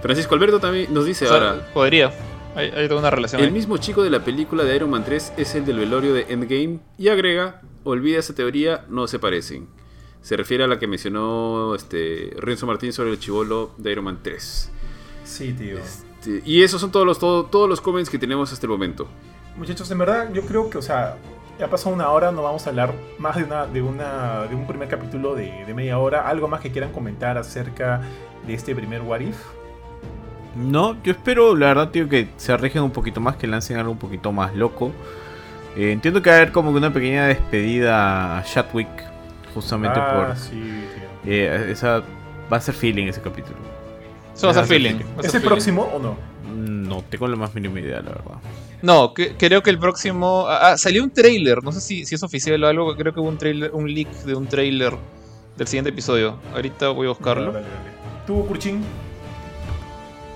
[0.00, 1.70] Francisco Alberto también nos dice o sea, ahora.
[1.74, 2.12] podría.
[2.56, 3.42] Hay, hay toda una relación.
[3.42, 3.52] El ahí.
[3.52, 6.78] mismo chico de la película de Iron Man 3 es el del velorio de Endgame
[6.96, 9.66] y agrega, olvida esa teoría, no se parecen.
[10.24, 14.20] Se refiere a la que mencionó este, Renzo Martín sobre el chivolo de Iron Man
[14.22, 14.70] 3.
[15.22, 15.76] Sí, tío.
[15.76, 19.06] Este, y esos son todos los, todo- todos los comments que tenemos hasta el momento.
[19.58, 21.16] Muchachos, en verdad, yo creo que, o sea,
[21.58, 24.66] ya pasó una hora, no vamos a hablar más de una, de una, de un
[24.66, 26.26] primer capítulo de, de media hora.
[26.26, 28.00] ¿Algo más que quieran comentar acerca
[28.46, 29.36] de este primer What If?
[30.56, 33.92] No, yo espero, la verdad, tío, que se arriesguen un poquito más, que lancen algo
[33.92, 34.90] un poquito más loco.
[35.76, 38.88] Eh, entiendo que va a haber como que una pequeña despedida a Chadwick,
[39.54, 40.36] justamente ah, por...
[40.36, 40.50] sí,
[41.24, 41.32] tío.
[41.32, 42.02] eh, esa
[42.52, 43.56] va a ser feeling ese capítulo.
[44.34, 44.96] Eso va a ser feeling.
[45.20, 45.46] ¿Es el feeling.
[45.46, 46.16] próximo o no?
[46.54, 48.38] No tengo la más mínima idea, la verdad.
[48.82, 50.44] No, que- creo que el próximo.
[50.48, 51.62] Ah, ah, salió un trailer.
[51.62, 52.96] No sé si, si es oficial o algo.
[52.96, 54.92] Creo que hubo un trailer, un leak de un trailer
[55.56, 56.38] del siguiente episodio.
[56.52, 57.52] Ahorita voy a buscarlo.
[57.52, 58.24] Dale, dale, dale.
[58.26, 58.82] ¿Tú, Kurchin?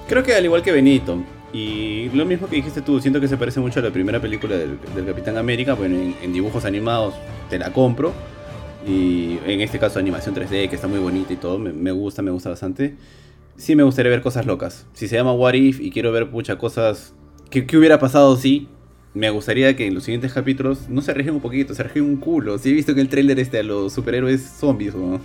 [0.08, 1.18] Creo que al igual que Benito.
[1.52, 4.56] Y lo mismo que dijiste tú, siento que se parece mucho a la primera película
[4.56, 5.74] del, del Capitán América.
[5.74, 7.14] Bueno, en, en dibujos animados
[7.50, 8.12] te la compro.
[8.86, 12.22] Y en este caso animación 3D, que está muy bonita y todo, me, me gusta,
[12.22, 12.96] me gusta bastante.
[13.56, 14.86] Sí me gustaría ver cosas locas.
[14.92, 17.14] Si se llama What If y quiero ver muchas cosas...
[17.50, 18.68] ¿Qué, qué hubiera pasado si?
[19.14, 22.16] Me gustaría que en los siguientes capítulos no se arriesguen un poquito, se arriesguen un
[22.18, 22.58] culo.
[22.58, 25.20] Si he visto que el tráiler este a los superhéroes zombies, ¿no?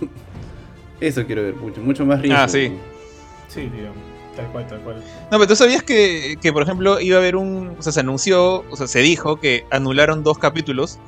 [1.00, 2.40] Eso quiero ver, mucho, mucho más riesgo.
[2.40, 2.72] Ah, sí.
[3.48, 3.92] Sí, tío.
[4.34, 4.96] Tal cual, tal cual.
[5.30, 7.76] No, pero tú sabías que, que, por ejemplo, iba a haber un.
[7.78, 10.98] O sea, se anunció, o sea, se dijo que anularon dos capítulos.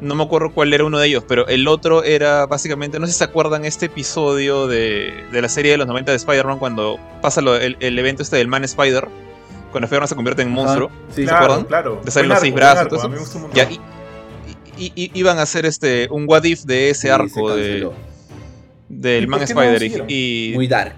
[0.00, 2.98] No me acuerdo cuál era uno de ellos, pero el otro era básicamente.
[3.00, 6.16] No sé si se acuerdan este episodio de, de la serie de los 90 de
[6.16, 9.08] Spider-Man cuando pasa lo- el, el evento este del Man Spider.
[9.72, 10.90] Cuando Spider-Man se convierte en monstruo.
[11.14, 11.26] sí.
[11.26, 11.64] ¿Se acuerdan?
[11.64, 13.04] Claro, Le salen los seis brazos, arco, eso.
[13.06, 13.56] A mí me gustó un montón.
[13.56, 13.80] Ya, y,
[14.78, 17.90] y- y- iban a hacer este un what if de ese Sí, arco de,
[18.88, 20.04] del ¿Y Man no Spider.
[20.08, 20.94] y, Muy dark.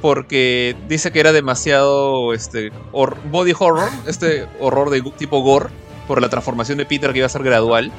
[0.00, 5.66] porque dice que era demasiado este body horror, este horror de tipo gore
[6.06, 7.90] por la transformación de Peter que iba a ser gradual.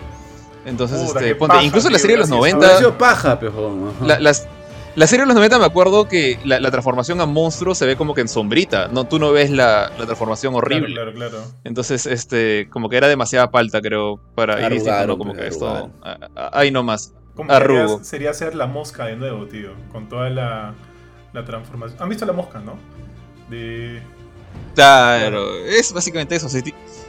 [0.70, 2.54] Entonces, Puta, este, qué ponte, paja, incluso la tío, serie de los gracias.
[2.54, 4.06] Habrá 90, sido paja, ajá.
[4.06, 4.48] la, las-
[4.96, 7.96] la serie de los 90 me acuerdo que la, la transformación a monstruo se ve
[7.96, 10.94] como que en sombrita, no tú no ves la, la transformación horrible.
[10.94, 11.46] Claro, claro, claro.
[11.64, 16.18] Entonces, este, como que era demasiada palta, creo, para ir diciendo como que esto, ah,
[16.36, 17.14] ah, ahí nomás.
[17.36, 18.00] Como Arrugo.
[18.00, 19.70] sería, sería ser la mosca de nuevo, tío.
[19.94, 20.74] Con toda la,
[21.32, 22.02] la transformación.
[22.02, 22.74] ¿Han visto la mosca, no?
[23.50, 24.02] De.
[24.76, 26.50] Claro, es básicamente eso.
[26.50, 26.62] Si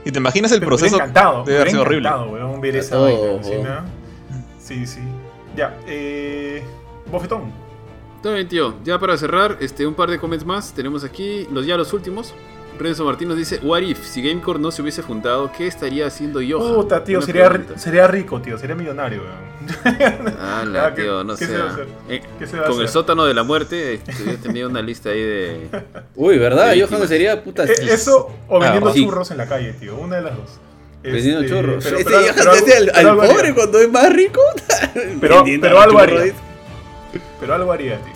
[0.05, 1.45] si te imaginas el proceso encantado.
[1.45, 2.09] debe haber sido horrible.
[2.09, 3.43] encantado, weón, ver esa todo, vaina.
[3.45, 3.85] ¿sí, no?
[4.59, 5.01] Sí, sí.
[5.57, 6.63] Ya, eh.
[7.11, 7.53] Bofetón.
[8.17, 8.75] Está bien, tío.
[8.85, 10.73] Ya para cerrar, este, un par de comments más.
[10.73, 12.35] Tenemos aquí los ya los últimos.
[12.81, 16.41] Renzo Martín nos dice, What if, si Gamecore no se hubiese fundado, ¿qué estaría haciendo
[16.41, 16.59] yo?
[16.59, 18.59] Puta, tío, sería, ri- sería rico, tío.
[18.59, 20.35] Sería millonario, weón.
[20.41, 21.53] Ah, ¿qué- tío, no qué sé.
[21.53, 21.87] se va a hacer?
[22.09, 22.93] Eh, ¿Qué se va a con el hacer?
[22.93, 25.69] sótano de la muerte, este, yo tenía una lista ahí de...
[26.17, 26.75] Uy, ¿verdad?
[26.79, 27.09] Johan sí.
[27.09, 27.65] sería puta.
[27.65, 29.05] Eh, eso o Ah, vendiendo sí.
[29.05, 29.97] churros en la calle, tío.
[29.97, 30.51] Una de las dos.
[31.03, 31.85] Vendiendo Este, churros.
[31.85, 33.35] Pero, Ese pero- algo- al, pero al haría.
[33.35, 34.41] pobre cuando es más rico.
[35.21, 36.33] Pero- pero algo haría.
[37.41, 38.13] Pero algo haría, tío.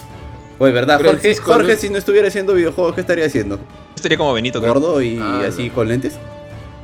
[0.58, 0.96] Oye, ¿verdad?
[0.98, 3.58] Jorge, Francisco Jorge si no estuviera haciendo videojuegos, ¿qué estaría haciendo?
[4.04, 4.74] Estaría como Benito, creo.
[4.74, 5.74] ¿Gordo y Ah, así no.
[5.74, 6.18] con lentes?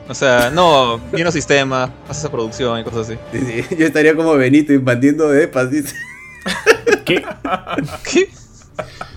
[0.09, 3.19] O sea, no, viendo sistema, hace esa producción y cosas así.
[3.33, 5.95] Sí, sí, Yo estaría como Benito invadiendo depas, dice.
[7.05, 7.23] ¿Qué?
[8.11, 8.31] ¿Qué?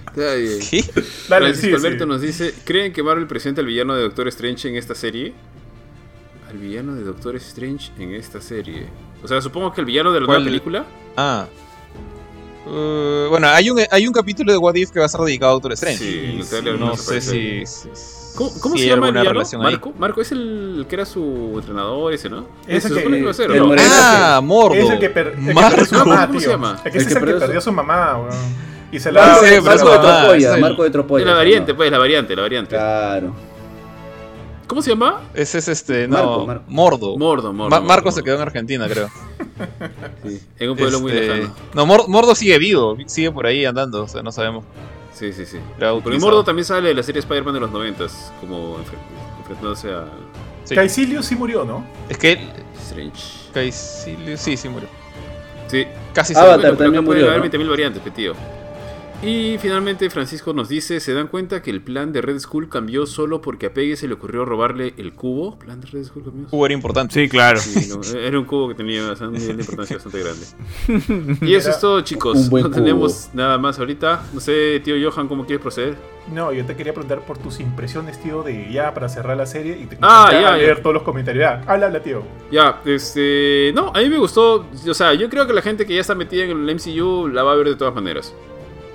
[0.08, 0.60] Está bien.
[0.70, 0.84] ¿Qué?
[1.30, 2.10] Dale, Francisco sí, Alberto sí.
[2.10, 5.34] nos dice, ¿creen que Marvel presenta al villano de Doctor Strange en esta serie?
[6.50, 8.86] Al villano de Doctor Strange en esta serie.
[9.24, 10.40] O sea, supongo que el villano de la ¿Cuál?
[10.40, 10.86] nueva película.
[11.18, 11.48] Ah.
[12.66, 15.52] Uh, bueno, hay un, hay un capítulo de What If que va a ser dedicado
[15.52, 15.98] a Doctor Strange.
[15.98, 17.66] Sí, sí, no sé si.
[17.66, 17.90] si-
[18.36, 19.74] ¿Cómo, cómo si se llama el relación ahí.
[19.74, 19.94] Marco.
[20.00, 22.48] Marco es el que era su entrenador ese, ¿no?
[22.66, 23.76] Ese se que- que va a ser, el.
[23.80, 24.76] Ah, Mordo.
[24.76, 25.76] Es el que, per- el que Marco.
[25.76, 26.82] perdió ¿Cómo se llama?
[26.84, 28.64] El que es el que perdió perdió su- mamá, weón.
[28.92, 29.28] Y se Ah, la.
[29.28, 32.76] Marco de eso- ah, Marco de la variante, pues, la variante, la variante.
[32.76, 33.36] Claro.
[34.68, 35.22] ¿Cómo se llama?
[35.34, 36.64] Ese es este, no, Marco, Marco.
[36.68, 37.18] Mordo.
[37.18, 37.70] Mordo, Mordo.
[37.70, 39.10] Ma- Mordo, Marco se quedó en Argentina, creo.
[40.26, 41.56] Sí, en un pueblo muy Este, lejano.
[41.74, 44.64] No, Mor- Mordo sigue vivo, sigue por ahí andando, o sea, no sabemos.
[45.14, 45.58] Sí, sí, sí.
[45.78, 46.02] Pero.
[46.20, 48.06] Mordo también sale de la serie Spider-Man de los 90
[48.40, 48.98] como enfre-
[49.40, 50.06] enfrentándose a
[50.64, 50.76] Sí.
[51.22, 51.86] Sí murió, ¿no?
[52.10, 52.40] Es que
[52.82, 53.22] Strange.
[53.54, 54.88] Caecilius, sí, sí murió.
[55.68, 56.34] Sí, Casi.
[56.34, 57.60] Bueno, pero también puede murió, haber ¿no?
[57.60, 58.34] 20.000 variantes, tío.
[59.26, 63.06] Y finalmente Francisco nos dice, ¿se dan cuenta que el plan de Red Skull cambió
[63.06, 65.58] solo porque a Peggy se le ocurrió robarle el cubo?
[65.60, 66.48] ¿Plan de Red Skull cambió?
[66.50, 67.14] Cubo era importante.
[67.14, 67.58] Sí, claro.
[67.58, 71.38] Sí, no, era un cubo que tenía o sea, un nivel de importancia bastante grande.
[71.48, 72.50] Y eso Era es todo, chicos.
[72.52, 72.70] no cubo.
[72.70, 74.26] tenemos nada más ahorita.
[74.34, 75.96] No sé, tío Johan, ¿cómo quieres proceder?
[76.34, 79.78] No, yo te quería preguntar por tus impresiones, tío, de ya para cerrar la serie
[79.82, 80.82] y te Ah, ya, ya, a leer ya.
[80.84, 81.42] todos los comentarios.
[81.44, 82.24] Ya, habla, habla, tío.
[82.52, 83.72] Ya, este...
[83.74, 84.66] No, a mí me gustó.
[84.90, 87.44] O sea, yo creo que la gente que ya está metida en el MCU la
[87.44, 88.34] va a ver de todas maneras.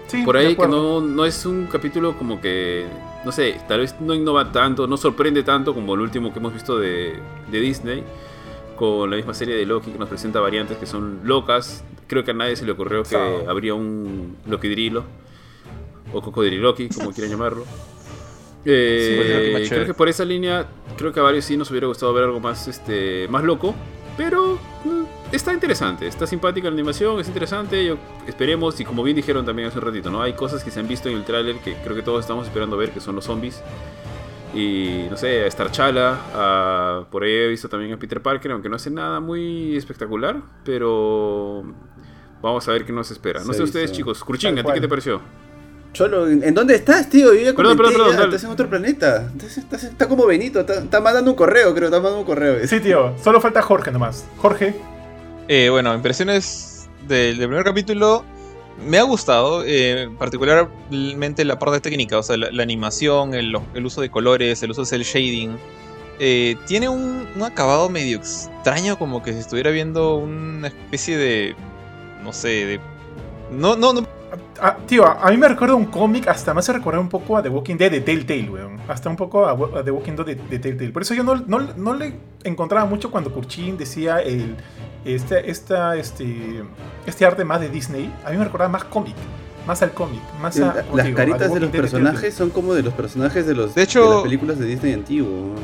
[0.09, 2.87] Sí, Por ahí que no, no es un capítulo como que,
[3.25, 6.55] no sé, tal vez no innova tanto, no sorprende tanto como el último que hemos
[6.55, 7.15] visto de,
[7.51, 8.03] de Disney,
[8.77, 11.85] con la misma serie de Loki que nos presenta variantes que son locas.
[12.07, 15.05] Creo que a nadie se le ocurrió que habría un Lokidrilo,
[16.13, 17.65] o Cocodriloki, como quieran llamarlo.
[18.65, 21.57] Eh, Sí, pues, Loki más creo que por esa línea, creo que a varios sí
[21.57, 23.75] nos hubiera gustado ver algo más, este, más loco,
[24.17, 24.59] pero
[25.33, 29.69] está interesante, está simpática la animación, es interesante, yo, esperemos, y como bien dijeron también
[29.69, 30.23] hace un ratito, ¿no?
[30.23, 32.77] Hay cosas que se han visto en el tráiler que creo que todos estamos esperando
[32.77, 33.63] ver, que son los zombies.
[34.55, 38.51] Y no sé, a Star Chala, a- por ahí he visto también a Peter Parker,
[38.53, 41.65] aunque no hace nada muy espectacular, pero
[42.41, 43.41] vamos a ver qué nos espera.
[43.41, 43.97] No Se sé ustedes, hizo.
[43.99, 44.25] chicos.
[44.25, 45.21] Curchín, ¿a ti qué te pareció?
[45.93, 47.33] Cholo, ¿en dónde estás, tío?
[47.35, 49.31] Yo ya Perdón, comenté, perdón, perdón, ya, estás en otro planeta.
[49.37, 52.67] Estás- estás- está como Benito, está, está mandando un correo, creo, está mandando un correo.
[52.67, 54.27] Sí, tío, solo falta Jorge nomás.
[54.37, 54.75] Jorge,
[55.49, 58.23] Eh, bueno, impresiones del, del primer capítulo.
[58.87, 64.11] Me ha gustado, eh, particularmente la parte técnica, o sea, la, animación, el, uso de
[64.11, 65.57] colores, el uso de cel shading.
[66.21, 71.57] Eh, tiene un, acabado medio extraño, como que si estuviera viendo una especie de.
[72.23, 72.81] No sé, de.
[73.51, 74.07] No, no, no.
[74.61, 77.43] Ah, tío, a mí me recuerda un cómic, hasta me hace recordar un poco a
[77.43, 78.79] The Walking Dead de Telltale, weón.
[78.87, 80.91] Hasta un poco a, The Walking Dead de, de Telltale.
[80.91, 84.57] Por eso yo no, no, no le encontraba mucho cuando Kurchin decía el,
[85.05, 86.63] este, esta, este,
[87.07, 88.13] este arte más de Disney.
[88.25, 89.15] A mí me recordaba más cómic,
[89.67, 90.75] más al cómic, más a...
[90.75, 93.75] Las digo, a The caritas de los personajes son como de los personajes de, los,
[93.75, 95.55] De hecho- las películas de Disney antiguo.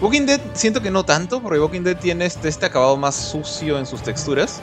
[0.00, 3.78] Walking Dead siento que no tanto, porque Walking Dead tiene este, este acabado más sucio
[3.78, 4.60] en sus texturas.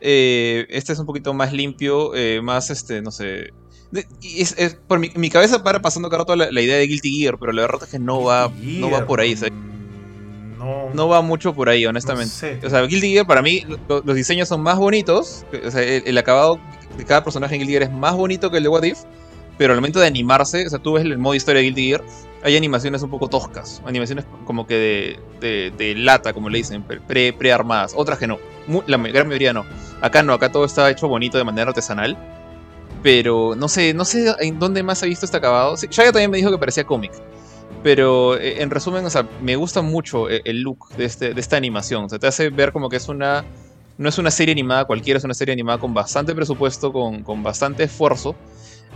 [0.00, 3.50] Eh, este es un poquito más limpio, eh, más este, no sé.
[3.92, 6.76] de- y es- es- por mi, mi cabeza para pasando cada rato la, la idea
[6.76, 9.36] de Guilty Gear, pero la verdad es que no va, no va por ahí.
[9.36, 9.75] Mm,
[10.96, 12.30] No, no va mucho por ahí, honestamente.
[12.34, 12.60] sé.
[12.64, 15.44] O sea, Guilty Gear para mí lo- los diseños son más bonitos.
[15.66, 16.58] O sea, el, el acabado
[16.96, 18.98] de cada personaje en Guilty Gear es más bonito que el de What If.
[19.58, 22.02] Pero al momento de animarse, o sea, tú ves el modo historia de Guilty Gear,
[22.42, 23.80] hay animaciones un poco toscas.
[23.86, 27.92] Animaciones como que de, de, de lata, como le dicen, pre- pre-armadas.
[27.96, 28.38] Otras que no.
[28.86, 29.64] La gran mayoría no.
[30.02, 32.16] Acá no, acá todo está hecho bonito de manera artesanal.
[33.02, 35.76] Pero no sé, no sé en dónde más he visto este acabado.
[35.76, 37.12] Sí, Shaya también me dijo que parecía cómic.
[37.82, 39.04] Pero eh, en resumen,
[39.42, 42.04] me gusta mucho eh, el look de, este, de esta animación.
[42.04, 43.44] O te hace ver como que es una.
[43.98, 47.42] No es una serie animada cualquiera, es una serie animada con bastante presupuesto, con, con
[47.42, 48.34] bastante esfuerzo.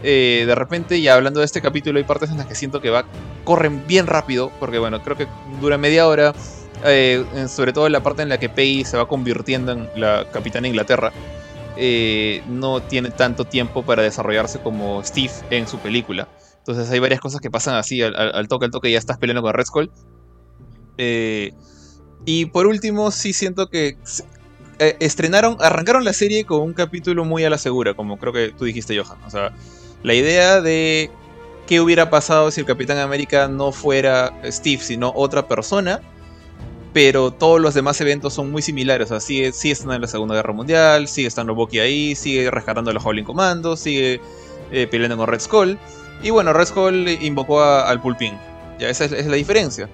[0.03, 2.91] Eh, de repente, ya hablando de este capítulo, hay partes en las que siento que
[2.91, 3.07] va,
[3.45, 5.27] corren bien rápido, porque bueno, creo que
[5.61, 6.35] dura media hora.
[7.49, 10.69] sobre todo en la parte en la que Peggy se va convirtiendo en la capitana
[10.69, 11.13] Inglaterra.
[12.49, 16.29] no tiene tanto tiempo para desarrollarse como Steve en su película.
[16.61, 19.53] Entonces hay varias cosas que pasan así al, toque, al toque ya estás peleando con
[19.53, 19.91] Red Skull.
[20.99, 21.53] Eh,
[22.27, 23.97] y por último, sí siento que
[24.79, 28.51] eh, estrenaron, arrancaron la serie con un capítulo muy a la segura, como creo que
[28.57, 29.19] tú dijiste, Johan.
[29.25, 29.53] O sea,
[30.03, 31.11] la idea de
[31.67, 36.01] qué hubiera pasado si el Capitán América no fuera Steve, sino otra persona.
[36.93, 39.07] Pero todos los demás eventos son muy similares.
[39.07, 42.51] O sea, sigue, sigue estando en la Segunda Guerra Mundial, sigue estando Bucky ahí, sigue
[42.51, 44.21] rescatando a los Howling Commando, sigue
[44.73, 45.79] eh, peleando con Red Skull.
[46.23, 48.35] Y bueno, Red Skull invocó a- al Pulpín.
[48.79, 49.89] Ya, esa es, es la diferencia.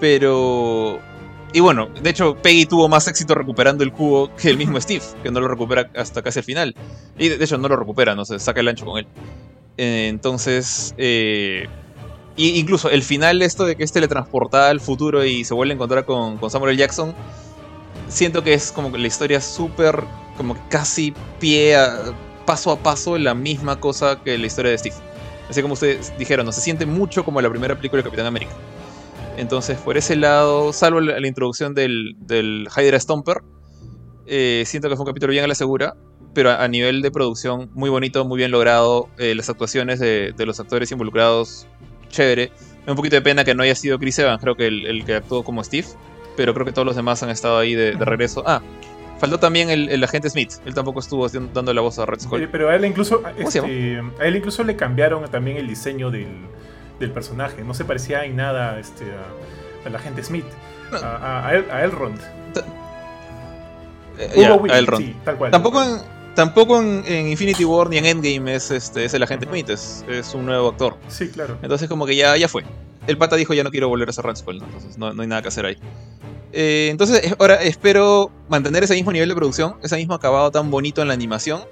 [0.00, 0.98] Pero.
[1.52, 5.02] Y bueno, de hecho, Peggy tuvo más éxito recuperando el cubo que el mismo Steve,
[5.22, 6.74] que no lo recupera hasta casi el final.
[7.18, 9.06] Y de, de hecho, no lo recupera, no se saca el ancho con él.
[9.78, 10.94] Eh, entonces.
[10.98, 11.66] eh,
[12.38, 15.76] y incluso el final, esto de que es teletransportada al futuro y se vuelve a
[15.76, 16.76] encontrar con, con Samuel.
[16.76, 17.14] Jackson,
[18.08, 20.04] siento que es como que la historia súper,
[20.36, 21.98] como que casi pie a,
[22.44, 24.96] paso a paso la misma cosa que la historia de Steve.
[25.48, 28.52] Así como ustedes dijeron, no se siente mucho como la primera película de Capitán América.
[29.36, 33.42] Entonces, por ese lado, salvo la, introducción del, del Hydra Stomper,
[34.26, 35.94] eh, siento que fue un capítulo bien a la segura,
[36.34, 39.08] pero a, nivel de producción muy bonito, muy bien logrado.
[39.18, 41.66] eh, las actuaciones de, de los actores involucrados,
[42.08, 42.50] chévere.
[42.86, 45.04] Me un poquito de pena que no haya sido Chris Evans, creo que el, el
[45.04, 45.86] que actuó como Steve.
[46.36, 48.42] pero creo que todos los demás han estado ahí de, de regreso.
[48.46, 48.62] Ah,
[49.18, 52.48] faltó también el, el agente Smith, él tampoco estuvo dando la voz a Red Skull.
[52.50, 56.10] Pero a él incluso, ¿Cómo se este, a él incluso le cambiaron también el diseño
[56.10, 56.28] del,
[57.00, 57.62] del personaje.
[57.64, 60.44] No se parecía en nada este, a, al agente Smith,
[60.92, 62.18] a, a, a El- a Elrond.
[64.34, 65.04] Hugo a Elrond.
[65.06, 65.50] sí, tal cual.
[65.50, 65.98] Tampoco en,
[66.34, 70.04] tampoco en, en Infinity War ni en Endgame es, este, es el agente Smith, es,
[70.08, 70.96] es un nuevo actor.
[71.08, 71.58] Sí, claro.
[71.62, 72.64] Entonces como que ya, ya fue.
[73.06, 75.28] El pata dijo ya no quiero volver a ser Red Skull, entonces no, no hay
[75.28, 75.76] nada que hacer ahí.
[76.52, 81.02] Eh, entonces ahora espero mantener ese mismo nivel de producción, ese mismo acabado tan bonito
[81.02, 81.62] en la animación.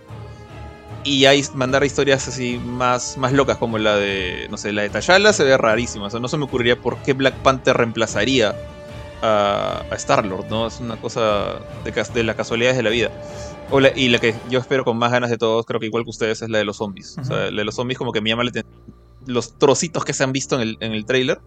[1.06, 4.88] Y ahí mandar historias así más, más locas como la de, no sé, la de
[4.90, 6.06] T'Challa se ve rarísima.
[6.06, 8.54] O sea, no se me ocurriría por qué Black Panther reemplazaría
[9.20, 10.66] a, a Star-Lord, ¿no?
[10.66, 13.10] Es una cosa de, las casualidades de la vida.
[13.70, 16.04] O la- y la que yo espero con más ganas de todos, creo que igual
[16.04, 17.16] que ustedes, es la de los zombies.
[17.20, 18.74] O sea, la de los zombies como que me llama la atención.
[19.26, 21.38] Los trocitos que se han visto en el, en el trailer.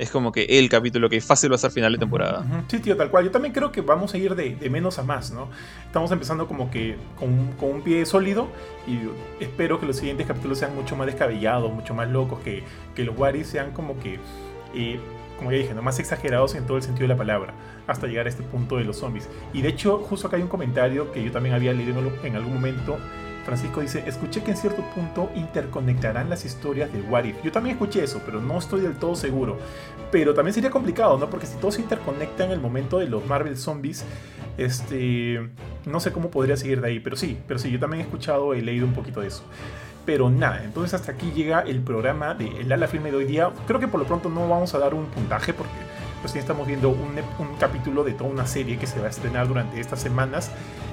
[0.00, 2.64] Es como que el capítulo que fácil va a ser final de temporada.
[2.68, 3.26] Sí, tío, tal cual.
[3.26, 5.50] Yo también creo que vamos a ir de, de menos a más, ¿no?
[5.84, 8.48] Estamos empezando como que con, con un pie sólido
[8.86, 8.98] y
[9.44, 12.62] espero que los siguientes capítulos sean mucho más descabellados, mucho más locos, que,
[12.94, 14.18] que los Waris sean como que,
[14.74, 14.98] eh,
[15.36, 15.82] como ya dije, ¿no?
[15.82, 17.52] más exagerados en todo el sentido de la palabra,
[17.86, 19.28] hasta llegar a este punto de los zombies.
[19.52, 22.54] Y de hecho, justo acá hay un comentario que yo también había leído en algún
[22.54, 22.96] momento.
[23.44, 27.42] Francisco dice, escuché que en cierto punto interconectarán las historias de What If.
[27.42, 29.58] Yo también escuché eso, pero no estoy del todo seguro.
[30.10, 31.30] Pero también sería complicado, ¿no?
[31.30, 34.04] Porque si todo se interconecta en el momento de los Marvel Zombies,
[34.58, 35.50] este,
[35.86, 38.54] no sé cómo podría seguir de ahí, pero sí, pero sí, yo también he escuchado,
[38.54, 39.42] he leído un poquito de eso.
[40.04, 43.50] Pero nada, entonces hasta aquí llega el programa de El Ala Filme de hoy día.
[43.66, 45.72] Creo que por lo pronto no vamos a dar un puntaje porque
[46.22, 49.78] recién estamos viendo un capítulo de toda una serie que se va a estrenar durante
[49.78, 50.50] estas semanas.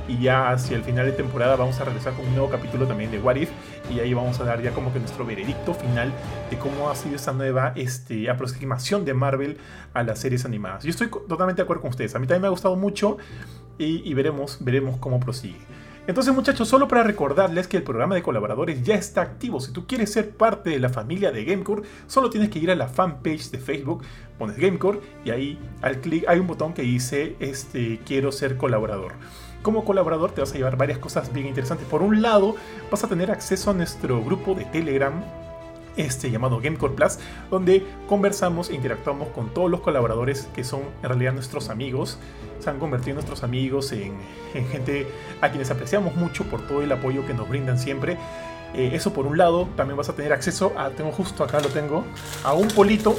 [0.08, 3.12] Y ya hacia el final de temporada vamos a regresar con un nuevo capítulo también
[3.12, 3.50] de What If.
[3.94, 6.12] Y ahí vamos a dar ya como que nuestro veredicto final
[6.50, 9.58] de cómo ha sido esta nueva este, aproximación de Marvel
[9.94, 10.84] a las series animadas.
[10.84, 12.16] Yo estoy totalmente de acuerdo con ustedes.
[12.16, 13.18] A mí también me ha gustado mucho
[13.78, 15.58] y, y veremos, veremos cómo prosigue.
[16.08, 19.60] Entonces muchachos, solo para recordarles que el programa de colaboradores ya está activo.
[19.60, 22.76] Si tú quieres ser parte de la familia de Gamecore, solo tienes que ir a
[22.76, 24.04] la fanpage de Facebook,
[24.40, 29.16] pones Gamecore y ahí al clic hay un botón que dice este, quiero ser colaborador.
[29.68, 31.86] Como colaborador te vas a llevar varias cosas bien interesantes.
[31.90, 32.56] Por un lado,
[32.90, 35.22] vas a tener acceso a nuestro grupo de Telegram
[35.98, 37.20] este llamado Gamecore Plus,
[37.52, 42.18] donde conversamos e interactuamos con todos los colaboradores que son en realidad nuestros amigos.
[42.60, 44.14] Se han convertido nuestros amigos, en,
[44.54, 45.06] en gente
[45.42, 48.18] a quienes apreciamos mucho por todo el apoyo que nos brindan siempre.
[48.74, 51.68] Eh, eso por un lado, también vas a tener acceso a, tengo justo acá lo
[51.68, 52.06] tengo,
[52.46, 53.18] a un polito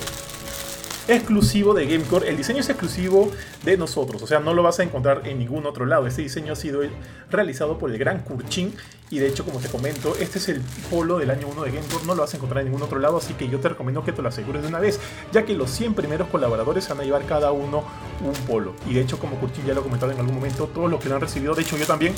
[1.08, 2.28] exclusivo de Gamecore.
[2.28, 3.32] El diseño es exclusivo
[3.64, 6.06] de nosotros, o sea, no lo vas a encontrar en ningún otro lado.
[6.06, 6.82] Este diseño ha sido
[7.30, 8.74] realizado por el gran Kurchin
[9.10, 12.04] y de hecho, como te comento, este es el polo del año 1 de Gamecore,
[12.06, 14.12] no lo vas a encontrar en ningún otro lado, así que yo te recomiendo que
[14.12, 15.00] te lo asegures de una vez,
[15.32, 17.84] ya que los 100 primeros colaboradores van a llevar cada uno
[18.22, 18.74] un polo.
[18.86, 21.08] Y de hecho, como Kurchin ya lo ha comentado en algún momento, todos los que
[21.08, 22.14] lo han recibido, de hecho yo también,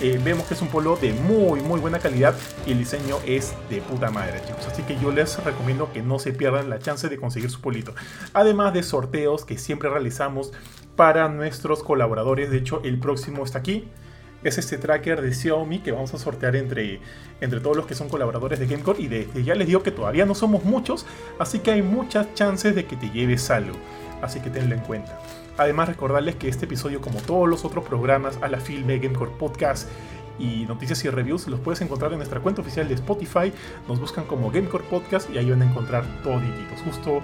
[0.00, 2.34] eh, vemos que es un polo de muy, muy buena calidad
[2.66, 4.66] y el diseño es de puta madre, chicos.
[4.66, 7.94] Así que yo les recomiendo que no se pierdan la chance de conseguir su polito.
[8.32, 10.52] Además de sorteos que siempre realizamos
[10.96, 13.88] para nuestros colaboradores, de hecho el próximo está aquí
[14.44, 17.00] es este tracker de Xiaomi que vamos a sortear entre,
[17.40, 19.02] entre todos los que son colaboradores de Gamecore.
[19.02, 21.06] Y desde ya les digo que todavía no somos muchos,
[21.38, 23.76] así que hay muchas chances de que te lleves algo.
[24.22, 25.18] Así que tenlo en cuenta.
[25.56, 29.88] Además, recordarles que este episodio, como todos los otros programas a la filme, Gamecore Podcast
[30.38, 33.52] y noticias y reviews, los puedes encontrar en nuestra cuenta oficial de Spotify.
[33.88, 36.80] Nos buscan como Gamecore Podcast y ahí van a encontrar todititos.
[36.84, 37.22] Justo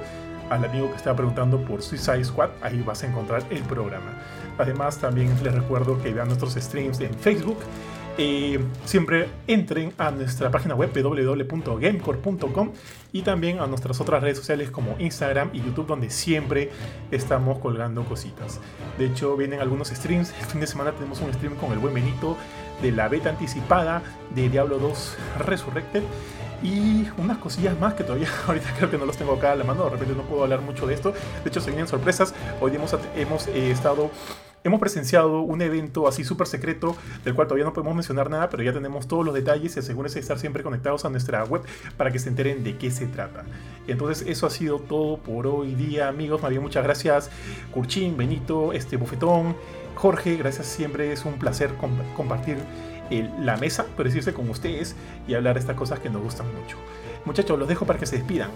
[0.49, 4.23] al amigo que estaba preguntando por Suicide Squad, ahí vas a encontrar el programa.
[4.61, 7.59] Además, también les recuerdo que vean nuestros streams en Facebook.
[8.19, 12.73] Eh, siempre entren a nuestra página web www.gamecore.com
[13.13, 16.71] y también a nuestras otras redes sociales como Instagram y YouTube, donde siempre
[17.11, 18.61] estamos colgando cositas.
[18.99, 20.35] De hecho, vienen algunos streams.
[20.39, 22.37] El fin de semana tenemos un stream con el buen Benito
[22.83, 24.03] de la beta anticipada
[24.35, 25.17] de Diablo 2
[25.47, 26.03] Resurrected
[26.63, 29.65] y unas cosillas más que todavía ahorita creo que no los tengo acá a la
[29.65, 31.13] mano, de repente no puedo hablar mucho de esto.
[31.43, 32.35] De hecho, se vienen sorpresas.
[32.61, 34.11] Hoy hemos, hemos eh, estado,
[34.65, 38.63] hemos presenciado un evento así súper secreto, del cual todavía no podemos mencionar nada, pero
[38.63, 41.63] ya tenemos todos los detalles y asegúrense de estar siempre conectados a nuestra web
[41.97, 43.45] para que se enteren de qué se trata.
[43.87, 46.47] Entonces, eso ha sido todo por hoy día, amigos.
[46.49, 47.31] Bien, muchas gracias,
[47.73, 49.57] Curchín, Benito, este Bufetón,
[49.95, 50.37] Jorge.
[50.37, 52.59] Gracias, siempre es un placer comp compartir
[53.41, 54.95] la mesa, por decirse con ustedes
[55.27, 56.77] y hablar de estas cosas que nos gustan mucho.
[57.25, 58.51] Muchachos, los dejo para que se despidan.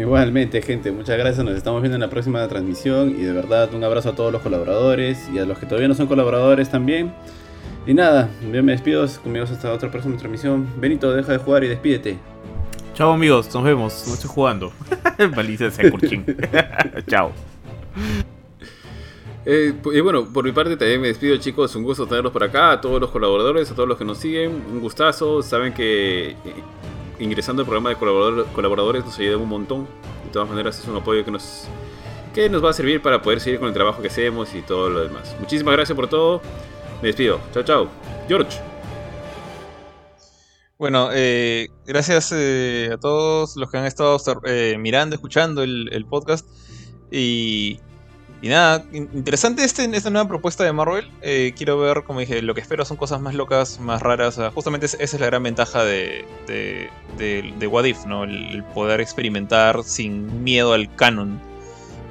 [0.00, 1.44] Igualmente, gente, muchas gracias.
[1.44, 3.10] Nos estamos viendo en la próxima transmisión.
[3.10, 5.94] Y de verdad, un abrazo a todos los colaboradores y a los que todavía no
[5.94, 7.12] son colaboradores también.
[7.86, 9.06] Y nada, yo me despido.
[9.22, 10.66] Conmigo hasta otra próxima transmisión.
[10.78, 12.18] Benito, deja de jugar y despídete.
[12.94, 13.54] Chao, amigos.
[13.54, 14.04] Nos vemos.
[14.06, 14.72] No estoy jugando.
[15.36, 16.24] Malicia de Kurchin.
[17.06, 17.32] Chao.
[19.44, 22.72] Eh, y bueno, por mi parte también me despido chicos, un gusto tenerlos por acá,
[22.72, 26.36] a todos los colaboradores, a todos los que nos siguen, un gustazo, saben que eh,
[27.20, 29.86] ingresando al programa de colaborador- colaboradores nos ayuda un montón,
[30.24, 31.64] de todas maneras es un apoyo que nos,
[32.34, 34.90] que nos va a servir para poder seguir con el trabajo que hacemos y todo
[34.90, 35.36] lo demás.
[35.38, 36.40] Muchísimas gracias por todo,
[37.02, 37.88] me despido, chao chao,
[38.26, 38.58] George.
[40.78, 46.06] Bueno, eh, gracias eh, a todos los que han estado eh, mirando, escuchando el, el
[46.06, 46.48] podcast.
[47.10, 47.80] Y,
[48.42, 51.10] y nada, in- interesante este, esta nueva propuesta de Marvel.
[51.22, 54.40] Eh, quiero ver, como dije, lo que espero son cosas más locas, más raras.
[54.54, 56.88] Justamente es- esa es la gran ventaja de, de,
[57.18, 58.24] de- de What If, ¿no?
[58.24, 61.38] El, el poder experimentar sin miedo al canon.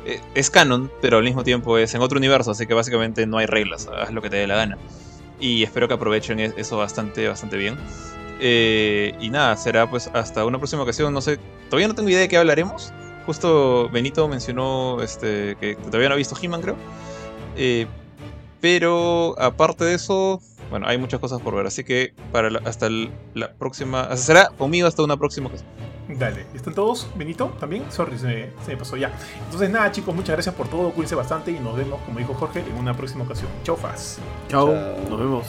[0.06, 3.38] Eh, es canon, pero al mismo tiempo es en otro universo, así que básicamente no
[3.38, 4.78] hay reglas, haz lo que te dé la gana.
[5.40, 7.78] Y espero que aprovechen e- eso bastante, bastante bien.
[8.40, 11.14] Eh, y nada, será pues hasta una próxima ocasión.
[11.14, 11.40] No sé,
[11.70, 12.94] todavía no tengo idea de qué hablaremos.
[13.26, 16.76] Justo Benito mencionó este, que todavía no ha visto He-Man, creo.
[17.56, 17.86] Eh,
[18.62, 21.66] pero aparte de eso, bueno, hay muchas cosas por ver.
[21.68, 24.02] Así que para la- hasta el- la próxima.
[24.02, 25.70] hasta- Será conmigo hasta una próxima ocasión.
[26.10, 27.08] Dale, ¿están todos?
[27.16, 27.56] ¿Benito?
[27.60, 27.84] ¿También?
[27.92, 29.12] Sorry, se me, se me pasó ya.
[29.46, 30.90] Entonces, nada, chicos, muchas gracias por todo.
[30.90, 33.48] Cuídense bastante y nos vemos, como dijo Jorge, en una próxima ocasión.
[33.64, 34.18] Chau, faz.
[34.48, 34.74] Chao.
[35.08, 35.46] Nos vemos.